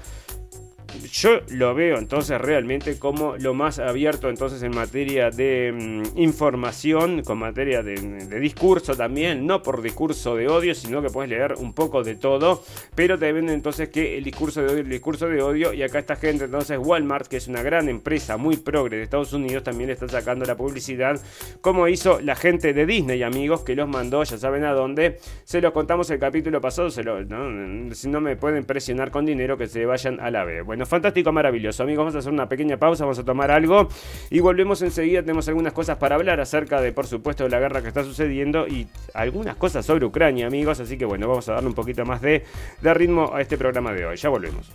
yo 1.12 1.40
lo 1.50 1.74
veo 1.74 1.98
entonces 1.98 2.40
realmente 2.40 2.98
como 3.00 3.38
lo 3.38 3.54
más 3.54 3.80
abierto 3.80 4.30
entonces 4.30 4.62
en 4.64 4.76
materia 4.76 5.30
de 5.30 5.72
mm, 5.74 6.20
información, 6.20 7.24
con 7.24 7.38
materia 7.40 7.84
de, 7.84 7.96
discurso 8.40 8.96
también, 8.96 9.46
no 9.46 9.62
por 9.62 9.82
discurso 9.82 10.36
de 10.36 10.48
odio, 10.48 10.74
sino 10.74 11.02
que 11.02 11.10
puedes 11.10 11.30
leer 11.30 11.56
un 11.58 11.74
poco 11.74 12.04
de 12.04 12.16
todo, 12.16 12.64
pero 12.96 13.18
te 13.18 13.32
venden 13.32 13.56
entonces 13.56 13.90
que 13.90 14.18
el 14.18 14.24
discurso 14.24 14.62
de 14.62 14.68
odio, 14.68 14.80
el 14.80 14.90
discurso 14.90 15.28
de 15.28 15.42
odio, 15.42 15.74
y 15.74 15.84
acá 15.84 16.00
esta 16.00 16.16
gente 16.16 16.46
entonces 16.46 16.78
Walmart, 16.80 17.28
que 17.28 17.38
es 17.38 17.48
una 17.48 17.62
gran 17.62 17.90
empresa 17.90 18.38
muy 18.38 18.58
progre 18.58 18.98
de 18.98 19.04
Estados 19.04 19.34
Unidos, 19.34 19.64
también 19.64 19.90
está 19.90 20.08
sacando 20.08 20.46
la 20.46 20.56
publicidad, 20.56 21.20
como 21.62 21.88
hizo 21.88 22.20
la 22.22 22.36
gente 22.36 22.74
de 22.74 22.86
Disney, 22.86 23.24
amigos, 23.24 23.62
que 23.62 23.76
los 23.76 23.88
mandó, 23.88 24.24
ya 24.24 24.38
saben 24.38 24.64
a 24.64 24.74
dónde, 24.74 25.20
se 25.44 25.62
los 25.62 25.72
contamos 25.72 26.10
el 26.10 26.20
capítulo 26.20 26.62
pasado, 26.62 26.90
lo, 27.04 27.96
si 27.96 28.10
no 28.10 28.22
me 28.22 28.36
pueden 28.36 28.66
presionar 28.66 29.12
con 29.12 29.26
dinero, 29.26 29.58
que 29.58 29.68
se 29.68 29.86
vayan 29.86 30.20
a 30.20 30.32
la 30.32 30.44
B. 30.44 30.62
Bueno, 30.62 30.81
fantástico, 30.88 31.32
maravilloso. 31.32 31.84
Amigos, 31.84 32.04
vamos 32.04 32.16
a 32.16 32.20
hacer 32.20 32.32
una 32.32 32.48
pequeña 32.48 32.78
pausa, 32.78 33.04
vamos 33.04 33.20
a 33.20 33.24
tomar 33.24 33.52
algo 33.52 33.88
y 34.30 34.40
volvemos 34.40 34.82
enseguida. 34.82 35.22
Tenemos 35.22 35.48
algunas 35.48 35.74
cosas 35.74 35.98
para 35.98 36.16
hablar 36.16 36.40
acerca 36.40 36.82
de, 36.82 36.92
por 36.92 37.08
supuesto, 37.08 37.44
de 37.44 37.50
la 37.50 37.60
guerra 37.60 37.82
que 37.82 37.88
está 37.88 38.04
sucediendo 38.04 38.68
y 38.68 38.88
algunas 39.14 39.56
cosas 39.56 39.86
sobre 39.86 40.06
Ucrania, 40.06 40.48
amigos. 40.48 40.80
Así 40.80 40.98
que 40.98 41.06
bueno, 41.06 41.28
vamos 41.28 41.48
a 41.50 41.54
darle 41.54 41.70
un 41.70 41.76
poquito 41.76 42.06
más 42.06 42.22
de, 42.22 42.44
de 42.82 42.94
ritmo 42.94 43.32
a 43.34 43.42
este 43.42 43.58
programa 43.58 43.94
de 43.94 44.06
hoy. 44.06 44.18
Ya 44.18 44.30
volvemos. 44.30 44.72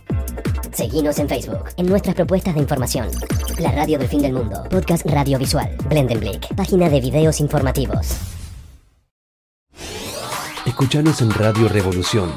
Seguimos 0.71 1.17
en 1.19 1.27
Facebook, 1.27 1.69
en 1.77 1.87
nuestras 1.87 2.15
propuestas 2.15 2.53
de 2.53 2.61
información. 2.61 3.07
La 3.59 3.71
radio 3.71 3.97
del 3.97 4.07
fin 4.07 4.21
del 4.21 4.33
mundo, 4.33 4.63
podcast 4.69 5.05
radiovisual, 5.05 5.75
Blendenblick, 5.89 6.53
página 6.55 6.89
de 6.89 7.01
videos 7.01 7.39
informativos. 7.39 8.19
Escuchanos 10.65 11.21
en 11.21 11.31
Radio 11.31 11.69
Revolución 11.69 12.29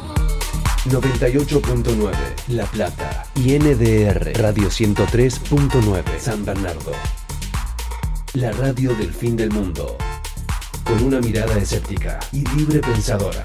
98.9 0.86 2.10
La 2.48 2.64
Plata 2.64 3.26
y 3.34 3.58
NDR 3.58 4.32
Radio 4.40 4.68
103.9 4.68 6.18
San 6.18 6.42
Bernardo. 6.42 6.92
La 8.32 8.50
radio 8.52 8.94
del 8.94 9.12
fin 9.12 9.36
del 9.36 9.50
mundo. 9.50 9.98
Con 10.82 11.02
una 11.02 11.20
mirada 11.20 11.58
escéptica 11.58 12.18
y 12.32 12.48
libre 12.56 12.80
pensadora. 12.80 13.42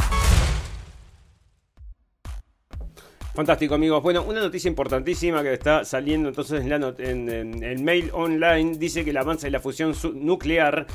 Fantástico, 3.33 3.75
amigos. 3.75 4.01
Bueno, 4.01 4.23
una 4.23 4.39
noticia 4.39 4.69
importantísima 4.69 5.43
que 5.43 5.51
está 5.51 5.83
saliendo 5.83 6.29
entonces 6.29 6.63
en, 6.63 7.29
en 7.29 7.63
el 7.63 7.83
mail 7.83 8.11
online 8.13 8.77
dice 8.77 9.03
que 9.03 9.09
el 9.09 9.17
avance 9.17 9.47
de 9.47 9.51
la 9.51 9.59
fusión 9.59 9.93
nuclear 10.13 10.87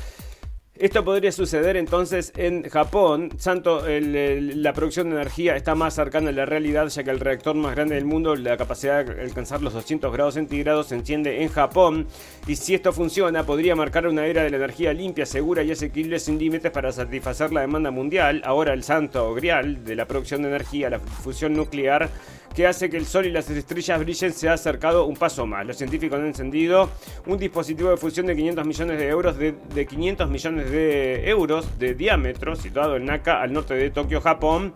esto 0.81 1.05
podría 1.05 1.31
suceder 1.31 1.77
entonces 1.77 2.33
en 2.35 2.63
Japón. 2.63 3.29
Santo, 3.37 3.83
la 3.87 4.73
producción 4.73 5.11
de 5.11 5.15
energía 5.17 5.55
está 5.55 5.75
más 5.75 5.93
cercana 5.93 6.29
a 6.29 6.31
la 6.33 6.45
realidad, 6.45 6.87
ya 6.87 7.03
que 7.03 7.11
el 7.11 7.19
reactor 7.19 7.55
más 7.55 7.75
grande 7.75 7.93
del 7.93 8.05
mundo, 8.05 8.35
la 8.35 8.57
capacidad 8.57 9.05
de 9.05 9.21
alcanzar 9.21 9.61
los 9.61 9.73
200 9.73 10.11
grados 10.11 10.33
centígrados, 10.33 10.87
se 10.87 10.95
enciende 10.95 11.43
en 11.43 11.49
Japón. 11.49 12.07
Y 12.47 12.55
si 12.55 12.73
esto 12.73 12.91
funciona, 12.93 13.45
podría 13.45 13.75
marcar 13.75 14.07
una 14.07 14.25
era 14.25 14.41
de 14.41 14.49
la 14.49 14.57
energía 14.57 14.91
limpia, 14.91 15.27
segura 15.27 15.61
y 15.61 15.71
asequible 15.71 16.17
sin 16.17 16.39
límites 16.39 16.71
para 16.71 16.91
satisfacer 16.91 17.53
la 17.53 17.61
demanda 17.61 17.91
mundial. 17.91 18.41
Ahora 18.43 18.73
el 18.73 18.81
santo 18.81 19.35
grial 19.35 19.85
de 19.85 19.95
la 19.95 20.07
producción 20.07 20.41
de 20.41 20.49
energía, 20.49 20.89
la 20.89 20.99
fusión 20.99 21.53
nuclear, 21.53 22.09
que 22.55 22.67
hace 22.67 22.89
que 22.89 22.97
el 22.97 23.05
Sol 23.05 23.25
y 23.25 23.31
las 23.31 23.49
estrellas 23.49 23.99
brillen 23.99 24.33
se 24.33 24.49
ha 24.49 24.53
acercado 24.53 25.05
un 25.05 25.15
paso 25.15 25.45
más. 25.45 25.65
Los 25.65 25.77
científicos 25.77 26.19
han 26.19 26.27
encendido 26.27 26.89
un 27.25 27.37
dispositivo 27.37 27.89
de 27.89 27.97
fusión 27.97 28.25
de 28.25 28.35
500 28.35 28.65
millones 28.65 28.99
de 28.99 29.07
euros 29.07 29.37
de, 29.37 29.85
500 29.85 30.29
millones 30.29 30.71
de 30.71 31.29
euros 31.29 31.79
de 31.79 31.93
diámetro 31.93 32.55
situado 32.55 32.97
en 32.97 33.05
Naka 33.05 33.41
al 33.41 33.53
norte 33.53 33.73
de 33.73 33.89
Tokio, 33.89 34.21
Japón 34.21 34.73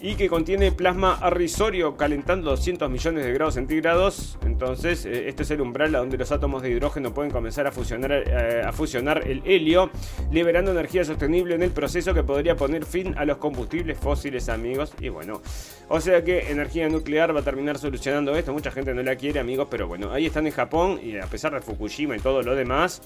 y 0.00 0.16
que 0.16 0.28
contiene 0.28 0.72
plasma 0.72 1.14
arrisorio 1.14 1.96
calentando 1.96 2.50
200 2.50 2.90
millones 2.90 3.24
de 3.24 3.32
grados 3.32 3.54
centígrados. 3.54 4.38
Entonces, 4.44 5.04
este 5.06 5.44
es 5.44 5.50
el 5.50 5.60
umbral 5.60 5.92
donde 5.92 6.18
los 6.18 6.32
átomos 6.32 6.62
de 6.62 6.70
hidrógeno 6.70 7.14
pueden 7.14 7.30
comenzar 7.30 7.66
a 7.66 7.72
fusionar, 7.72 8.12
eh, 8.12 8.62
a 8.64 8.72
fusionar 8.72 9.26
el 9.26 9.42
helio, 9.44 9.90
liberando 10.30 10.72
energía 10.72 11.04
sostenible 11.04 11.54
en 11.54 11.62
el 11.62 11.70
proceso 11.70 12.12
que 12.12 12.22
podría 12.22 12.56
poner 12.56 12.84
fin 12.84 13.14
a 13.16 13.24
los 13.24 13.38
combustibles 13.38 13.98
fósiles, 13.98 14.48
amigos. 14.48 14.92
Y 15.00 15.08
bueno, 15.08 15.40
o 15.88 16.00
sea 16.00 16.22
que 16.22 16.50
energía 16.50 16.88
nuclear 16.88 17.34
va 17.34 17.40
a 17.40 17.44
terminar 17.44 17.78
solucionando 17.78 18.34
esto. 18.36 18.52
Mucha 18.52 18.70
gente 18.70 18.94
no 18.94 19.02
la 19.02 19.16
quiere, 19.16 19.40
amigos, 19.40 19.68
pero 19.70 19.86
bueno, 19.86 20.12
ahí 20.12 20.26
están 20.26 20.46
en 20.46 20.52
Japón 20.52 21.00
y 21.02 21.16
a 21.18 21.26
pesar 21.26 21.54
de 21.54 21.60
Fukushima 21.60 22.16
y 22.16 22.20
todo 22.20 22.42
lo 22.42 22.54
demás. 22.54 23.00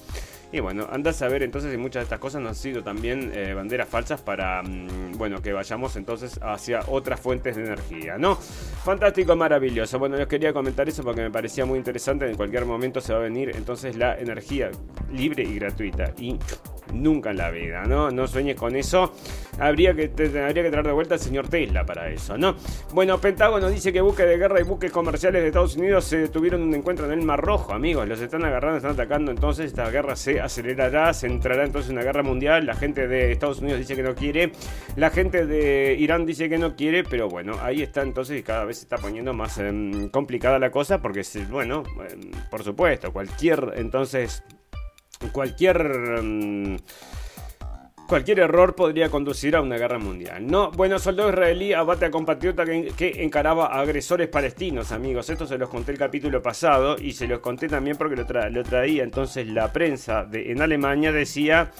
Y 0.51 0.59
bueno, 0.61 0.87
anda 0.91 1.11
a 1.11 1.13
saber 1.13 1.43
entonces 1.43 1.71
si 1.71 1.77
muchas 1.77 2.01
de 2.01 2.03
estas 2.05 2.19
cosas 2.19 2.41
no 2.41 2.49
han 2.49 2.55
sido 2.55 2.81
también 2.81 3.31
eh, 3.35 3.53
banderas 3.53 3.87
falsas 3.87 4.21
para, 4.21 4.63
mm, 4.63 5.17
bueno, 5.17 5.41
que 5.41 5.53
vayamos 5.53 5.95
entonces 5.95 6.39
hacia 6.41 6.81
otras 6.87 7.19
fuentes 7.19 7.55
de 7.55 7.65
energía, 7.65 8.17
¿no? 8.17 8.35
Fantástico, 8.35 9.35
maravilloso. 9.35 9.99
Bueno, 9.99 10.17
les 10.17 10.27
quería 10.27 10.51
comentar 10.51 10.89
eso 10.89 11.03
porque 11.03 11.21
me 11.21 11.29
parecía 11.29 11.65
muy 11.65 11.77
interesante. 11.77 12.27
En 12.27 12.35
cualquier 12.35 12.65
momento 12.65 12.99
se 12.99 13.13
va 13.13 13.19
a 13.19 13.23
venir 13.23 13.51
entonces 13.55 13.95
la 13.95 14.17
energía 14.17 14.71
libre 15.11 15.43
y 15.43 15.55
gratuita. 15.55 16.13
Y 16.17 16.39
nunca 16.93 17.31
en 17.31 17.37
la 17.37 17.51
vida, 17.51 17.83
¿no? 17.85 18.11
No 18.11 18.27
sueñes 18.27 18.55
con 18.55 18.75
eso. 18.75 19.13
Habría 19.59 19.93
que, 19.93 20.05
habría 20.05 20.63
que 20.63 20.71
traer 20.71 20.85
de 20.85 20.91
vuelta 20.91 21.15
al 21.15 21.19
señor 21.19 21.47
Tesla 21.49 21.85
para 21.85 22.09
eso, 22.09 22.37
¿no? 22.37 22.55
Bueno, 22.93 23.19
Pentágono 23.19 23.69
dice 23.69 23.91
que 23.91 24.01
buques 24.01 24.25
de 24.25 24.37
guerra 24.37 24.59
y 24.59 24.63
buques 24.63 24.91
comerciales 24.91 25.41
de 25.41 25.47
Estados 25.49 25.75
Unidos 25.75 26.05
se 26.05 26.29
tuvieron 26.29 26.61
un 26.61 26.73
encuentro 26.73 27.05
en 27.05 27.11
el 27.11 27.25
Mar 27.25 27.41
Rojo, 27.41 27.73
amigos. 27.73 28.07
Los 28.07 28.21
están 28.21 28.45
agarrando, 28.45 28.77
están 28.77 28.93
atacando. 28.93 29.31
Entonces, 29.31 29.67
esta 29.67 29.89
guerra 29.89 30.15
se 30.15 30.38
acelerará, 30.41 31.13
se 31.13 31.27
entrará 31.27 31.65
entonces 31.65 31.89
en 31.89 31.97
una 31.97 32.05
guerra 32.05 32.23
mundial. 32.23 32.65
La 32.65 32.75
gente 32.75 33.07
de 33.07 33.31
Estados 33.31 33.59
Unidos 33.59 33.79
dice 33.79 33.95
que 33.95 34.03
no 34.03 34.15
quiere. 34.15 34.51
La 34.95 35.09
gente 35.09 35.45
de 35.45 35.95
Irán 35.99 36.25
dice 36.25 36.49
que 36.49 36.57
no 36.57 36.75
quiere. 36.75 37.03
Pero 37.03 37.29
bueno, 37.29 37.57
ahí 37.61 37.81
está 37.81 38.01
entonces 38.01 38.39
y 38.39 38.43
cada 38.43 38.65
vez 38.65 38.77
se 38.77 38.83
está 38.83 38.97
poniendo 38.97 39.33
más 39.33 39.57
em, 39.57 40.09
complicada 40.09 40.59
la 40.59 40.71
cosa. 40.71 41.01
Porque, 41.01 41.23
bueno, 41.49 41.83
em, 42.09 42.31
por 42.49 42.63
supuesto, 42.63 43.11
cualquier 43.13 43.73
entonces 43.75 44.43
cualquier... 45.31 46.21
Mm, 46.23 46.77
Cualquier 48.09 48.39
error 48.39 48.73
podría 48.73 49.09
conducir 49.09 49.55
a 49.55 49.61
una 49.61 49.77
guerra 49.77 49.99
mundial. 49.99 50.47
No, 50.47 50.71
bueno, 50.71 50.97
soldado 50.97 51.29
israelí 51.29 51.73
abate 51.73 52.05
a 52.05 52.09
compatriota 52.09 52.65
que, 52.65 53.23
encaraba 53.23 53.67
agresores 53.67 54.27
palestinos, 54.29 54.91
amigos. 54.91 55.29
Esto 55.29 55.45
se 55.45 55.59
los 55.59 55.69
conté 55.69 55.91
el 55.91 55.99
capítulo 55.99 56.41
pasado 56.41 56.95
y 56.97 57.11
se 57.11 57.27
los 57.27 57.37
conté 57.37 57.67
también 57.67 57.97
porque 57.97 58.15
lo, 58.15 58.25
lo 58.49 58.63
traía 58.63 59.03
entonces 59.03 59.45
la 59.45 59.71
prensa 59.71 60.27
en 60.33 60.59
Alemania 60.59 61.11
decía 61.11 61.71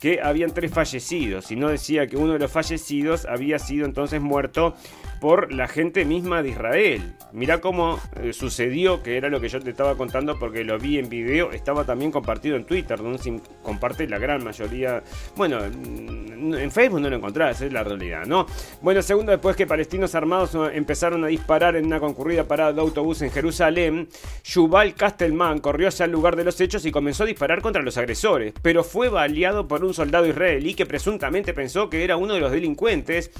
que 0.00 0.22
habían 0.22 0.52
tres 0.52 0.72
fallecidos 0.72 1.50
y 1.50 1.56
no 1.56 1.68
decía 1.68 2.06
que 2.06 2.16
uno 2.16 2.32
de 2.32 2.38
los 2.38 2.50
fallecidos 2.50 3.26
había 3.26 3.58
sido 3.58 3.84
entonces 3.84 4.22
muerto 4.22 4.74
por 5.20 5.54
la 5.54 5.68
gente 5.68 6.04
misma 6.04 6.42
de 6.42 6.50
Israel. 6.50 7.14
Mirá 7.32 7.62
cómo 7.62 7.98
eh, 8.20 8.34
sucedió, 8.34 9.02
que 9.02 9.16
era 9.16 9.30
lo 9.30 9.40
que 9.40 9.48
yo 9.48 9.58
te 9.60 9.70
estaba 9.70 9.96
contando 9.96 10.38
porque 10.38 10.64
lo 10.64 10.78
vi 10.78 10.98
en 10.98 11.08
video, 11.08 11.52
estaba 11.52 11.84
también 11.84 12.10
compartido 12.10 12.56
en 12.56 12.66
Twitter, 12.66 12.98
donde 12.98 13.16
se 13.16 13.40
comparte 13.62 14.06
la 14.06 14.18
gran 14.18 14.44
mayoría. 14.44 15.02
Bueno, 15.36 15.60
en 15.74 16.70
Facebook 16.70 17.00
no 17.00 17.10
lo 17.10 17.16
encontrás, 17.16 17.60
es 17.60 17.72
la 17.72 17.82
realidad, 17.82 18.26
¿no? 18.26 18.46
Bueno, 18.82 19.02
segundo, 19.02 19.32
después 19.32 19.56
que 19.56 19.66
palestinos 19.66 20.14
armados 20.14 20.56
empezaron 20.72 21.24
a 21.24 21.28
disparar 21.28 21.76
en 21.76 21.86
una 21.86 22.00
concurrida 22.00 22.44
parada 22.44 22.72
de 22.72 22.80
autobús 22.80 23.22
en 23.22 23.30
Jerusalén, 23.30 24.08
Yuval 24.44 24.94
Kastelman 24.94 25.60
corrió 25.60 25.88
hacia 25.88 26.04
el 26.04 26.12
lugar 26.12 26.36
de 26.36 26.44
los 26.44 26.60
hechos 26.60 26.84
y 26.84 26.92
comenzó 26.92 27.24
a 27.24 27.26
disparar 27.26 27.62
contra 27.62 27.82
los 27.82 27.96
agresores, 27.96 28.52
pero 28.62 28.84
fue 28.84 29.08
baleado 29.08 29.66
por 29.66 29.84
un 29.84 29.94
soldado 29.94 30.26
israelí 30.26 30.74
que 30.74 30.86
presuntamente 30.86 31.54
pensó 31.54 31.88
que 31.88 32.04
era 32.04 32.16
uno 32.16 32.34
de 32.34 32.40
los 32.40 32.52
delincuentes 32.52 33.30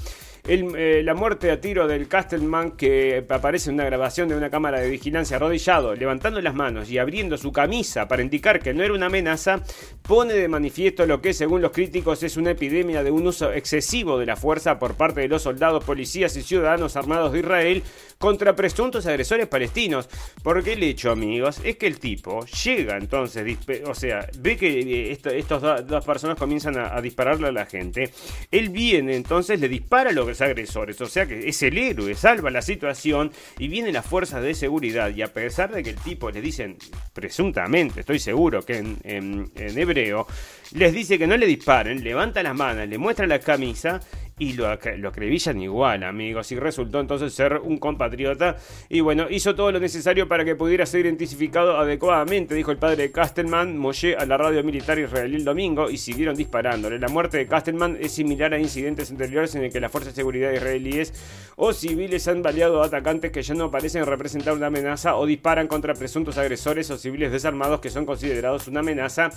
eh, 0.47 1.01
la 1.03 1.15
muerte 1.15 1.49
a 1.49 1.59
tiro 1.59 1.87
del 1.87 2.07
Castleman 2.07 2.71
que 2.71 3.25
aparece 3.27 3.69
en 3.69 3.75
una 3.75 3.85
grabación 3.85 4.29
de 4.29 4.35
una 4.35 4.51
cámara 4.51 4.79
de 4.79 4.89
vigilancia 4.89 5.37
arrodillado, 5.37 5.95
levantando 5.95 6.39
las 6.39 6.53
manos 6.53 6.91
y 6.91 6.99
abriendo 6.99 7.35
su 7.37 7.51
camisa 7.51 8.07
para 8.07 8.21
indicar 8.21 8.59
que 8.59 8.73
no 8.73 8.83
era 8.83 8.93
una 8.93 9.07
amenaza, 9.07 9.61
pone 10.03 10.33
de 10.33 10.47
manifiesto 10.47 11.07
lo 11.07 11.19
que 11.19 11.33
según 11.33 11.63
los 11.63 11.71
críticos 11.71 12.21
es 12.21 12.37
una 12.37 12.51
epidemia 12.51 13.03
de 13.03 13.09
un 13.09 13.25
uso 13.25 13.51
excesivo 13.51 14.19
de 14.19 14.27
la 14.27 14.35
fuerza 14.35 14.77
por 14.77 14.93
parte 14.93 15.21
de 15.21 15.27
los 15.27 15.41
soldados, 15.41 15.83
policías 15.83 16.35
y 16.37 16.43
ciudadanos 16.43 16.95
armados 16.95 17.31
de 17.31 17.39
Israel 17.39 17.83
contra 18.17 18.55
presuntos 18.55 19.05
agresores 19.05 19.47
palestinos. 19.47 20.09
Porque 20.43 20.73
el 20.73 20.83
hecho, 20.83 21.11
amigos, 21.11 21.61
es 21.63 21.77
que 21.77 21.87
el 21.87 21.99
tipo 21.99 22.45
llega 22.45 22.97
entonces, 22.97 23.57
o 23.85 23.95
sea, 23.95 24.27
ve 24.39 24.57
que 24.57 24.79
eh, 24.79 25.11
estas 25.11 25.87
dos 25.87 26.05
personas 26.05 26.37
comienzan 26.37 26.77
a, 26.77 27.01
dispararle 27.01 27.47
a 27.47 27.51
la 27.51 27.65
gente. 27.65 28.11
Él 28.51 28.69
viene, 28.69 29.15
entonces 29.15 29.59
le 29.59 29.69
dispara 29.69 30.09
a 30.09 30.13
los 30.13 30.41
agresores. 30.41 30.99
O 31.01 31.07
sea 31.07 31.25
que 31.25 31.47
es 31.47 31.61
el 31.63 31.77
héroe, 31.77 32.15
salva 32.15 32.49
la 32.49 32.61
situación 32.61 33.31
y 33.57 33.67
viene 33.67 33.91
las 33.91 34.05
fuerzas 34.05 34.41
de 34.41 34.53
seguridad. 34.53 35.09
Y 35.15 35.21
a 35.21 35.33
pesar 35.33 35.71
de 35.71 35.83
que 35.83 35.91
el 35.91 35.97
tipo 35.97 36.31
les 36.31 36.43
dicen, 36.43 36.77
presuntamente, 37.13 38.01
estoy 38.01 38.19
seguro 38.19 38.61
que 38.61 38.77
en, 38.77 38.97
en 39.03 39.77
hebreo, 39.77 40.27
les 40.73 40.93
dice 40.93 41.17
que 41.17 41.27
no 41.27 41.37
le 41.37 41.45
disparen, 41.45 42.03
levanta 42.03 42.41
las 42.43 42.55
manos, 42.55 42.87
le 42.87 42.97
muestra 42.97 43.27
la 43.27 43.39
camisa 43.39 43.99
y 44.37 44.53
lo, 44.53 44.67
lo 44.97 45.09
acribillan 45.09 45.61
igual, 45.61 46.03
amigos. 46.03 46.51
Y 46.51 46.59
resultó 46.59 46.99
entonces 46.99 47.33
ser 47.33 47.59
un 47.63 47.77
compatriota. 47.77 48.57
Y 48.89 48.99
bueno, 48.99 49.27
hizo 49.29 49.55
todo 49.55 49.71
lo 49.71 49.79
necesario 49.79 50.27
para 50.27 50.43
que 50.43 50.55
pudiera 50.55 50.85
ser 50.85 51.05
identificado 51.05 51.77
adecuadamente, 51.77 52.55
dijo 52.55 52.71
el 52.71 52.77
padre 52.77 53.03
de 53.03 53.11
Kastelman, 53.11 53.77
Moshe, 53.77 54.15
a 54.15 54.25
la 54.25 54.37
radio 54.37 54.63
militar 54.63 54.99
israelí 54.99 55.37
el 55.37 55.45
domingo 55.45 55.89
y 55.89 55.97
siguieron 55.97 56.35
disparándole. 56.35 56.99
La 56.99 57.07
muerte 57.07 57.37
de 57.37 57.47
Kastelman 57.47 57.97
es 57.99 58.11
similar 58.11 58.53
a 58.53 58.59
incidentes 58.59 59.09
anteriores 59.09 59.55
en 59.55 59.63
el 59.63 59.71
que 59.71 59.79
las 59.79 59.91
fuerzas 59.91 60.13
de 60.13 60.21
seguridad 60.21 60.51
israelíes 60.51 61.13
o 61.55 61.71
civiles 61.71 62.27
han 62.27 62.41
baleado 62.41 62.81
a 62.83 62.87
atacantes 62.87 63.31
que 63.31 63.41
ya 63.41 63.53
no 63.53 63.71
parecen 63.71 64.05
representar 64.05 64.53
una 64.53 64.67
amenaza 64.67 65.15
o 65.15 65.25
disparan 65.25 65.67
contra 65.67 65.93
presuntos 65.93 66.37
agresores 66.37 66.89
o 66.91 66.97
civiles 66.97 67.31
desarmados 67.31 67.79
que 67.79 67.89
son 67.89 68.05
considerados 68.05 68.67
una 68.67 68.81
amenaza. 68.81 69.29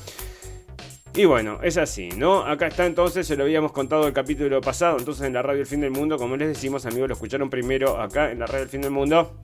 Y 1.18 1.24
bueno, 1.24 1.58
es 1.64 1.76
así, 1.78 2.10
¿no? 2.10 2.42
Acá 2.46 2.68
está 2.68 2.86
entonces, 2.86 3.26
se 3.26 3.34
lo 3.34 3.42
habíamos 3.42 3.72
contado 3.72 4.06
el 4.06 4.12
capítulo 4.12 4.60
pasado, 4.60 4.98
entonces 5.00 5.26
en 5.26 5.32
la 5.32 5.42
radio 5.42 5.62
El 5.62 5.66
Fin 5.66 5.80
del 5.80 5.90
Mundo, 5.90 6.16
como 6.16 6.36
les 6.36 6.46
decimos 6.46 6.86
amigos, 6.86 7.08
lo 7.08 7.14
escucharon 7.14 7.50
primero 7.50 8.00
acá 8.00 8.30
en 8.30 8.38
la 8.38 8.46
radio 8.46 8.62
El 8.62 8.68
Fin 8.68 8.82
del 8.82 8.92
Mundo, 8.92 9.34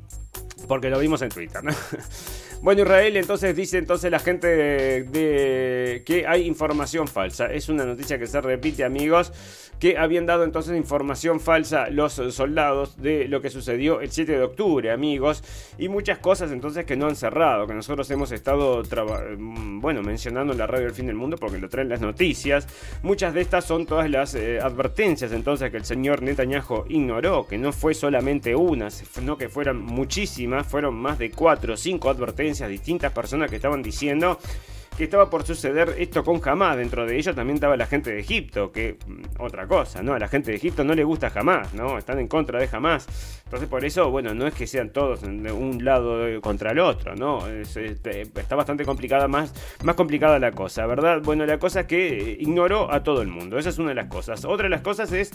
porque 0.68 0.88
lo 0.88 1.00
vimos 1.00 1.20
en 1.22 1.30
Twitter, 1.30 1.64
¿no? 1.64 1.72
Bueno, 2.62 2.80
Israel 2.80 3.16
entonces 3.18 3.54
dice 3.54 3.76
entonces 3.76 4.10
la 4.10 4.20
gente 4.20 4.46
de, 4.46 6.02
que 6.06 6.26
hay 6.26 6.46
información 6.46 7.08
falsa. 7.08 7.52
Es 7.52 7.68
una 7.68 7.84
noticia 7.84 8.18
que 8.18 8.26
se 8.26 8.40
repite, 8.40 8.84
amigos, 8.84 9.32
que 9.78 9.98
habían 9.98 10.26
dado 10.26 10.44
entonces 10.44 10.76
información 10.76 11.40
falsa 11.40 11.88
los 11.90 12.14
soldados 12.14 13.00
de 13.00 13.28
lo 13.28 13.40
que 13.40 13.50
sucedió 13.50 14.00
el 14.00 14.10
7 14.10 14.32
de 14.32 14.42
octubre, 14.42 14.90
amigos, 14.90 15.42
y 15.78 15.88
muchas 15.88 16.18
cosas 16.18 16.52
entonces 16.52 16.84
que 16.84 16.96
no 16.96 17.06
han 17.06 17.16
cerrado, 17.16 17.66
que 17.66 17.74
nosotros 17.74 18.10
hemos 18.10 18.32
estado 18.32 18.82
mm, 18.82 19.80
bueno, 19.80 20.02
mencionando 20.02 20.52
en 20.52 20.58
la 20.58 20.66
radio 20.66 20.86
del 20.86 20.94
fin 20.94 21.06
del 21.06 21.16
mundo 21.16 21.36
porque 21.36 21.58
lo 21.58 21.68
traen 21.68 21.88
las 21.88 22.00
noticias. 22.00 22.66
Muchas 23.02 23.34
de 23.34 23.40
estas 23.40 23.64
son 23.64 23.86
todas 23.86 24.10
las 24.10 24.34
eh, 24.34 24.60
advertencias 24.60 25.32
entonces 25.32 25.70
que 25.70 25.76
el 25.76 25.84
señor 25.84 26.22
Netanyahu 26.22 26.84
ignoró, 26.88 27.46
que 27.46 27.58
no 27.58 27.72
fue 27.72 27.94
solamente 27.94 28.54
una, 28.54 28.90
sino 28.90 29.36
que 29.36 29.48
fueron 29.48 29.82
muchísimas, 29.82 30.66
fueron 30.66 30.94
más 30.94 31.18
de 31.18 31.30
cuatro 31.30 31.74
o 31.74 31.76
cinco 31.76 32.10
advertencias 32.10 32.68
distintas 32.68 33.12
personas 33.12 33.50
que 33.50 33.56
estaban 33.56 33.82
diciendo 33.82 34.38
que 34.96 35.04
estaba 35.04 35.28
por 35.28 35.44
suceder 35.44 35.94
esto 35.98 36.24
con 36.24 36.40
Hamas. 36.44 36.76
Dentro 36.76 37.06
de 37.06 37.16
ellos 37.16 37.34
también 37.34 37.56
estaba 37.56 37.76
la 37.76 37.86
gente 37.86 38.12
de 38.12 38.20
Egipto, 38.20 38.70
que 38.70 38.96
mm, 39.06 39.40
otra 39.42 39.66
cosa, 39.66 40.02
¿no? 40.02 40.14
A 40.14 40.18
la 40.18 40.28
gente 40.28 40.50
de 40.50 40.56
Egipto 40.56 40.84
no 40.84 40.94
le 40.94 41.04
gusta 41.04 41.32
Hamas, 41.34 41.74
¿no? 41.74 41.98
Están 41.98 42.18
en 42.18 42.28
contra 42.28 42.58
de 42.58 42.68
Hamas. 42.70 43.42
Entonces 43.44 43.68
por 43.68 43.84
eso, 43.84 44.10
bueno, 44.10 44.34
no 44.34 44.46
es 44.46 44.54
que 44.54 44.66
sean 44.66 44.90
todos 44.90 45.22
de 45.22 45.52
un 45.52 45.84
lado 45.84 46.40
contra 46.40 46.72
el 46.72 46.78
otro, 46.78 47.14
¿no? 47.14 47.46
Este, 47.46 48.22
está 48.22 48.56
bastante 48.56 48.84
complicada, 48.84 49.28
más, 49.28 49.52
más 49.82 49.94
complicada 49.94 50.38
la 50.38 50.52
cosa, 50.52 50.86
¿verdad? 50.86 51.20
Bueno, 51.22 51.44
la 51.46 51.58
cosa 51.58 51.80
es 51.80 51.86
que 51.86 52.36
ignoró 52.40 52.92
a 52.92 53.02
todo 53.02 53.22
el 53.22 53.28
mundo. 53.28 53.58
Esa 53.58 53.70
es 53.70 53.78
una 53.78 53.90
de 53.90 53.96
las 53.96 54.08
cosas. 54.08 54.44
Otra 54.44 54.64
de 54.64 54.70
las 54.70 54.82
cosas 54.82 55.12
es 55.12 55.32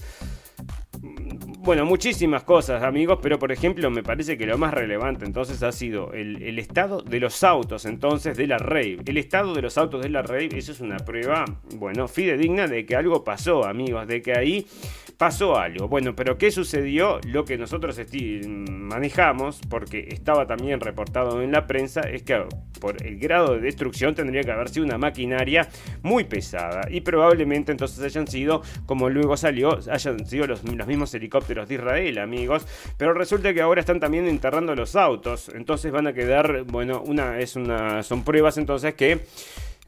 bueno, 1.62 1.86
muchísimas 1.86 2.44
cosas, 2.44 2.84
amigos, 2.84 3.20
pero 3.22 3.38
por 3.38 3.52
ejemplo, 3.52 3.92
me 3.92 4.02
parece 4.02 4.38
que 4.38 4.46
lo 4.46 4.58
más 4.58 4.74
relevante 4.74 5.26
entonces 5.26 5.62
ha 5.62 5.74
sido 5.74 6.14
el, 6.14 6.58
estado 6.58 7.02
de 7.02 7.20
los 7.20 7.44
autos, 7.44 7.84
entonces, 7.84 8.38
de 8.38 8.48
la 8.48 8.58
rave. 8.58 9.00
El 9.06 9.18
estado 9.18 9.54
de 9.54 9.62
los 9.62 9.78
autos 9.78 10.02
de 10.02 10.10
la 10.10 10.22
rave, 10.22 10.50
eso 10.54 10.72
es 10.72 10.80
una 10.80 10.98
prueba, 10.98 11.44
bueno, 11.76 12.08
fidedigna 12.08 12.68
de 12.68 12.86
que 12.86 12.96
algo 12.96 13.26
pasó, 13.26 13.66
amigos, 13.66 14.08
de 14.08 14.22
que 14.22 14.38
ahí 14.38 14.68
pasó 15.18 15.58
algo. 15.58 15.90
Bueno, 15.90 16.16
pero 16.16 16.38
¿qué 16.38 16.50
sucedió? 16.50 17.20
Lo 17.28 17.44
que 17.44 17.58
nosotros 17.58 18.00
manejamos, 18.48 19.60
porque 19.70 20.08
estaba 20.12 20.48
también 20.48 20.80
reportado 20.80 21.42
en 21.42 21.52
la 21.52 21.68
prensa, 21.68 22.02
es 22.02 22.24
que 22.24 22.42
por 22.80 23.06
el 23.06 23.20
grado 23.20 23.56
de 23.56 23.60
destrucción 23.60 24.16
tendría 24.16 24.44
que 24.44 24.52
haber 24.52 24.70
sido 24.70 24.86
una 24.86 24.98
maquinaria 24.98 25.68
muy 26.04 26.24
pesada 26.24 26.88
y 26.90 27.02
probablemente 27.02 27.74
entonces 27.74 28.02
hayan 28.02 28.28
sido, 28.28 28.62
como 28.86 29.10
luego 29.10 29.36
salió, 29.36 29.78
hayan 29.92 30.26
sido 30.26 30.48
los, 30.48 30.64
los 30.64 30.88
mismos 30.88 31.14
helicópteros 31.14 31.49
de 31.68 31.76
Israel, 31.76 32.18
amigos. 32.20 32.66
Pero 32.98 33.14
resulta 33.14 33.54
que 33.54 33.62
ahora 33.62 33.82
están 33.82 34.00
también 34.00 34.28
enterrando 34.28 34.76
los 34.76 34.96
autos, 34.96 35.50
entonces 35.50 35.92
van 35.92 36.08
a 36.08 36.14
quedar, 36.14 36.64
bueno, 36.64 37.02
una 37.06 37.40
es 37.40 37.56
una 37.56 38.04
son 38.04 38.24
pruebas 38.24 38.58
entonces 38.58 38.94
que 38.94 39.26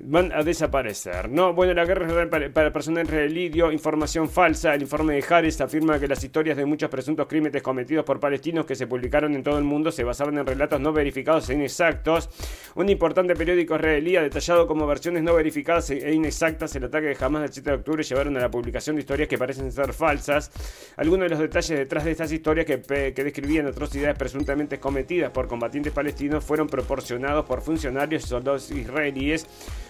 van 0.03 0.31
a 0.31 0.43
desaparecer. 0.43 1.29
No, 1.29 1.53
bueno, 1.53 1.73
la 1.73 1.85
guerra 1.85 2.29
para 2.53 2.71
personal 2.71 3.05
israelí 3.05 3.49
dio 3.49 3.71
información 3.71 4.29
falsa. 4.29 4.73
El 4.73 4.81
informe 4.81 5.13
de 5.13 5.25
Harris 5.27 5.59
afirma 5.61 5.99
que 5.99 6.07
las 6.07 6.23
historias 6.23 6.57
de 6.57 6.65
muchos 6.65 6.89
presuntos 6.89 7.27
crímenes 7.27 7.61
cometidos 7.61 8.05
por 8.05 8.19
palestinos 8.19 8.65
que 8.65 8.75
se 8.75 8.87
publicaron 8.87 9.35
en 9.35 9.43
todo 9.43 9.57
el 9.57 9.63
mundo 9.63 9.91
se 9.91 10.03
basaban 10.03 10.37
en 10.37 10.45
relatos 10.45 10.79
no 10.79 10.93
verificados 10.93 11.49
e 11.49 11.53
inexactos. 11.53 12.29
Un 12.75 12.89
importante 12.89 13.35
periódico 13.35 13.75
israelí 13.75 14.15
ha 14.15 14.21
detallado 14.21 14.67
como 14.67 14.87
versiones 14.87 15.23
no 15.23 15.33
verificadas 15.33 15.89
e 15.91 16.13
inexactas 16.13 16.75
el 16.75 16.85
ataque 16.85 17.07
de 17.07 17.17
Hamas 17.19 17.41
del 17.43 17.53
7 17.53 17.69
de 17.69 17.75
octubre 17.75 18.03
llevaron 18.03 18.37
a 18.37 18.39
la 18.39 18.51
publicación 18.51 18.95
de 18.95 19.01
historias 19.01 19.27
que 19.27 19.37
parecen 19.37 19.71
ser 19.71 19.93
falsas. 19.93 20.51
Algunos 20.97 21.25
de 21.25 21.29
los 21.29 21.39
detalles 21.39 21.77
detrás 21.77 22.05
de 22.05 22.11
estas 22.11 22.31
historias 22.31 22.65
que, 22.65 22.81
que 22.81 23.23
describían 23.23 23.67
atrocidades 23.67 24.17
presuntamente 24.17 24.79
cometidas 24.79 25.31
por 25.31 25.47
combatientes 25.47 25.93
palestinos 25.93 26.43
fueron 26.43 26.67
proporcionados 26.67 27.45
por 27.45 27.61
funcionarios 27.61 28.23
y 28.23 28.27
soldados 28.27 28.71
israelíes 28.71 29.47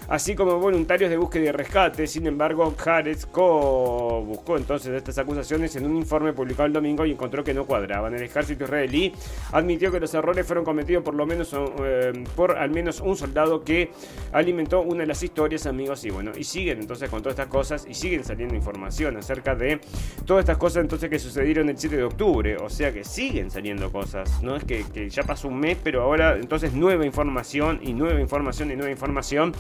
así 0.08 0.36
como 0.36 0.60
voluntarios 0.60 1.10
de 1.10 1.18
búsqueda 1.18 1.45
y 1.45 1.52
rescate. 1.52 2.08
Sin 2.08 2.28
embargo, 2.28 2.74
Jarez 2.78 3.26
buscó 3.32 4.58
entonces 4.58 4.93
estas 4.93 5.18
acusaciones 5.18 5.76
en 5.76 5.86
un 5.86 5.97
informe 5.97 6.34
publicado 6.34 6.68
el 6.68 6.74
domingo 6.74 7.06
y 7.06 7.12
encontró 7.12 7.43
que 7.43 7.54
no 7.54 7.66
cuadraban. 7.66 8.14
El 8.14 8.24
ejército 8.24 8.64
israelí 8.64 9.14
admitió 9.52 9.91
que 9.91 9.99
los 9.99 10.14
errores 10.14 10.45
fueron 10.45 10.66
cometidos 10.66 11.04
por 11.04 11.16
lo 11.16 11.26
menos 11.26 11.54
eh, 11.54 12.24
por 12.36 12.58
al 12.58 12.72
menos 12.72 13.02
un 13.02 13.16
soldado 13.16 13.64
que 13.64 13.91
alimentó 14.32 14.82
una 14.82 15.02
de 15.02 15.08
las 15.08 15.22
historias, 15.24 15.66
amigos, 15.66 16.04
y 16.06 16.10
bueno, 16.10 16.32
y 16.38 16.43
siguen 16.43 16.80
entonces 16.80 17.10
con 17.10 17.22
todas 17.22 17.34
estas 17.34 17.47
cosas 17.47 17.86
y 17.88 17.93
siguen 17.93 18.24
saliendo 18.24 18.56
información 18.56 19.18
acerca 19.18 19.56
de 19.56 19.80
todas 20.26 20.43
estas 20.43 20.58
cosas 20.58 20.84
entonces 20.84 21.10
que 21.10 21.20
sucedieron 21.20 21.70
el 21.70 21.78
7 21.78 21.95
de 21.95 22.04
octubre. 22.04 22.58
O 22.58 22.70
sea 22.70 22.91
que 22.91 23.04
siguen 23.04 23.52
saliendo 23.52 23.91
cosas. 23.91 24.41
No 24.41 24.56
es 24.56 24.64
que, 24.64 24.86
que 24.93 25.10
ya 25.10 25.24
pasó 25.24 25.47
un 25.47 25.60
mes, 25.60 25.78
pero 25.84 26.02
ahora 26.02 26.38
entonces 26.38 26.74
nueva 26.74 27.06
información 27.06 27.80
y 27.82 27.93
nueva 27.93 28.20
información 28.20 28.72
y 28.72 28.76
nueva 28.76 28.91
información. 28.91 29.54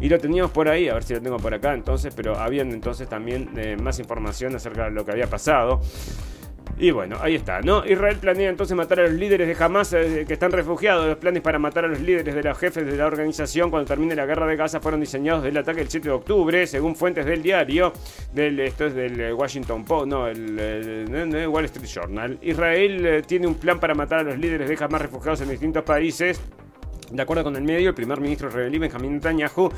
Y 0.00 0.08
lo 0.08 0.18
teníamos 0.18 0.50
por 0.50 0.68
ahí, 0.68 0.88
a 0.88 0.94
ver 0.94 1.02
si 1.02 1.14
lo 1.14 1.20
tengo 1.20 1.36
por 1.36 1.54
acá 1.54 1.74
entonces, 1.74 2.12
pero 2.14 2.38
habían 2.38 2.72
entonces 2.72 3.08
también 3.08 3.50
eh, 3.56 3.76
más 3.76 3.98
información 3.98 4.54
acerca 4.54 4.84
de 4.84 4.90
lo 4.90 5.04
que 5.04 5.12
había 5.12 5.26
pasado. 5.26 5.80
Y 6.76 6.90
bueno, 6.90 7.16
ahí 7.20 7.36
está, 7.36 7.60
¿no? 7.60 7.86
Israel 7.86 8.16
planea 8.16 8.50
entonces 8.50 8.76
matar 8.76 8.98
a 8.98 9.02
los 9.04 9.12
líderes 9.12 9.46
de 9.46 9.64
Hamas 9.64 9.92
eh, 9.92 10.24
que 10.26 10.32
están 10.32 10.50
refugiados. 10.50 11.06
Los 11.06 11.18
planes 11.18 11.40
para 11.40 11.58
matar 11.58 11.84
a 11.84 11.88
los 11.88 12.00
líderes 12.00 12.34
de 12.34 12.42
los 12.42 12.58
jefes 12.58 12.84
de 12.84 12.96
la 12.96 13.06
organización 13.06 13.70
cuando 13.70 13.86
termine 13.86 14.16
la 14.16 14.26
guerra 14.26 14.46
de 14.46 14.56
Gaza 14.56 14.80
fueron 14.80 15.00
diseñados 15.00 15.44
del 15.44 15.56
ataque 15.56 15.78
del 15.78 15.88
7 15.88 16.08
de 16.08 16.14
octubre, 16.14 16.66
según 16.66 16.96
fuentes 16.96 17.26
del 17.26 17.42
diario, 17.42 17.92
del, 18.32 18.58
esto 18.58 18.86
es 18.86 18.94
del 18.94 19.34
Washington 19.34 19.84
Post, 19.84 20.06
no, 20.08 20.26
el, 20.26 21.46
Wall 21.48 21.64
Street 21.66 21.86
Journal. 21.86 22.38
Israel 22.42 23.06
eh, 23.06 23.22
tiene 23.22 23.46
un 23.46 23.54
plan 23.54 23.78
para 23.78 23.94
matar 23.94 24.20
a 24.20 24.22
los 24.24 24.38
líderes 24.38 24.68
de 24.68 24.84
Hamas 24.84 25.02
refugiados 25.02 25.40
en 25.42 25.50
distintos 25.50 25.84
países. 25.84 26.40
De 27.14 27.22
acuerdo 27.22 27.44
con 27.44 27.54
el 27.54 27.62
medio, 27.62 27.90
el 27.90 27.94
primer 27.94 28.20
ministro 28.20 28.48
israelí 28.48 28.76
Benjamin 28.76 29.14
Netanyahu 29.14 29.70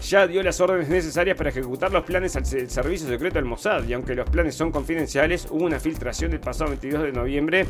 ya 0.00 0.26
dio 0.26 0.42
las 0.42 0.60
órdenes 0.60 0.88
necesarias 0.88 1.36
para 1.36 1.50
ejecutar 1.50 1.92
los 1.92 2.04
planes 2.04 2.34
al 2.36 2.46
servicio 2.46 3.06
secreto 3.06 3.34
del 3.34 3.44
Mossad 3.44 3.86
y 3.86 3.92
aunque 3.92 4.14
los 4.14 4.28
planes 4.28 4.54
son 4.54 4.70
confidenciales, 4.70 5.46
hubo 5.50 5.64
una 5.64 5.78
filtración 5.78 6.32
el 6.32 6.40
pasado 6.40 6.70
22 6.70 7.02
de 7.02 7.12
noviembre 7.12 7.66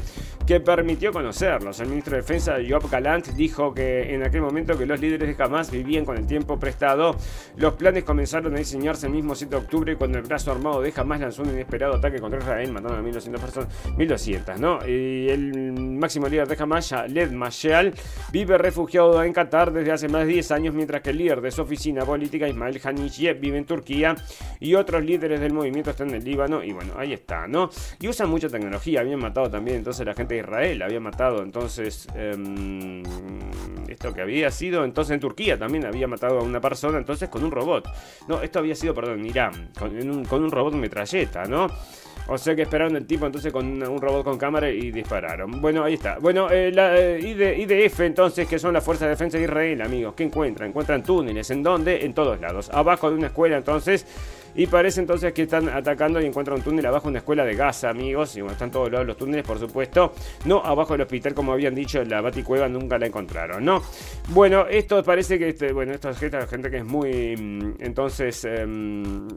que 0.47 0.61
permitió 0.61 1.13
conocerlos. 1.13 1.81
El 1.81 1.89
ministro 1.89 2.17
de 2.17 2.23
Defensa 2.23 2.57
Joab 2.67 2.89
Galant 2.91 3.29
dijo 3.29 3.75
que 3.75 4.15
en 4.15 4.23
aquel 4.23 4.43
momento 4.43 4.77
que 4.79 4.87
los 4.87 5.01
líderes 5.01 5.37
de 5.37 5.43
Hamas 5.43 5.71
vivían 5.71 6.05
con 6.05 6.17
el 6.17 6.27
tiempo 6.27 6.59
prestado. 6.59 7.17
Los 7.57 7.75
planes 7.75 8.05
comenzaron 8.05 8.55
a 8.55 8.59
diseñarse 8.59 9.07
el 9.07 9.13
mismo 9.13 9.35
7 9.35 9.51
de 9.51 9.63
octubre 9.63 9.97
cuando 9.97 10.19
el 10.19 10.25
brazo 10.25 10.53
armado 10.53 10.81
de 10.83 10.93
Hamas 10.97 11.21
lanzó 11.21 11.43
un 11.43 11.51
inesperado 11.51 11.97
ataque 11.97 12.21
contra 12.21 12.39
Israel 12.39 12.73
matando 12.73 12.97
a 12.97 13.03
1200 13.03 13.41
personas, 13.41 13.69
1200, 13.97 14.61
¿no? 14.61 14.79
Y 14.87 15.29
el 15.29 15.73
máximo 15.73 16.29
líder 16.29 16.49
de 16.49 16.57
Hamas, 16.63 16.95
Led 17.09 17.31
Mashal, 17.31 17.93
vive 18.33 18.59
refugiado 18.59 19.23
en 19.23 19.33
Qatar 19.33 19.73
desde 19.73 19.93
hace 19.93 20.09
más 20.09 20.27
de 20.27 20.33
10 20.35 20.51
años 20.53 20.75
mientras 20.75 21.03
que 21.03 21.11
el 21.11 21.19
líder 21.19 21.41
de 21.41 21.51
su 21.51 21.63
oficina 21.63 22.05
política, 22.21 22.47
Ismail 22.47 22.79
Haniyeh, 22.85 23.33
vive 23.33 23.57
en 23.57 23.65
Turquía 23.65 24.15
y 24.61 24.75
otros 24.75 25.03
líderes 25.03 25.41
del 25.41 25.55
movimiento 25.55 25.89
están 25.89 26.11
en 26.11 26.17
el 26.17 26.25
Líbano. 26.25 26.63
Y 26.63 26.73
bueno, 26.73 26.93
ahí 26.99 27.15
está, 27.15 27.49
¿no? 27.49 27.71
Y 27.99 28.09
usan 28.09 28.29
mucha 28.29 28.51
tecnología. 28.51 29.01
Habían 29.01 29.21
matado 29.21 29.49
también 29.49 29.79
entonces 29.79 30.05
la 30.05 30.13
gente 30.13 30.35
de 30.35 30.41
Israel, 30.41 30.83
había 30.83 31.01
matado 31.01 31.43
entonces 31.43 32.07
em, 32.15 33.03
esto 33.89 34.13
que 34.13 34.21
había 34.21 34.51
sido 34.51 34.85
entonces 34.85 35.15
en 35.15 35.21
Turquía 35.21 35.59
también 35.59 35.87
había 35.87 36.07
matado 36.07 36.41
a 36.41 36.43
una 36.43 36.61
persona 36.61 36.99
entonces 36.99 37.31
con 37.31 37.43
un 37.43 37.51
robot. 37.51 37.89
No, 38.29 38.43
esto 38.43 38.59
había 38.59 38.75
sido, 38.75 38.93
perdón, 38.93 39.21
en 39.21 39.27
Irán, 39.27 39.71
con 39.79 40.43
un 40.43 40.51
robot 40.51 40.75
metralleta, 40.75 41.45
¿no? 41.45 41.69
O 42.27 42.39
sea 42.39 42.55
que 42.55 42.63
esperaron 42.63 42.97
el 42.97 43.07
tipo 43.07 43.27
entonces 43.27 43.53
con 43.53 43.83
un 43.83 44.01
robot 44.01 44.25
con 44.25 44.39
cámara 44.39 44.71
y 44.71 44.91
dispararon. 44.91 45.61
Bueno, 45.61 45.85
ahí 45.85 45.95
está. 45.95 46.19
Bueno, 46.19 46.49
eh, 46.51 46.73
eh, 46.77 47.57
IDF 47.59 48.01
entonces, 48.01 48.47
que 48.47 48.59
son 48.59 48.73
las 48.73 48.85
Fuerzas 48.85 49.07
de 49.07 49.11
Defensa 49.11 49.39
de 49.39 49.45
Israel, 49.45 49.83
amigos. 49.83 50.15
¿Qué 50.15 50.25
encuentran? 50.25 50.69
Encuentran 50.69 51.03
túneles. 51.03 51.51
¿En 51.51 51.63
dónde? 51.63 52.05
En 52.05 52.15
todos 52.15 52.41
lados. 52.41 52.71
Abajo 52.71 53.11
de 53.11 53.17
una 53.17 53.27
escuela 53.29 53.57
entonces. 53.57 54.07
Y 54.55 54.67
parece 54.67 55.01
entonces 55.01 55.33
que 55.33 55.43
están 55.43 55.69
atacando 55.69 56.21
y 56.21 56.27
encuentran 56.27 56.59
un 56.59 56.65
túnel 56.65 56.85
abajo 56.87 57.05
de 57.05 57.11
una 57.11 57.19
escuela 57.19 57.45
de 57.45 57.55
Gaza, 57.55 57.91
amigos. 57.91 58.37
Y 58.37 58.41
bueno, 58.41 58.53
están 58.53 58.71
todos 58.71 58.91
lados 58.91 59.07
los 59.07 59.17
túneles, 59.17 59.47
por 59.47 59.59
supuesto. 59.59 60.13
No 60.45 60.61
abajo 60.65 60.95
del 60.95 61.03
hospital, 61.03 61.35
como 61.35 61.53
habían 61.53 61.75
dicho, 61.75 62.03
la 62.05 62.21
Baticueva 62.21 62.69
nunca 62.69 62.99
la 62.99 63.07
encontraron, 63.07 63.65
¿no? 63.65 63.83
Bueno, 64.29 64.67
esto 64.69 65.03
parece 65.03 65.39
que, 65.39 65.51
este, 65.51 65.73
bueno, 65.73 65.93
esto 65.93 66.11
es 66.11 66.19
gente, 66.19 66.47
gente 66.47 66.71
que 66.71 66.79
es 66.79 66.85
muy, 66.85 67.37
mm, 67.37 67.75
entonces... 67.81 68.45
Em, 68.45 69.29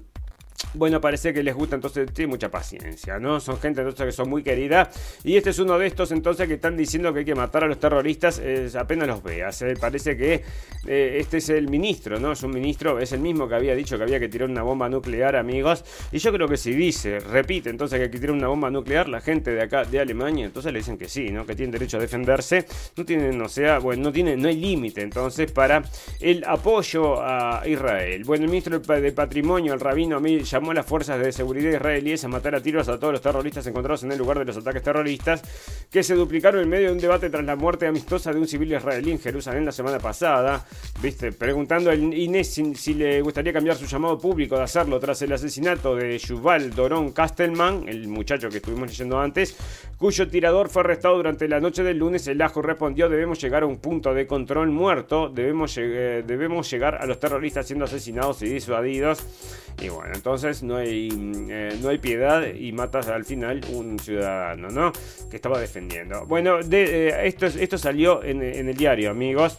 bueno, 0.74 0.99
parece 1.01 1.34
que 1.34 1.43
les 1.43 1.53
gusta, 1.53 1.76
entonces 1.76 2.11
tiene 2.14 2.30
mucha 2.30 2.49
paciencia, 2.49 3.20
¿no? 3.20 3.39
Son 3.39 3.59
gente 3.59 3.82
entonces 3.82 4.05
que 4.05 4.11
son 4.11 4.30
muy 4.30 4.43
querida. 4.43 4.89
Y 5.24 5.38
este 5.38 5.51
es 5.51 5.59
uno 5.59 5.78
de 5.78 5.88
estos 5.88 6.11
entonces 6.11 6.47
que 6.47 6.55
están 6.55 6.78
diciendo 6.78 7.14
que 7.14 7.20
hay 7.20 7.26
que 7.26 7.36
matar 7.36 7.64
a 7.64 7.68
los 7.68 7.80
terroristas 7.80 8.41
apenas 8.76 9.07
los 9.07 9.24
veas. 9.24 9.64
Parece 9.80 10.18
que 10.18 10.43
eh, 10.88 11.18
este 11.20 11.38
es 11.38 11.49
el 11.49 11.70
ministro, 11.70 12.20
¿no? 12.20 12.32
Es 12.32 12.43
un 12.43 12.51
ministro, 12.51 12.99
es 12.99 13.11
el 13.14 13.20
mismo 13.20 13.47
que 13.47 13.55
había 13.55 13.76
dicho 13.76 13.97
que 13.97 14.03
había 14.03 14.20
que 14.20 14.30
tirar 14.30 14.49
una 14.49 14.64
bomba 14.64 14.89
nuclear, 14.89 15.36
amigos. 15.36 15.84
Y 16.11 16.18
yo 16.18 16.32
creo 16.32 16.47
que 16.47 16.57
si 16.57 16.74
dice, 16.74 17.20
repite 17.20 17.70
entonces 17.70 17.97
que 17.97 18.05
hay 18.05 18.11
que 18.11 18.20
tirar 18.20 18.36
una 18.36 18.47
bomba 18.47 18.70
nuclear, 18.70 19.07
la 19.09 19.22
gente 19.22 19.51
de 19.51 19.61
acá, 19.61 19.86
de 19.86 19.99
Alemania, 19.99 20.45
entonces 20.45 20.72
le 20.72 20.80
dicen 20.80 20.97
que 20.97 21.07
sí, 21.07 21.30
¿no? 21.30 21.45
Que 21.45 21.55
tienen 21.55 21.72
derecho 21.72 21.97
a 21.97 21.99
defenderse. 21.99 22.66
No 22.95 23.05
tienen, 23.05 23.41
o 23.41 23.49
sea, 23.49 23.80
bueno, 23.80 24.03
no 24.03 24.11
tiene, 24.11 24.36
no 24.36 24.47
hay 24.47 24.57
límite 24.57 25.01
entonces 25.01 25.51
para 25.51 25.84
el 26.20 26.43
apoyo 26.45 27.22
a 27.22 27.64
Israel. 27.66 28.24
Bueno, 28.26 28.45
el 28.45 28.49
ministro 28.49 28.80
de 28.80 29.11
Patrimonio, 29.11 29.74
el 29.74 29.80
rabino 29.80 30.18
Amir 30.18 30.45
llamó 30.54 30.70
a 30.70 30.76
las 30.76 30.86
fuerzas 30.86 31.20
de 31.20 31.32
seguridad 31.32 31.72
israelíes 31.72 32.24
a 32.24 32.28
matar 32.28 32.54
a 32.54 32.62
tiros 32.62 32.88
a 32.88 32.99
todos 32.99 33.12
los 33.12 33.22
terroristas 33.22 33.66
encontrados 33.66 34.04
en 34.04 34.12
el 34.12 34.20
lugar 34.20 34.38
de 34.38 34.45
los 34.45 34.56
ataques 34.56 34.84
terroristas, 34.84 35.41
que 35.89 36.04
se 36.04 36.14
duplicaron 36.14 36.62
en 36.62 36.70
medio 36.70 36.88
de 36.88 36.93
un 36.93 36.99
debate 36.99 37.30
tras 37.32 37.43
la 37.43 37.56
muerte 37.56 37.88
amistosa 37.88 38.32
de 38.32 38.39
un 38.39 38.47
civil 38.47 38.72
israelí 38.72 39.12
en 39.12 39.20
Jerusalén 39.20 39.66
la 39.66 39.72
semana 39.72 39.97
pasada. 39.97 40.64
Viste, 41.01 41.32
preguntando 41.32 41.89
a 41.89 41.95
Inés 41.95 42.54
si, 42.54 42.93
le 42.93 43.22
gustaría 43.22 43.51
cambiar 43.51 43.78
su 43.78 43.88
llamado 43.88 44.20
público 44.20 44.56
de 44.56 44.62
hacerlo 44.62 44.99
tras 44.99 45.24
el 45.24 45.34
asesinato 45.34 45.95
de 45.95 46.20
Yuval 46.20 46.70
Doron 46.76 47.14
Kastelman, 47.14 47.86
el 47.88 48.08
muchacho 48.08 48.49
que 48.49 48.58
estuvimos 48.58 48.89
leyendo 48.89 49.20
antes, 49.20 49.58
cuyo 49.97 50.28
tirador 50.28 50.70
fue 50.70 50.84
arrestado 50.84 51.16
durante 51.16 51.47
la 51.47 51.60
noche 51.60 51.82
del 51.82 51.97
lunes. 51.97 52.28
El 52.28 52.41
ajo 52.43 52.62
respondió: 52.62 53.10
Debemos 53.10 53.41
llegar 53.41 53.64
a 53.64 53.66
un 53.66 53.78
punto 53.78 54.14
de 54.14 54.28
control 54.28 54.70
muerto, 54.70 55.30
debemos, 55.30 55.74
debemos 55.74 56.70
llegar 56.70 57.01
a 57.01 57.08
los 57.08 57.20
terroristas 57.20 57.66
siendo 57.66 57.86
asesinados 57.86 58.41
y 58.43 58.49
disuadidos. 58.49 59.26
Y 59.82 59.89
bueno, 59.89 60.14
entonces 60.14 60.33
no 60.64 60.78
hay, 60.78 61.10
eh, 61.50 61.78
no 61.82 61.90
hay 61.90 61.98
piedad 61.98 62.46
y 62.54 62.72
matas 62.72 63.08
al 63.08 63.26
final 63.26 63.62
un 63.72 64.00
ciudadano, 64.00 64.70
¿no? 64.70 64.92
Que 65.30 65.36
estaba 65.36 65.60
defendiendo. 65.60 66.26
Bueno, 66.26 66.62
de, 66.64 67.10
eh, 67.10 67.28
esto, 67.28 67.46
esto 67.46 67.78
salió 67.78 68.24
en, 68.24 68.42
en 68.42 68.70
el 68.70 68.76
diario, 68.76 69.12
amigos. 69.12 69.58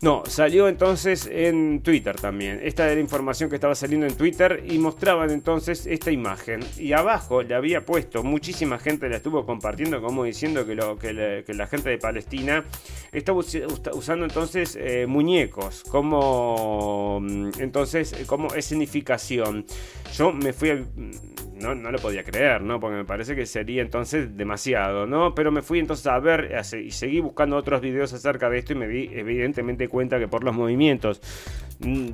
No, 0.00 0.22
salió 0.26 0.68
entonces 0.68 1.28
en 1.28 1.82
Twitter 1.82 2.14
también. 2.14 2.60
Esta 2.62 2.84
era 2.84 2.94
la 2.94 3.00
información 3.00 3.50
que 3.50 3.56
estaba 3.56 3.74
saliendo 3.74 4.06
en 4.06 4.16
Twitter 4.16 4.62
y 4.64 4.78
mostraban 4.78 5.30
entonces 5.30 5.86
esta 5.86 6.12
imagen. 6.12 6.60
Y 6.76 6.92
abajo 6.92 7.42
le 7.42 7.56
había 7.56 7.84
puesto, 7.84 8.22
muchísima 8.22 8.78
gente 8.78 9.08
la 9.08 9.16
estuvo 9.16 9.44
compartiendo 9.44 10.00
como 10.00 10.22
diciendo 10.22 10.64
que, 10.64 10.76
lo, 10.76 10.96
que, 10.96 11.42
la 11.48 11.66
gente 11.66 11.90
de 11.90 11.98
Palestina 11.98 12.64
estaba 13.10 13.40
usando 13.40 14.24
entonces 14.24 14.78
eh, 14.80 15.06
muñecos 15.08 15.82
como 15.90 17.18
mm, 17.20 17.50
entonces 17.58 18.14
como 18.28 18.54
escenificación. 18.54 19.66
Yo 20.16 20.32
me 20.32 20.52
fui 20.52 20.70
a 20.70 20.84
no, 21.60 21.74
no 21.74 21.90
lo 21.90 21.98
podía 21.98 22.24
creer, 22.24 22.62
¿no? 22.62 22.80
Porque 22.80 22.96
me 22.96 23.04
parece 23.04 23.34
que 23.34 23.46
sería 23.46 23.82
entonces 23.82 24.36
demasiado, 24.36 25.06
¿no? 25.06 25.34
Pero 25.34 25.50
me 25.50 25.62
fui 25.62 25.78
entonces 25.78 26.06
a 26.06 26.18
ver 26.18 26.54
y 26.82 26.90
seguí 26.90 27.20
buscando 27.20 27.56
otros 27.56 27.80
videos 27.80 28.12
acerca 28.12 28.48
de 28.48 28.58
esto 28.58 28.72
y 28.72 28.76
me 28.76 28.88
di 28.88 29.10
evidentemente 29.12 29.88
cuenta 29.88 30.18
que 30.18 30.28
por 30.28 30.44
los 30.44 30.54
movimientos 30.54 31.20
mm, 31.80 32.08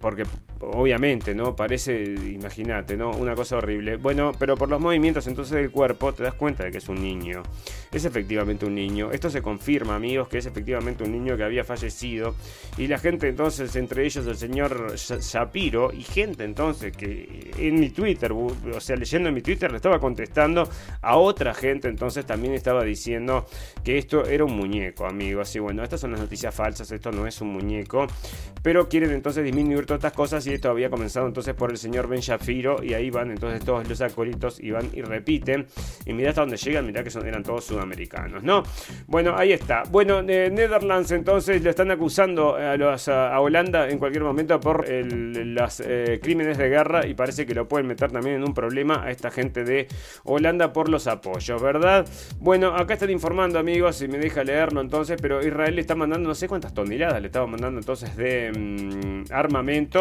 porque 0.00 0.24
obviamente, 0.60 1.34
¿no? 1.34 1.56
Parece, 1.56 2.04
imagínate, 2.04 2.96
¿no? 2.96 3.10
Una 3.10 3.34
cosa 3.34 3.56
horrible. 3.56 3.96
Bueno, 3.96 4.32
pero 4.38 4.56
por 4.56 4.68
los 4.68 4.80
movimientos 4.80 5.26
entonces 5.26 5.56
del 5.56 5.70
cuerpo 5.70 6.12
te 6.12 6.22
das 6.22 6.34
cuenta 6.34 6.64
de 6.64 6.70
que 6.70 6.78
es 6.78 6.88
un 6.88 7.02
niño. 7.02 7.42
Es 7.90 8.04
efectivamente 8.04 8.64
un 8.64 8.74
niño. 8.74 9.10
Esto 9.10 9.28
se 9.28 9.42
confirma, 9.42 9.96
amigos, 9.96 10.28
que 10.28 10.38
es 10.38 10.46
efectivamente 10.46 11.04
un 11.04 11.12
niño 11.12 11.36
que 11.36 11.42
había 11.42 11.64
fallecido. 11.64 12.34
Y 12.78 12.86
la 12.86 12.98
gente 12.98 13.28
entonces, 13.28 13.74
entre 13.76 14.04
ellos 14.06 14.26
el 14.26 14.36
señor 14.36 14.94
Shapiro, 14.96 15.92
y 15.92 16.02
gente 16.02 16.44
entonces 16.44 16.96
que 16.96 17.50
en 17.58 17.80
mi 17.80 17.90
Twitter, 17.90 18.32
o 18.32 18.80
sea, 18.80 18.96
leyendo 18.96 19.28
en 19.28 19.34
mi 19.34 19.42
Twitter, 19.42 19.70
le 19.70 19.76
estaba 19.76 19.98
contestando 19.98 20.68
a 21.00 21.16
otra 21.16 21.54
gente, 21.54 21.88
entonces 21.88 22.24
también 22.24 22.54
estaba 22.54 22.84
diciendo 22.84 23.46
que 23.84 23.98
esto 23.98 24.24
era 24.26 24.44
un 24.44 24.56
muñeco, 24.56 25.06
amigos. 25.06 25.54
Y 25.56 25.58
bueno, 25.58 25.82
estas 25.82 26.00
son 26.00 26.12
las 26.12 26.20
noticias 26.20 26.54
falsas, 26.54 26.90
esto 26.92 27.10
no 27.10 27.26
es 27.26 27.40
un 27.40 27.48
muñeco. 27.48 28.06
Pero 28.62 28.88
quieren 28.88 29.10
entonces 29.10 29.42
disminuir 29.42 29.71
todas 29.80 29.98
estas 29.98 30.12
cosas 30.12 30.46
y 30.46 30.54
esto 30.54 30.70
había 30.70 30.90
comenzado 30.90 31.26
entonces 31.26 31.54
por 31.54 31.70
el 31.70 31.78
señor 31.78 32.08
Ben 32.08 32.20
Shafiro 32.20 32.82
y 32.82 32.94
ahí 32.94 33.10
van 33.10 33.30
entonces 33.30 33.64
todos 33.64 33.88
los 33.88 34.00
acólitos 34.00 34.60
y 34.60 34.70
van 34.70 34.90
y 34.92 35.02
repiten 35.02 35.66
y 36.06 36.12
mira 36.12 36.30
hasta 36.30 36.42
donde 36.42 36.56
llegan, 36.56 36.86
mira 36.86 37.02
que 37.02 37.10
son, 37.10 37.26
eran 37.26 37.42
todos 37.42 37.64
sudamericanos, 37.64 38.42
¿no? 38.42 38.62
Bueno, 39.06 39.34
ahí 39.36 39.52
está. 39.52 39.82
Bueno, 39.90 40.22
Netherlands 40.22 41.10
entonces 41.10 41.62
le 41.62 41.70
están 41.70 41.90
acusando 41.90 42.56
a, 42.56 43.40
Holanda 43.40 43.88
en 43.88 43.98
cualquier 43.98 44.24
momento 44.24 44.60
por 44.60 44.86
los 44.88 45.80
eh, 45.80 46.20
crímenes 46.22 46.58
de 46.58 46.68
guerra 46.68 47.06
y 47.06 47.14
parece 47.14 47.46
que 47.46 47.54
lo 47.54 47.66
pueden 47.66 47.86
meter 47.86 48.10
también 48.10 48.36
en 48.36 48.44
un 48.44 48.54
problema 48.54 49.04
a 49.04 49.10
esta 49.10 49.30
gente 49.30 49.64
de 49.64 49.88
Holanda 50.24 50.72
por 50.72 50.88
los 50.88 51.06
apoyos, 51.06 51.60
¿verdad? 51.60 52.06
Bueno, 52.38 52.74
acá 52.74 52.94
están 52.94 53.10
informando 53.10 53.58
amigos, 53.58 53.96
si 53.96 54.08
me 54.08 54.18
deja 54.18 54.44
leerlo 54.44 54.80
entonces, 54.80 55.18
pero 55.20 55.44
Israel 55.46 55.74
le 55.74 55.80
está 55.80 55.94
mandando 55.94 56.28
no 56.28 56.34
sé 56.34 56.48
cuántas 56.48 56.74
toneladas, 56.74 57.20
le 57.20 57.26
estaba 57.26 57.46
mandando 57.46 57.80
entonces 57.80 58.16
de 58.16 58.52
mm, 58.52 59.32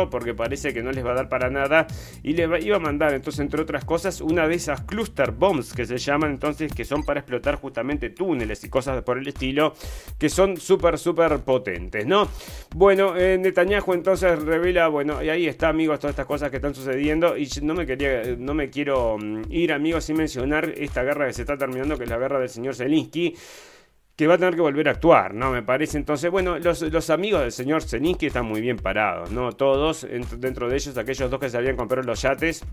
porque 0.09 0.33
parece 0.33 0.73
que 0.73 0.83
no 0.83 0.91
les 0.91 1.05
va 1.05 1.11
a 1.11 1.15
dar 1.15 1.29
para 1.29 1.49
nada 1.49 1.87
y 2.23 2.33
le 2.33 2.47
iba 2.61 2.77
a 2.77 2.79
mandar 2.79 3.13
entonces 3.13 3.39
entre 3.39 3.61
otras 3.61 3.85
cosas 3.85 4.21
una 4.21 4.47
de 4.47 4.55
esas 4.55 4.81
cluster 4.81 5.31
bombs 5.31 5.73
que 5.73 5.85
se 5.85 5.97
llaman 5.97 6.31
entonces 6.31 6.73
que 6.73 6.85
son 6.85 7.03
para 7.03 7.19
explotar 7.19 7.55
justamente 7.55 8.09
túneles 8.09 8.63
y 8.63 8.69
cosas 8.69 9.01
por 9.03 9.17
el 9.17 9.27
estilo 9.27 9.73
que 10.17 10.29
son 10.29 10.57
súper 10.57 10.97
súper 10.97 11.39
potentes, 11.39 12.05
¿no? 12.05 12.27
Bueno, 12.75 13.15
eh, 13.17 13.37
Netanyahu 13.37 13.93
entonces 13.93 14.41
revela, 14.41 14.87
bueno, 14.87 15.21
y 15.23 15.29
ahí 15.29 15.47
está 15.47 15.69
amigos 15.69 15.99
todas 15.99 16.13
estas 16.13 16.25
cosas 16.25 16.49
que 16.49 16.57
están 16.57 16.75
sucediendo 16.75 17.37
y 17.37 17.47
no 17.61 17.73
me 17.73 17.85
quería, 17.85 18.23
no 18.37 18.53
me 18.53 18.69
quiero 18.69 19.17
mm, 19.17 19.43
ir 19.49 19.73
amigos 19.73 20.05
sin 20.05 20.17
mencionar 20.17 20.73
esta 20.77 21.03
guerra 21.03 21.27
que 21.27 21.33
se 21.33 21.41
está 21.41 21.57
terminando 21.57 21.97
que 21.97 22.03
es 22.03 22.09
la 22.09 22.17
guerra 22.17 22.39
del 22.39 22.49
señor 22.49 22.75
Zelensky 22.75 23.35
que 24.15 24.27
va 24.27 24.35
a 24.35 24.37
tener 24.37 24.55
que 24.55 24.61
volver 24.61 24.87
a 24.87 24.91
actuar, 24.91 25.33
¿no? 25.33 25.51
Me 25.51 25.63
parece. 25.63 25.97
Entonces, 25.97 26.29
bueno, 26.29 26.59
los, 26.59 27.09
amigos 27.09 27.41
del 27.41 27.51
señor 27.51 27.83
Zeninsky 27.83 28.27
están 28.27 28.45
muy 28.45 28.61
bien 28.61 28.77
parados, 28.77 29.31
¿no? 29.31 29.51
Todos, 29.53 30.07
dentro 30.37 30.69
de 30.69 30.75
ellos, 30.75 30.97
aquellos 30.97 31.31
dos 31.31 31.39
que 31.39 31.49
se 31.49 31.57
habían 31.57 31.75
comprado 31.75 32.05
los 32.07 32.21
yates 32.21 32.63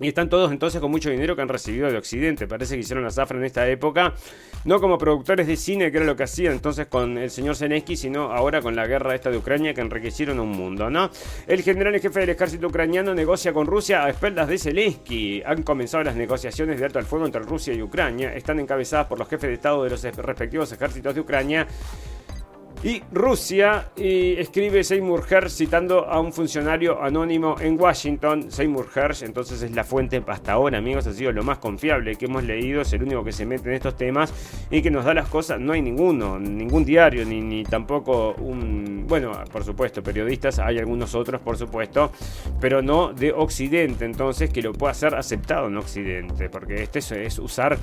Y 0.00 0.08
están 0.08 0.28
todos 0.28 0.50
entonces 0.50 0.80
con 0.80 0.90
mucho 0.90 1.08
dinero 1.08 1.36
que 1.36 1.42
han 1.42 1.48
recibido 1.48 1.90
de 1.90 1.96
Occidente. 1.96 2.48
Parece 2.48 2.74
que 2.74 2.80
hicieron 2.80 3.04
la 3.04 3.10
zafra 3.10 3.38
en 3.38 3.44
esta 3.44 3.68
época. 3.68 4.14
No 4.64 4.80
como 4.80 4.98
productores 4.98 5.46
de 5.46 5.56
cine, 5.56 5.92
que 5.92 5.98
era 5.98 6.06
lo 6.06 6.16
que 6.16 6.24
hacían 6.24 6.54
entonces 6.54 6.86
con 6.88 7.16
el 7.16 7.30
señor 7.30 7.54
Zelensky, 7.54 7.96
sino 7.96 8.32
ahora 8.32 8.60
con 8.60 8.74
la 8.74 8.86
guerra 8.86 9.14
esta 9.14 9.30
de 9.30 9.36
Ucrania 9.36 9.72
que 9.72 9.82
enriquecieron 9.82 10.40
un 10.40 10.50
mundo, 10.50 10.90
¿no? 10.90 11.10
El 11.46 11.62
general 11.62 11.94
en 11.94 12.00
jefe 12.00 12.20
del 12.20 12.30
ejército 12.30 12.66
ucraniano 12.66 13.14
negocia 13.14 13.52
con 13.52 13.66
Rusia 13.66 14.04
a 14.04 14.10
espaldas 14.10 14.48
de 14.48 14.58
Zelensky. 14.58 15.42
Han 15.46 15.62
comenzado 15.62 16.02
las 16.02 16.16
negociaciones 16.16 16.80
de 16.80 16.86
alto 16.86 16.98
al 16.98 17.04
fuego 17.04 17.26
entre 17.26 17.42
Rusia 17.42 17.72
y 17.72 17.80
Ucrania. 17.80 18.34
Están 18.34 18.58
encabezadas 18.58 19.06
por 19.06 19.18
los 19.18 19.28
jefes 19.28 19.48
de 19.48 19.54
Estado 19.54 19.84
de 19.84 19.90
los 19.90 20.02
respectivos 20.02 20.72
ejércitos 20.72 21.14
de 21.14 21.20
Ucrania 21.20 21.68
y 22.84 23.02
Rusia 23.10 23.88
y 23.96 24.34
escribe 24.34 24.84
Seymour 24.84 25.24
Hersh 25.28 25.52
citando 25.52 26.06
a 26.06 26.20
un 26.20 26.34
funcionario 26.34 27.02
anónimo 27.02 27.56
en 27.58 27.80
Washington. 27.80 28.50
Seymour 28.50 28.88
Hersh 28.94 29.24
entonces 29.24 29.62
es 29.62 29.70
la 29.70 29.84
fuente 29.84 30.22
hasta 30.26 30.52
ahora, 30.52 30.76
amigos, 30.76 31.06
ha 31.06 31.14
sido 31.14 31.32
lo 31.32 31.42
más 31.42 31.56
confiable 31.58 32.14
que 32.16 32.26
hemos 32.26 32.44
leído, 32.44 32.82
es 32.82 32.92
el 32.92 33.02
único 33.02 33.24
que 33.24 33.32
se 33.32 33.46
mete 33.46 33.70
en 33.70 33.76
estos 33.76 33.96
temas 33.96 34.34
y 34.70 34.82
que 34.82 34.90
nos 34.90 35.06
da 35.06 35.14
las 35.14 35.28
cosas. 35.30 35.58
No 35.60 35.72
hay 35.72 35.80
ninguno, 35.80 36.38
ningún 36.38 36.84
diario, 36.84 37.24
ni, 37.24 37.64
tampoco 37.64 38.34
un... 38.34 39.06
Bueno, 39.08 39.32
por 39.50 39.64
supuesto, 39.64 40.02
periodistas, 40.02 40.58
hay 40.58 40.78
algunos 40.78 41.14
otros, 41.14 41.40
por 41.40 41.56
supuesto, 41.56 42.12
pero 42.60 42.82
no 42.82 43.14
de 43.14 43.32
Occidente, 43.32 44.04
entonces 44.04 44.50
que 44.50 44.60
lo 44.60 44.74
pueda 44.74 44.92
ser 44.92 45.14
aceptado 45.14 45.68
en 45.68 45.78
Occidente, 45.78 46.50
porque 46.50 46.82
este 46.82 46.98
es, 46.98 47.38
usar 47.38 47.78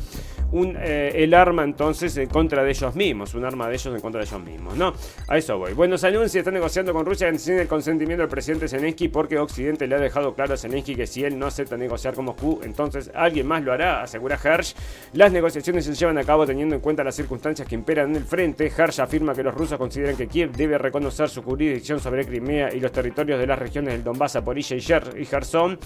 un, 0.52 0.78
eh, 0.80 1.12
el 1.16 1.34
arma 1.34 1.64
entonces 1.64 2.16
en 2.18 2.30
contra 2.30 2.64
de 2.64 2.70
ellos 2.70 2.96
mismos, 2.96 3.34
un 3.34 3.46
arma 3.46 3.68
de 3.68 3.74
ellos 3.74 3.96
en 3.96 4.02
contra 4.02 4.22
de 4.22 4.28
ellos 4.28 4.44
mismos, 4.44 4.78
¿no? 4.78 4.91
A 5.28 5.38
eso 5.38 5.58
voy. 5.58 5.74
Bueno, 5.74 5.98
se 5.98 6.08
anuncia, 6.08 6.40
está 6.40 6.52
negociando 6.52 6.94
con 6.94 7.06
Rusia 7.06 7.32
sin 7.38 7.60
el 7.60 7.68
consentimiento 7.68 8.22
del 8.22 8.30
presidente 8.30 8.68
Zelensky 8.68 9.08
porque 9.08 9.38
Occidente 9.38 9.88
le 9.88 9.96
ha 9.96 10.00
dejado 10.00 10.34
claro 10.34 10.54
a 10.54 10.58
Zelensky 10.58 10.96
que 10.96 11.08
si 11.08 11.24
él 11.24 11.38
no 11.38 11.48
acepta 11.48 11.78
negociar 11.78 12.14
con 12.14 12.26
Moscú, 12.26 12.60
entonces 12.64 13.12
alguien 13.14 13.48
más 13.48 13.64
lo 13.64 13.74
hará, 13.74 14.04
asegura 14.04 14.40
Hersh. 14.42 14.76
Las 15.14 15.32
negociaciones 15.32 15.86
se 15.86 15.94
llevan 15.94 16.18
a 16.18 16.24
cabo 16.24 16.46
teniendo 16.46 16.76
en 16.76 16.82
cuenta 16.82 17.04
las 17.04 17.16
circunstancias 17.16 17.68
que 17.68 17.76
imperan 17.76 18.12
en 18.12 18.18
el 18.18 18.24
frente. 18.24 18.72
Hersh 18.76 19.02
afirma 19.02 19.34
que 19.34 19.44
los 19.44 19.54
rusos 19.54 19.78
consideran 19.78 20.16
que 20.16 20.28
Kiev 20.28 20.52
debe 20.52 20.78
reconocer 20.78 21.30
su 21.30 21.42
jurisdicción 21.42 22.00
sobre 22.00 22.26
Crimea 22.26 22.74
y 22.74 22.80
los 22.80 22.92
territorios 22.92 23.40
de 23.40 23.48
las 23.48 23.60
regiones 23.60 23.94
del 23.94 24.04
Donbass, 24.04 24.34
Zaporizhia 24.34 24.78
y 25.18 25.26
Kherson. 25.26 25.80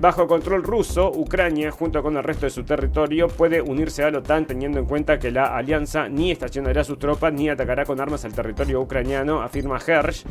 Bajo 0.00 0.26
control 0.26 0.64
ruso, 0.64 1.12
Ucrania, 1.14 1.70
junto 1.70 2.02
con 2.02 2.16
el 2.16 2.24
resto 2.24 2.46
de 2.46 2.50
su 2.50 2.64
territorio, 2.64 3.28
puede 3.28 3.60
unirse 3.60 4.02
a 4.02 4.10
la 4.10 4.18
OTAN 4.18 4.44
teniendo 4.44 4.80
en 4.80 4.86
cuenta 4.86 5.20
que 5.20 5.30
la 5.30 5.56
alianza 5.56 6.08
ni 6.08 6.32
estacionará 6.32 6.82
sus 6.82 6.98
tropas 6.98 7.32
ni 7.32 7.48
atacará 7.48 7.84
con 7.84 8.00
armas 8.00 8.24
al 8.24 8.32
territorio 8.32 8.43
ucraniano, 8.80 9.40
afirma 9.40 9.78
Hersh. 9.78 10.24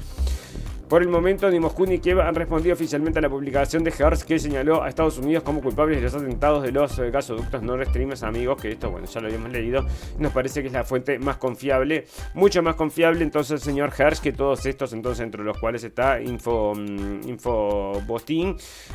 Por 0.94 1.02
el 1.02 1.08
momento, 1.08 1.50
ni 1.50 1.60
Moscú 1.60 1.88
ni 1.88 1.98
Kiev 1.98 2.22
han 2.22 2.36
respondido 2.36 2.76
oficialmente 2.76 3.18
a 3.18 3.22
la 3.24 3.30
publicación 3.30 3.84
de 3.84 3.89
Hertz 3.89 4.24
que 4.24 4.38
señaló 4.38 4.84
a 4.84 4.89
Estados 4.89 5.18
Unidos 5.18 5.41
como 5.41 5.60
culpables 5.60 5.98
de 5.98 6.04
los 6.04 6.14
atentados 6.14 6.62
de 6.62 6.72
los 6.72 7.00
eh, 7.00 7.10
gasoductos 7.10 7.64
no 7.64 7.84
Stream, 7.84 8.12
amigos, 8.22 8.62
que 8.62 8.74
esto, 8.74 8.91
bueno, 8.91 9.08
ya 9.08 9.20
lo 9.20 9.26
habíamos 9.26 9.50
leído, 9.50 9.88
nos 10.20 10.32
parece 10.32 10.62
que 10.62 10.68
es 10.68 10.74
la 10.74 10.84
fuente 10.84 11.18
más 11.18 11.38
confiable, 11.38 12.06
mucho 12.36 12.62
más 12.62 12.76
confiable 12.76 13.24
entonces 13.24 13.54
el 13.54 13.60
señor 13.62 13.91
Hertz 13.98 14.20
que 14.20 14.34
todos 14.34 14.68
estos, 14.68 14.94
entonces 14.94 15.24
entre 15.24 15.44
los 15.44 15.58
cuales 15.58 15.84
está 15.84 16.22
Info, 16.22 16.76
mm, 16.76 17.28
Info 17.28 18.00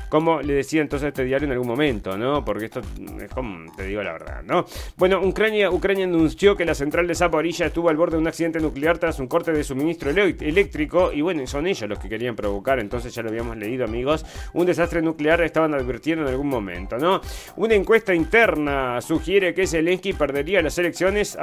como 0.08 0.40
le 0.40 0.54
decía 0.54 0.82
entonces 0.82 1.08
este 1.08 1.24
diario 1.24 1.46
en 1.46 1.52
algún 1.52 1.66
momento, 1.66 2.16
¿no? 2.16 2.44
Porque 2.44 2.66
esto 2.66 2.80
es 3.20 3.30
como, 3.32 3.72
te 3.76 3.88
digo 3.88 4.04
la 4.04 4.12
verdad, 4.12 4.44
¿no? 4.44 4.66
Bueno, 4.96 5.20
Ucrania, 5.20 5.68
Ucrania 5.68 6.04
anunció 6.04 6.56
que 6.56 6.64
la 6.64 6.76
central 6.76 7.08
de 7.08 7.16
Zaporilla 7.16 7.66
estuvo 7.66 7.88
al 7.88 7.96
borde 7.96 8.18
de 8.18 8.22
un 8.22 8.28
accidente 8.28 8.60
nuclear 8.60 8.98
tras 8.98 9.18
un 9.18 9.26
corte 9.26 9.50
de 9.50 9.64
suministro 9.64 10.10
eléctrico 10.10 11.12
y 11.12 11.22
bueno, 11.22 11.44
son 11.48 11.66
ellos 11.66 11.87
los 11.88 11.98
que 11.98 12.08
querían 12.08 12.36
provocar, 12.36 12.78
entonces 12.78 13.14
ya 13.14 13.22
lo 13.22 13.30
habíamos 13.30 13.56
leído 13.56 13.84
amigos, 13.84 14.24
un 14.52 14.66
desastre 14.66 15.02
nuclear 15.02 15.40
estaban 15.42 15.74
advirtiendo 15.74 16.24
en 16.24 16.30
algún 16.30 16.48
momento, 16.48 16.98
¿no? 16.98 17.20
Una 17.56 17.74
encuesta 17.74 18.14
interna 18.14 19.00
sugiere 19.00 19.54
que 19.54 19.66
Zelensky 19.66 20.12
perdería 20.12 20.62
las 20.62 20.78
elecciones 20.78 21.36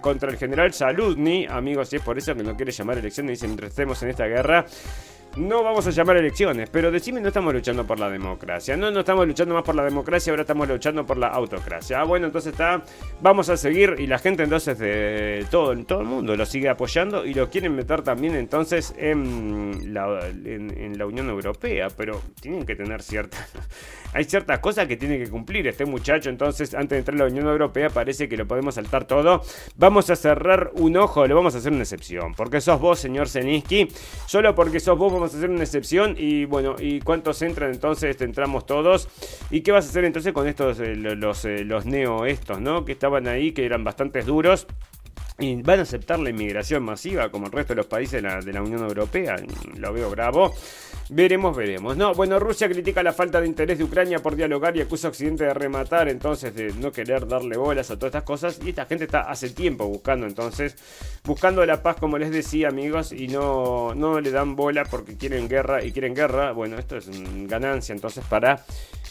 contra 0.00 0.30
el 0.30 0.36
general 0.36 0.72
Saludny, 0.72 1.46
amigos, 1.46 1.92
y 1.92 1.96
es 1.96 2.02
por 2.02 2.16
eso 2.16 2.34
que 2.34 2.42
no 2.42 2.56
quiere 2.56 2.72
llamar 2.72 2.98
elecciones, 2.98 3.42
mientras 3.42 3.70
estemos 3.70 4.02
en 4.02 4.10
esta 4.10 4.26
guerra. 4.26 4.64
No 5.36 5.62
vamos 5.62 5.86
a 5.86 5.90
llamar 5.90 6.16
elecciones, 6.16 6.68
pero 6.70 6.90
decime, 6.90 7.20
no 7.20 7.28
estamos 7.28 7.54
luchando 7.54 7.86
por 7.86 8.00
la 8.00 8.10
democracia. 8.10 8.76
No, 8.76 8.90
no 8.90 9.00
estamos 9.00 9.26
luchando 9.28 9.54
más 9.54 9.62
por 9.62 9.76
la 9.76 9.84
democracia, 9.84 10.32
ahora 10.32 10.42
estamos 10.42 10.68
luchando 10.68 11.06
por 11.06 11.16
la 11.16 11.28
autocracia. 11.28 12.00
Ah, 12.00 12.04
bueno, 12.04 12.26
entonces 12.26 12.52
está, 12.52 12.82
vamos 13.20 13.48
a 13.48 13.56
seguir 13.56 13.94
y 13.98 14.08
la 14.08 14.18
gente 14.18 14.42
entonces 14.42 14.78
de 14.78 15.46
todo, 15.48 15.76
todo 15.84 16.00
el 16.00 16.06
mundo 16.06 16.34
lo 16.34 16.44
sigue 16.44 16.68
apoyando 16.68 17.24
y 17.24 17.34
lo 17.34 17.48
quieren 17.48 17.76
meter 17.76 18.02
también 18.02 18.34
entonces 18.34 18.92
en 18.98 19.94
la, 19.94 20.26
en, 20.28 20.98
la 20.98 21.06
Unión 21.06 21.28
Europea, 21.28 21.88
pero 21.96 22.20
tienen 22.40 22.66
que 22.66 22.74
tener 22.74 23.00
cierta... 23.00 23.38
Hay 24.12 24.24
ciertas 24.24 24.58
cosas 24.58 24.86
que 24.86 24.96
tiene 24.96 25.18
que 25.18 25.28
cumplir 25.28 25.66
este 25.66 25.84
muchacho, 25.84 26.30
entonces 26.30 26.74
antes 26.74 26.90
de 26.90 26.98
entrar 26.98 27.16
a 27.16 27.18
la 27.20 27.30
Unión 27.30 27.46
Europea 27.46 27.90
parece 27.90 28.28
que 28.28 28.36
lo 28.36 28.46
podemos 28.46 28.74
saltar 28.74 29.04
todo. 29.04 29.42
Vamos 29.76 30.10
a 30.10 30.16
cerrar 30.16 30.70
un 30.74 30.96
ojo, 30.96 31.26
le 31.26 31.34
vamos 31.34 31.54
a 31.54 31.58
hacer 31.58 31.72
una 31.72 31.82
excepción, 31.82 32.34
porque 32.34 32.60
sos 32.60 32.80
vos, 32.80 32.98
señor 32.98 33.28
Zeninsky, 33.28 33.88
solo 34.26 34.54
porque 34.54 34.80
sos 34.80 34.98
vos 34.98 35.12
vamos 35.12 35.34
a 35.34 35.36
hacer 35.36 35.50
una 35.50 35.62
excepción 35.62 36.14
y 36.18 36.44
bueno, 36.44 36.76
¿y 36.78 37.00
cuántos 37.00 37.40
entran 37.42 37.70
entonces? 37.70 38.20
Entramos 38.20 38.66
todos. 38.66 39.08
¿Y 39.50 39.60
qué 39.60 39.72
vas 39.72 39.86
a 39.86 39.88
hacer 39.90 40.04
entonces 40.04 40.32
con 40.32 40.46
estos, 40.46 40.80
eh, 40.80 40.94
los, 40.96 41.44
eh, 41.44 41.64
los 41.64 41.86
neo 41.86 42.26
estos, 42.26 42.60
¿no? 42.60 42.84
Que 42.84 42.92
estaban 42.92 43.28
ahí, 43.28 43.52
que 43.52 43.64
eran 43.64 43.84
bastantes 43.84 44.26
duros. 44.26 44.66
Y 45.40 45.62
van 45.62 45.78
a 45.78 45.82
aceptar 45.82 46.18
la 46.18 46.28
inmigración 46.28 46.82
masiva 46.82 47.30
como 47.30 47.46
el 47.46 47.52
resto 47.52 47.72
de 47.72 47.78
los 47.78 47.86
países 47.86 48.22
de 48.22 48.52
la, 48.52 48.62
Unión 48.62 48.82
Europea. 48.82 49.36
Lo 49.76 49.92
veo 49.92 50.10
bravo. 50.10 50.52
Veremos, 51.08 51.56
veremos. 51.56 51.96
No, 51.96 52.14
bueno, 52.14 52.38
Rusia 52.38 52.68
critica 52.68 53.02
la 53.02 53.12
falta 53.12 53.40
de 53.40 53.46
interés 53.46 53.78
de 53.78 53.84
Ucrania 53.84 54.18
por 54.20 54.36
dialogar 54.36 54.76
y 54.76 54.82
acusa 54.82 55.08
a 55.08 55.10
Occidente 55.10 55.44
de 55.44 55.54
rematar, 55.54 56.08
entonces 56.08 56.54
de 56.54 56.72
no 56.74 56.92
querer 56.92 57.26
darle 57.26 57.56
bolas 57.56 57.90
a 57.90 57.96
todas 57.96 58.10
estas 58.10 58.24
cosas. 58.24 58.60
Y 58.62 58.68
esta 58.68 58.84
gente 58.84 59.04
está 59.04 59.22
hace 59.22 59.48
tiempo 59.50 59.86
buscando, 59.86 60.26
entonces, 60.26 60.76
buscando 61.24 61.64
la 61.64 61.82
paz, 61.82 61.96
como 61.98 62.18
les 62.18 62.30
decía, 62.30 62.68
amigos, 62.68 63.10
y 63.10 63.28
no, 63.28 63.94
no 63.94 64.20
le 64.20 64.30
dan 64.30 64.56
bola 64.56 64.84
porque 64.84 65.16
quieren 65.16 65.48
guerra 65.48 65.82
y 65.82 65.90
quieren 65.90 66.14
guerra. 66.14 66.52
Bueno, 66.52 66.78
esto 66.78 66.98
es 66.98 67.08
ganancia 67.48 67.94
entonces 67.94 68.22
para 68.28 68.62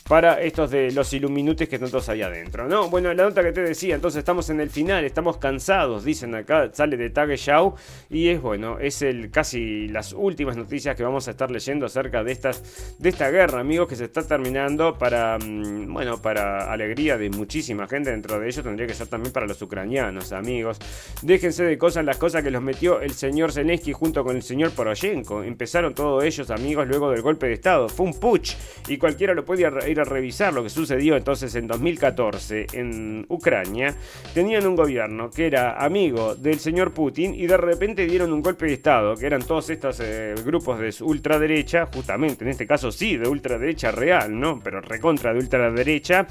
para 0.10 0.41
estos 0.41 0.72
de 0.72 0.91
los 0.91 1.14
Illuminutes 1.14 1.70
que 1.70 1.76
están 1.76 1.91
todos 1.91 2.10
ahí 2.10 2.24
adentro, 2.24 2.68
¿no? 2.68 2.89
Bueno, 2.89 3.14
la 3.14 3.26
nota 3.26 3.43
que 3.43 3.51
te 3.51 3.62
decía, 3.62 3.93
entonces 3.93 4.18
estamos 4.18 4.49
en 4.49 4.60
el 4.60 4.72
final, 4.72 5.05
estamos 5.05 5.38
cansados, 5.38 6.03
dicen 6.03 6.34
acá, 6.34 6.72
sale 6.74 6.97
de 6.97 7.12
Tage 7.12 7.38
Shao 7.38 7.76
y 8.10 8.30
es 8.30 8.41
bueno, 8.41 8.80
es 8.80 9.03
el 9.03 9.30
casi 9.30 9.88
las 9.88 10.14
últimas 10.14 10.57
noticias 10.57 10.95
que 10.95 11.03
vamos 11.03 11.28
a 11.28 11.32
estar 11.32 11.51
leyendo 11.51 11.86
acerca 11.86 12.24
de 12.24 12.32
estas 12.32 12.97
de 12.97 13.07
esta 13.07 13.30
guerra, 13.30 13.60
amigos, 13.60 13.88
que 13.88 13.95
se 13.95 14.05
está 14.05 14.24
terminando 14.24 14.97
para 14.97 15.38
mm, 15.38 15.93
bueno, 15.93 16.20
para 16.20 16.72
alegría 16.72 17.16
de 17.16 17.30
muchísima 17.30 17.88
gente, 17.88 18.10
dentro 18.10 18.39
de 18.39 18.47
ellos 18.47 18.64
tendría 18.64 18.88
que 18.88 18.95
ser 18.95 19.05
también 19.05 19.32
para 19.32 19.45
los 19.45 19.62
ucranianos, 19.62 20.32
amigos. 20.32 20.80
Déjense 21.22 21.64
de 21.64 21.78
cosas 21.78 22.03
las 22.03 22.18
cosas 22.18 22.41
que 22.41 22.49
los 22.49 22.64
metió 22.64 22.99
el 22.99 23.12
señor 23.12 23.51
Zelensky 23.51 23.93
junto 23.93 24.24
con 24.24 24.36
el 24.36 24.41
señor 24.41 24.72
Poroshenko. 24.72 25.43
Empezaron 25.43 25.93
todos 25.93 26.24
ellos, 26.24 26.49
amigos, 26.49 26.88
luego 26.88 27.12
del 27.12 27.22
golpe 27.22 27.45
de 27.45 27.53
estado. 27.53 27.88
Fue 27.89 28.07
un 28.07 28.20
putsch 28.20 28.55
y 28.88 28.97
cualquiera 28.97 29.36
lo 29.36 29.45
podía 29.45 29.72
ir 29.88 29.99
revisar 30.04 30.54
lo 30.54 30.64
que 30.64 30.70
sucedió 30.70 31.16
entonces 31.16 31.56
en 31.56 31.68
2014 31.68 32.68
en 32.74 33.26
Ucrania, 33.30 33.95
tenían 34.34 34.66
un 34.66 34.76
gobierno 34.76 35.30
que 35.30 35.47
era 35.47 35.84
amigo 35.84 36.36
del 36.36 36.60
señor 36.60 36.93
Putin 36.93 37.34
y 37.36 37.47
de 37.47 37.58
repente 37.58 38.06
dieron 38.06 38.34
un 38.34 38.41
golpe 38.41 38.66
de 38.66 38.74
Estado, 38.74 39.16
que 39.16 39.26
eran 39.26 39.41
todos 39.41 39.70
estos 39.70 40.00
eh, 40.00 40.36
grupos 40.45 40.80
de 40.80 40.93
ultraderecha, 41.04 41.88
justamente 41.93 42.43
en 42.43 42.50
este 42.50 42.68
caso 42.68 42.91
sí, 42.91 43.18
de 43.18 43.28
ultraderecha 43.28 43.91
real, 43.91 44.39
¿no? 44.39 44.60
Pero 44.64 44.82
recontra 44.82 45.34
de 45.34 45.39
ultraderecha 45.39 46.28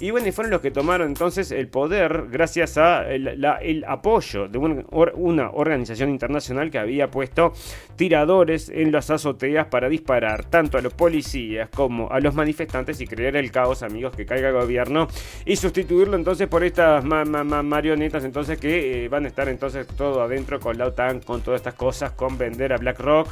y 0.00 0.10
bueno, 0.10 0.26
y 0.26 0.32
fueron 0.32 0.50
los 0.50 0.62
que 0.62 0.70
tomaron 0.70 1.08
entonces 1.08 1.50
el 1.52 1.68
poder 1.68 2.28
gracias 2.30 2.78
a 2.78 3.06
el, 3.10 3.84
apoyo 3.86 4.48
de 4.48 4.58
una 4.58 5.50
organización 5.50 6.08
internacional 6.08 6.70
que 6.70 6.78
había 6.78 7.10
puesto 7.10 7.52
tiradores 7.96 8.70
en 8.70 8.92
las 8.92 9.10
azoteas 9.10 9.66
para 9.66 9.90
disparar 9.90 10.46
tanto 10.46 10.78
a 10.78 10.80
los 10.80 10.94
policías 10.94 11.68
como 11.68 12.10
a 12.10 12.18
los 12.20 12.34
manifestantes 12.34 13.00
y 13.02 13.06
crear 13.06 13.36
el 13.36 13.50
caos, 13.50 13.82
amigos, 13.82 14.16
que 14.16 14.24
caiga 14.24 14.48
el 14.48 14.54
gobierno 14.54 15.06
y 15.44 15.56
sustituirlo 15.56 16.16
entonces 16.16 16.48
por 16.48 16.64
estas 16.64 17.04
marionetas 17.04 18.24
entonces 18.24 18.58
que 18.58 19.04
eh, 19.04 19.08
van 19.08 19.26
a 19.26 19.28
estar 19.28 19.48
entonces 19.48 19.86
todo 19.86 20.22
adentro 20.22 20.58
con 20.60 20.78
la 20.78 20.86
OTAN, 20.86 21.20
con 21.20 21.42
todas 21.42 21.60
estas 21.60 21.74
cosas, 21.74 22.12
con 22.12 22.38
vender 22.38 22.72
a 22.72 22.78
BlackRock 22.78 23.28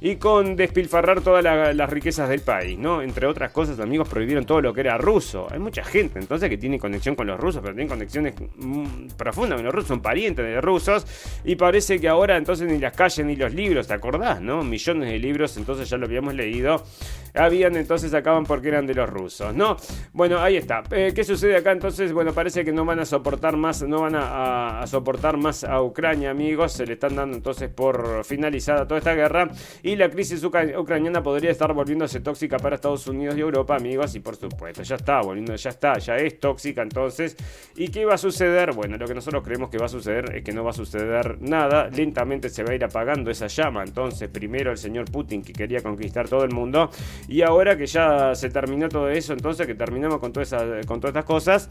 y 0.00 0.16
con 0.16 0.56
despilfarrar 0.56 1.20
todas 1.20 1.44
las 1.74 1.90
riquezas 1.90 2.28
del 2.28 2.40
país, 2.40 2.78
¿no? 2.78 3.02
Entre 3.02 3.26
otras 3.26 3.52
cosas, 3.52 3.78
amigos, 3.80 4.08
prohibieron 4.08 4.44
todo 4.44 4.60
lo 4.60 4.72
que 4.72 4.80
era 4.80 4.96
ruso. 4.96 5.46
Hay 5.50 5.58
mucha 5.58 5.84
gente 5.84 6.18
entonces 6.18 6.48
que 6.48 6.56
tiene 6.56 6.78
conexión 6.78 7.14
con 7.14 7.26
los 7.26 7.38
rusos, 7.38 7.60
pero 7.60 7.74
tienen 7.74 7.88
conexiones 7.88 8.34
mm, 8.56 9.08
profundas 9.16 9.56
con 9.56 9.64
los 9.64 9.74
rusos, 9.74 9.88
son 9.88 10.00
parientes 10.00 10.44
de 10.44 10.60
rusos, 10.60 11.06
y 11.44 11.56
parece 11.56 12.00
que 12.00 12.08
ahora 12.08 12.36
entonces 12.36 12.70
ni 12.70 12.78
las 12.78 12.94
calles 12.94 13.24
ni 13.26 13.36
los 13.36 13.52
libros, 13.52 13.86
¿te 13.86 13.94
acordás, 13.94 14.40
no? 14.40 14.62
Millones 14.62 15.10
de 15.10 15.18
libros, 15.18 15.56
entonces 15.56 15.88
ya 15.88 15.96
lo 15.96 16.06
habíamos 16.06 16.34
leído, 16.34 16.82
habían 17.34 17.76
entonces 17.76 18.12
acaban 18.14 18.44
porque 18.44 18.68
eran 18.68 18.86
de 18.86 18.94
los 18.94 19.08
rusos, 19.08 19.54
¿no? 19.54 19.76
Bueno, 20.12 20.38
ahí 20.38 20.56
está. 20.56 20.82
Eh, 20.90 21.12
¿Qué 21.14 21.24
sucede 21.24 21.56
acá 21.56 21.72
entonces? 21.72 22.12
Bueno, 22.12 22.32
parece 22.32 22.64
que 22.64 22.72
no 22.72 22.84
van 22.84 23.00
a 23.00 23.04
soportar 23.04 23.56
más, 23.56 23.82
no 23.82 24.00
van 24.02 24.14
a, 24.16 24.86
soportar 24.86 25.36
más 25.36 25.64
a 25.64 25.82
Ucrania, 25.82 26.30
amigos, 26.30 26.72
se 26.72 26.86
le 26.86 26.94
están 26.94 27.16
dando 27.16 27.36
entonces 27.36 27.68
por 27.68 28.24
finalizada 28.24 28.86
toda 28.86 28.98
esta 28.98 29.14
guerra. 29.14 29.48
Y 29.90 29.96
la 29.96 30.08
crisis 30.08 30.44
ucraniana 30.44 31.20
podría 31.20 31.50
estar 31.50 31.74
volviéndose 31.74 32.20
tóxica 32.20 32.58
para 32.58 32.76
Estados 32.76 33.08
Unidos 33.08 33.36
y 33.36 33.40
Europa, 33.40 33.74
amigos, 33.74 34.14
y 34.14 34.20
por 34.20 34.36
supuesto, 34.36 34.84
ya 34.84 34.94
está 34.94 35.20
volviendo, 35.20 35.56
ya 35.56 35.70
está, 35.70 35.98
ya 35.98 36.14
es 36.14 36.38
tóxica 36.38 36.82
entonces. 36.82 37.36
¿Y 37.74 37.88
qué 37.88 38.04
va 38.04 38.14
a 38.14 38.18
suceder? 38.18 38.72
Bueno, 38.72 38.96
lo 38.96 39.08
que 39.08 39.14
nosotros 39.14 39.42
creemos 39.42 39.68
que 39.68 39.78
va 39.78 39.86
a 39.86 39.88
suceder 39.88 40.36
es 40.36 40.44
que 40.44 40.52
no 40.52 40.62
va 40.62 40.70
a 40.70 40.74
suceder 40.74 41.42
nada, 41.42 41.88
lentamente 41.88 42.50
se 42.50 42.62
va 42.62 42.70
a 42.70 42.76
ir 42.76 42.84
apagando 42.84 43.32
esa 43.32 43.48
llama, 43.48 43.82
entonces 43.82 44.28
primero 44.28 44.70
el 44.70 44.78
señor 44.78 45.10
Putin 45.10 45.42
que 45.42 45.52
quería 45.52 45.82
conquistar 45.82 46.28
todo 46.28 46.44
el 46.44 46.52
mundo 46.52 46.90
y 47.26 47.42
ahora 47.42 47.76
que 47.76 47.86
ya 47.86 48.32
se 48.36 48.48
terminó 48.48 48.88
todo 48.88 49.10
eso, 49.10 49.32
entonces 49.32 49.66
que 49.66 49.74
terminamos 49.74 50.20
con, 50.20 50.32
toda 50.32 50.46
con 50.86 51.00
todas 51.00 51.16
estas 51.16 51.24
cosas, 51.24 51.68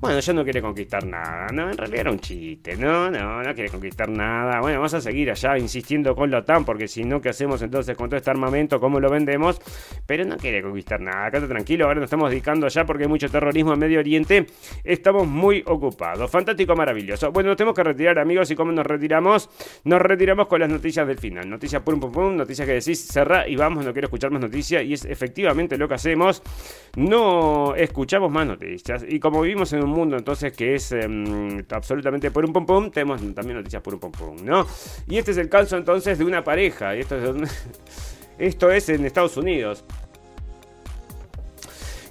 bueno, 0.00 0.18
ya 0.20 0.32
no 0.32 0.42
quiere 0.42 0.62
conquistar 0.62 1.04
nada, 1.04 1.48
no, 1.52 1.70
en 1.70 1.76
realidad 1.76 2.00
era 2.00 2.12
un 2.12 2.20
chiste, 2.20 2.78
no, 2.78 3.10
no, 3.10 3.42
no 3.42 3.54
quiere 3.54 3.68
conquistar 3.68 4.08
nada, 4.08 4.60
bueno, 4.60 4.78
vamos 4.78 4.94
a 4.94 5.02
seguir 5.02 5.30
allá 5.30 5.58
insistiendo 5.58 6.16
con 6.16 6.30
la 6.30 6.38
OTAN 6.38 6.64
porque 6.64 6.88
si 6.88 7.04
no, 7.04 7.20
¿qué 7.20 7.28
hacemos 7.28 7.57
entonces 7.62 7.96
con 7.96 8.08
todo 8.08 8.16
este 8.16 8.30
armamento? 8.30 8.80
¿Cómo 8.80 9.00
lo 9.00 9.10
vendemos? 9.10 9.60
Pero 10.06 10.24
no 10.24 10.36
quiere 10.36 10.62
conquistar 10.62 11.00
nada, 11.00 11.30
quédate 11.30 11.48
tranquilo, 11.48 11.86
ahora 11.86 11.96
nos 12.00 12.04
estamos 12.04 12.30
dedicando 12.30 12.66
allá 12.66 12.84
porque 12.84 13.04
hay 13.04 13.08
mucho 13.08 13.28
terrorismo 13.28 13.72
en 13.72 13.78
Medio 13.78 14.00
Oriente, 14.00 14.46
estamos 14.84 15.26
muy 15.26 15.62
ocupados, 15.66 16.30
fantástico, 16.30 16.74
maravilloso. 16.74 17.30
Bueno, 17.32 17.48
nos 17.48 17.56
tenemos 17.56 17.74
que 17.74 17.84
retirar 17.84 18.18
amigos 18.18 18.50
y 18.50 18.56
cómo 18.56 18.72
nos 18.72 18.86
retiramos, 18.86 19.48
nos 19.84 20.00
retiramos 20.00 20.46
con 20.46 20.60
las 20.60 20.68
noticias 20.68 21.06
del 21.06 21.18
final, 21.18 21.48
noticias 21.48 21.82
pum 21.82 22.00
pum 22.00 22.12
pum, 22.12 22.36
noticias 22.36 22.66
que 22.66 22.74
decís 22.74 23.06
cerra 23.06 23.48
y 23.48 23.56
vamos, 23.56 23.84
no 23.84 23.92
quiero 23.92 24.06
escuchar 24.06 24.30
más 24.30 24.40
noticias 24.40 24.84
y 24.84 24.94
es 24.94 25.04
efectivamente 25.04 25.76
lo 25.76 25.88
que 25.88 25.94
hacemos, 25.94 26.42
no 26.96 27.74
escuchamos 27.74 28.30
más 28.30 28.46
noticias 28.46 29.04
y 29.08 29.18
como 29.20 29.42
vivimos 29.42 29.72
en 29.72 29.84
un 29.84 29.90
mundo 29.90 30.16
entonces 30.16 30.52
que 30.52 30.74
es 30.74 30.92
em, 30.92 31.64
absolutamente 31.70 32.30
por 32.30 32.44
un 32.44 32.52
pum 32.52 32.66
pum, 32.66 32.90
tenemos 32.90 33.20
también 33.34 33.56
noticias 33.58 33.82
por 33.82 33.94
un 33.94 34.00
pum 34.00 34.12
pum, 34.12 34.36
¿no? 34.44 34.66
Y 35.08 35.18
este 35.18 35.32
es 35.32 35.38
el 35.38 35.48
caso 35.48 35.76
entonces 35.76 36.18
de 36.18 36.24
una 36.24 36.42
pareja, 36.42 36.96
y 36.96 37.00
esto 37.00 37.16
es, 37.16 37.47
esto 38.38 38.70
es 38.70 38.88
en 38.88 39.04
Estados 39.04 39.36
Unidos. 39.36 39.84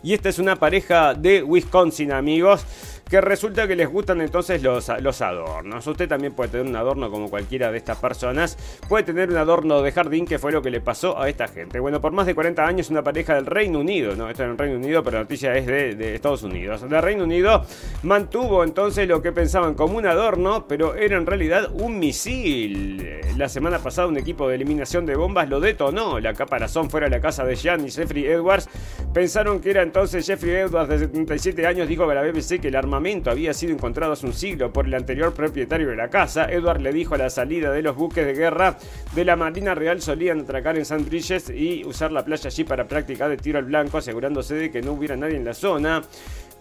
Y 0.03 0.13
esta 0.13 0.29
es 0.29 0.39
una 0.39 0.55
pareja 0.55 1.13
de 1.13 1.43
Wisconsin, 1.43 2.11
amigos 2.11 2.65
que 3.09 3.21
resulta 3.21 3.67
que 3.67 3.75
les 3.75 3.87
gustan 3.87 4.21
entonces 4.21 4.61
los, 4.61 4.91
los 5.01 5.21
adornos. 5.21 5.85
Usted 5.87 6.07
también 6.07 6.33
puede 6.33 6.49
tener 6.49 6.67
un 6.67 6.75
adorno 6.75 7.09
como 7.09 7.29
cualquiera 7.29 7.71
de 7.71 7.77
estas 7.77 7.97
personas. 7.97 8.57
Puede 8.87 9.03
tener 9.03 9.29
un 9.29 9.37
adorno 9.37 9.81
de 9.81 9.91
jardín, 9.91 10.25
que 10.25 10.39
fue 10.39 10.51
lo 10.51 10.61
que 10.61 10.69
le 10.69 10.81
pasó 10.81 11.19
a 11.19 11.29
esta 11.29 11.47
gente. 11.47 11.79
Bueno, 11.79 12.01
por 12.01 12.11
más 12.11 12.25
de 12.25 12.35
40 12.35 12.65
años, 12.65 12.89
una 12.89 13.03
pareja 13.03 13.35
del 13.35 13.45
Reino 13.45 13.79
Unido, 13.79 14.15
no, 14.15 14.29
esto 14.29 14.43
es 14.43 14.47
en 14.47 14.51
el 14.51 14.57
Reino 14.57 14.77
Unido, 14.77 15.03
pero 15.03 15.17
la 15.17 15.23
noticia 15.23 15.55
es 15.55 15.65
de, 15.65 16.15
Estados 16.15 16.43
Unidos. 16.43 16.87
De 16.89 17.01
Reino 17.01 17.23
Unido 17.23 17.63
mantuvo 18.03 18.63
entonces 18.63 19.07
lo 19.07 19.21
que 19.21 19.31
pensaban 19.31 19.73
como 19.73 19.97
un 19.97 20.05
adorno, 20.05 20.67
pero 20.67 20.95
era 20.95 21.17
en 21.17 21.25
realidad 21.25 21.69
un 21.73 21.99
misil. 21.99 23.21
La 23.37 23.49
semana 23.49 23.79
pasada, 23.79 24.07
un 24.07 24.17
equipo 24.17 24.47
de 24.49 24.55
eliminación 24.55 25.05
de 25.05 25.15
bombas 25.15 25.47
lo 25.47 25.59
detonó. 25.59 26.19
La 26.19 26.33
caparazón 26.33 26.89
fuera 26.89 27.07
de 27.07 27.11
la 27.11 27.21
casa 27.21 27.45
de 27.45 27.55
Jan 27.55 27.85
y 27.85 27.91
Jeffrey 27.91 28.25
Edwards. 28.25 28.69
Pensaron 29.13 29.59
que 29.59 29.71
era 29.71 29.83
entonces 29.83 30.25
Jeffrey 30.25 30.55
Edwards 30.55 30.89
de 30.89 30.99
77 30.99 31.65
años, 31.65 31.87
dijo 31.87 32.09
a 32.09 32.13
la 32.13 32.21
BBC 32.21 32.59
que 32.59 32.69
el 32.69 32.75
arma 32.75 32.96
había 33.25 33.53
sido 33.53 33.73
encontrado 33.73 34.13
hace 34.13 34.25
un 34.25 34.33
siglo 34.33 34.73
por 34.73 34.85
el 34.87 34.93
anterior 34.93 35.33
propietario 35.33 35.89
de 35.89 35.95
la 35.95 36.09
casa. 36.09 36.45
Edward 36.51 36.81
le 36.81 36.91
dijo 36.91 37.15
a 37.15 37.17
la 37.17 37.29
salida 37.29 37.71
de 37.71 37.81
los 37.81 37.95
buques 37.95 38.25
de 38.25 38.33
guerra 38.33 38.77
de 39.15 39.25
la 39.25 39.35
Marina 39.35 39.75
Real 39.75 40.01
solían 40.01 40.41
atracar 40.41 40.75
en 40.75 40.81
St. 40.81 41.03
Bridges 41.03 41.49
y 41.49 41.85
usar 41.85 42.11
la 42.11 42.25
playa 42.25 42.47
allí 42.47 42.63
para 42.63 42.87
practicar 42.87 43.29
de 43.29 43.37
tiro 43.37 43.59
al 43.59 43.65
blanco, 43.65 43.97
asegurándose 43.97 44.55
de 44.55 44.71
que 44.71 44.81
no 44.81 44.93
hubiera 44.93 45.15
nadie 45.15 45.37
en 45.37 45.45
la 45.45 45.53
zona. 45.53 46.03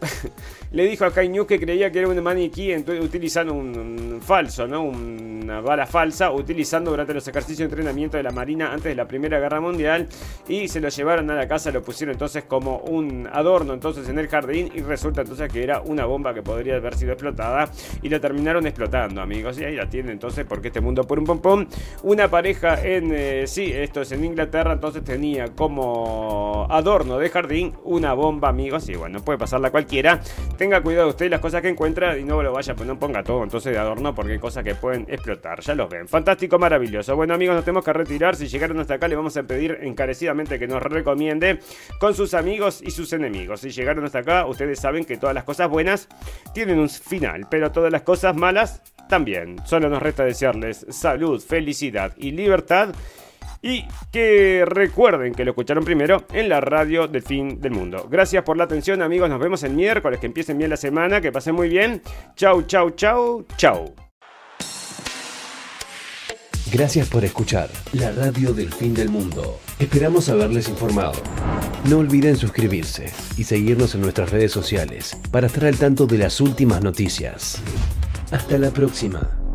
le 0.73 0.87
dijo 0.87 1.05
a 1.05 1.11
Kai 1.11 1.29
News 1.29 1.47
que 1.47 1.59
creía 1.59 1.91
que 1.91 2.01
era 2.01 2.09
un 2.09 2.23
maniquí 2.23 2.75
utilizando 2.75 3.55
un, 3.55 4.21
falso, 4.21 4.67
¿no? 4.67 4.83
Una 4.83 5.61
bala 5.61 5.87
falsa, 5.87 6.31
utilizando 6.33 6.91
durante 6.91 7.15
los 7.15 7.27
ejercicios 7.29 7.59
de 7.59 7.65
entrenamiento 7.65 8.17
de 8.17 8.23
la 8.23 8.31
Marina 8.31 8.73
antes 8.73 8.85
de 8.85 8.95
la 8.95 9.07
Primera 9.07 9.39
Guerra 9.39 9.61
Mundial. 9.61 10.09
Y 10.49 10.69
se 10.69 10.81
lo 10.81 10.89
llevaron 10.89 11.31
a 11.31 11.35
la 11.35 11.47
casa, 11.47 11.71
lo 11.71 11.83
pusieron 11.83 12.15
entonces 12.15 12.45
como 12.45 12.79
un 12.79 13.29
adorno 13.33 13.75
entonces 13.75 14.09
en 14.09 14.19
el 14.19 14.29
jardín. 14.29 14.71
Y 14.75 14.81
resulta 14.81 15.23
entonces 15.23 15.51
que 15.51 15.63
era 15.63 15.81
una 15.81 16.05
bomba 16.05 16.35
que 16.35 16.43
podría 16.43 16.77
haber 16.77 16.97
sido 16.97 17.13
explotada. 17.13 17.71
Y 18.03 18.09
lo 18.09 18.21
terminaron 18.21 18.67
explotando, 18.67 19.21
amigos. 19.21 19.59
Y 19.59 19.65
ahí 19.65 19.77
la 19.77 19.89
tienen 19.89 20.13
entonces, 20.13 20.45
porque 20.47 20.69
este 20.69 20.81
mundo 20.81 21.05
por 21.05 21.19
un 21.19 21.25
pom 21.25 21.41
pom. 21.41 21.67
Una 22.03 22.29
pareja 22.29 22.83
en, 22.85 23.13
eh, 23.15 23.45
sí, 23.47 23.73
esto 23.73 24.03
es 24.03 24.13
en 24.13 24.25
Inglaterra, 24.25 24.73
entonces 24.73 25.05
tenía 25.05 25.49
como 25.55 26.67
adorno 26.71 27.19
de 27.19 27.29
jardín 27.29 27.75
una 27.85 28.13
bomba, 28.15 28.49
amigos. 28.49 28.89
Y 28.89 28.97
bueno, 28.97 29.21
puede 29.21 29.39
pasarla 29.39 29.71
cualquier 29.71 29.86
quiera. 29.87 30.21
Tenga 30.57 30.83
cuidado 30.83 31.09
usted 31.09 31.31
las 31.31 31.41
cosas 31.41 31.63
que 31.63 31.69
encuentra 31.69 32.19
y 32.19 32.25
no 32.25 32.43
lo 32.43 32.53
vaya, 32.53 32.75
pues 32.75 32.87
no 32.87 32.99
ponga 32.99 33.23
todo 33.23 33.43
entonces 33.43 33.73
de 33.73 33.79
adorno 33.79 34.15
porque 34.15 34.33
hay 34.33 34.39
cosas 34.39 34.65
que 34.65 34.75
pueden 34.75 35.07
explotar. 35.09 35.61
Ya 35.61 35.75
los 35.75 35.89
ven. 35.89 36.09
Fantástico, 36.09 36.59
maravilloso. 36.59 37.17
Bueno, 37.17 37.35
amigos, 37.35 37.57
nos 37.57 37.65
tenemos 37.65 37.85
que 37.85 37.93
retirar. 37.93 38.37
Si 38.37 38.49
llegaron 38.49 38.81
hasta 38.81 38.95
acá, 38.95 39.09
le 39.09 39.17
vamos 39.17 39.37
a 39.37 39.43
pedir 39.43 39.79
encarecidamente 39.83 40.59
que 40.59 40.67
nos 40.67 40.83
recomiende 40.83 41.61
con 41.99 42.15
sus 42.15 42.35
amigos 42.35 42.83
y 42.83 42.91
sus 42.91 43.13
enemigos. 43.13 43.61
Si 43.61 43.71
llegaron 43.71 44.05
hasta 44.05 44.21
acá, 44.21 44.47
ustedes 44.47 44.81
saben 44.81 45.05
que 45.05 45.17
todas 45.17 45.35
las 45.35 45.45
cosas 45.45 45.69
buenas 45.69 46.09
tienen 46.53 46.79
un 46.79 46.89
final, 46.89 47.47
pero 47.51 47.73
todas 47.73 47.93
las 47.93 48.03
cosas 48.03 48.35
malas 48.37 48.83
también. 49.09 49.57
Solo 49.65 49.89
nos 49.89 50.03
resta 50.03 50.25
desearles 50.25 50.87
salud, 50.91 51.41
felicidad 51.41 52.13
y 52.17 52.33
libertad. 52.33 52.95
Y 53.67 53.85
que 54.13 54.65
recuerden 54.65 55.35
que 55.35 55.45
lo 55.45 55.51
escucharon 55.51 55.85
primero 55.85 56.25
en 56.33 56.49
la 56.49 56.61
radio 56.61 57.09
del 57.09 57.23
fin 57.23 57.61
del 57.61 57.73
mundo. 57.73 58.07
Gracias 58.09 58.45
por 58.45 58.57
la 58.57 58.63
atención 58.63 59.03
amigos, 59.03 59.29
nos 59.29 59.41
vemos 59.41 59.65
el 59.65 59.73
miércoles, 59.73 60.21
que 60.21 60.27
empiecen 60.27 60.57
bien 60.57 60.71
la 60.71 60.77
semana, 60.77 61.21
que 61.21 61.33
pasen 61.33 61.57
muy 61.57 61.69
bien. 61.69 62.01
Chau, 62.37 62.63
chau, 62.63 62.91
chau, 62.91 63.45
chau. 63.57 63.93
Gracias 66.73 67.09
por 67.09 67.25
escuchar 67.25 67.69
la 67.93 68.13
radio 68.13 68.53
del 68.53 68.73
fin 68.73 68.95
del 68.95 69.09
mundo. 69.09 69.59
Esperamos 69.81 70.29
haberles 70.29 70.69
informado. 70.69 71.21
No 71.89 71.99
olviden 71.99 72.37
suscribirse 72.37 73.13
y 73.37 73.43
seguirnos 73.43 73.97
en 73.97 74.03
nuestras 74.03 74.31
redes 74.31 74.53
sociales 74.53 75.17
para 75.33 75.49
estar 75.49 75.65
al 75.65 75.77
tanto 75.77 76.07
de 76.07 76.19
las 76.19 76.41
últimas 76.41 76.83
noticias. 76.83 77.61
Hasta 78.31 78.59
la 78.59 78.71
próxima. 78.71 79.46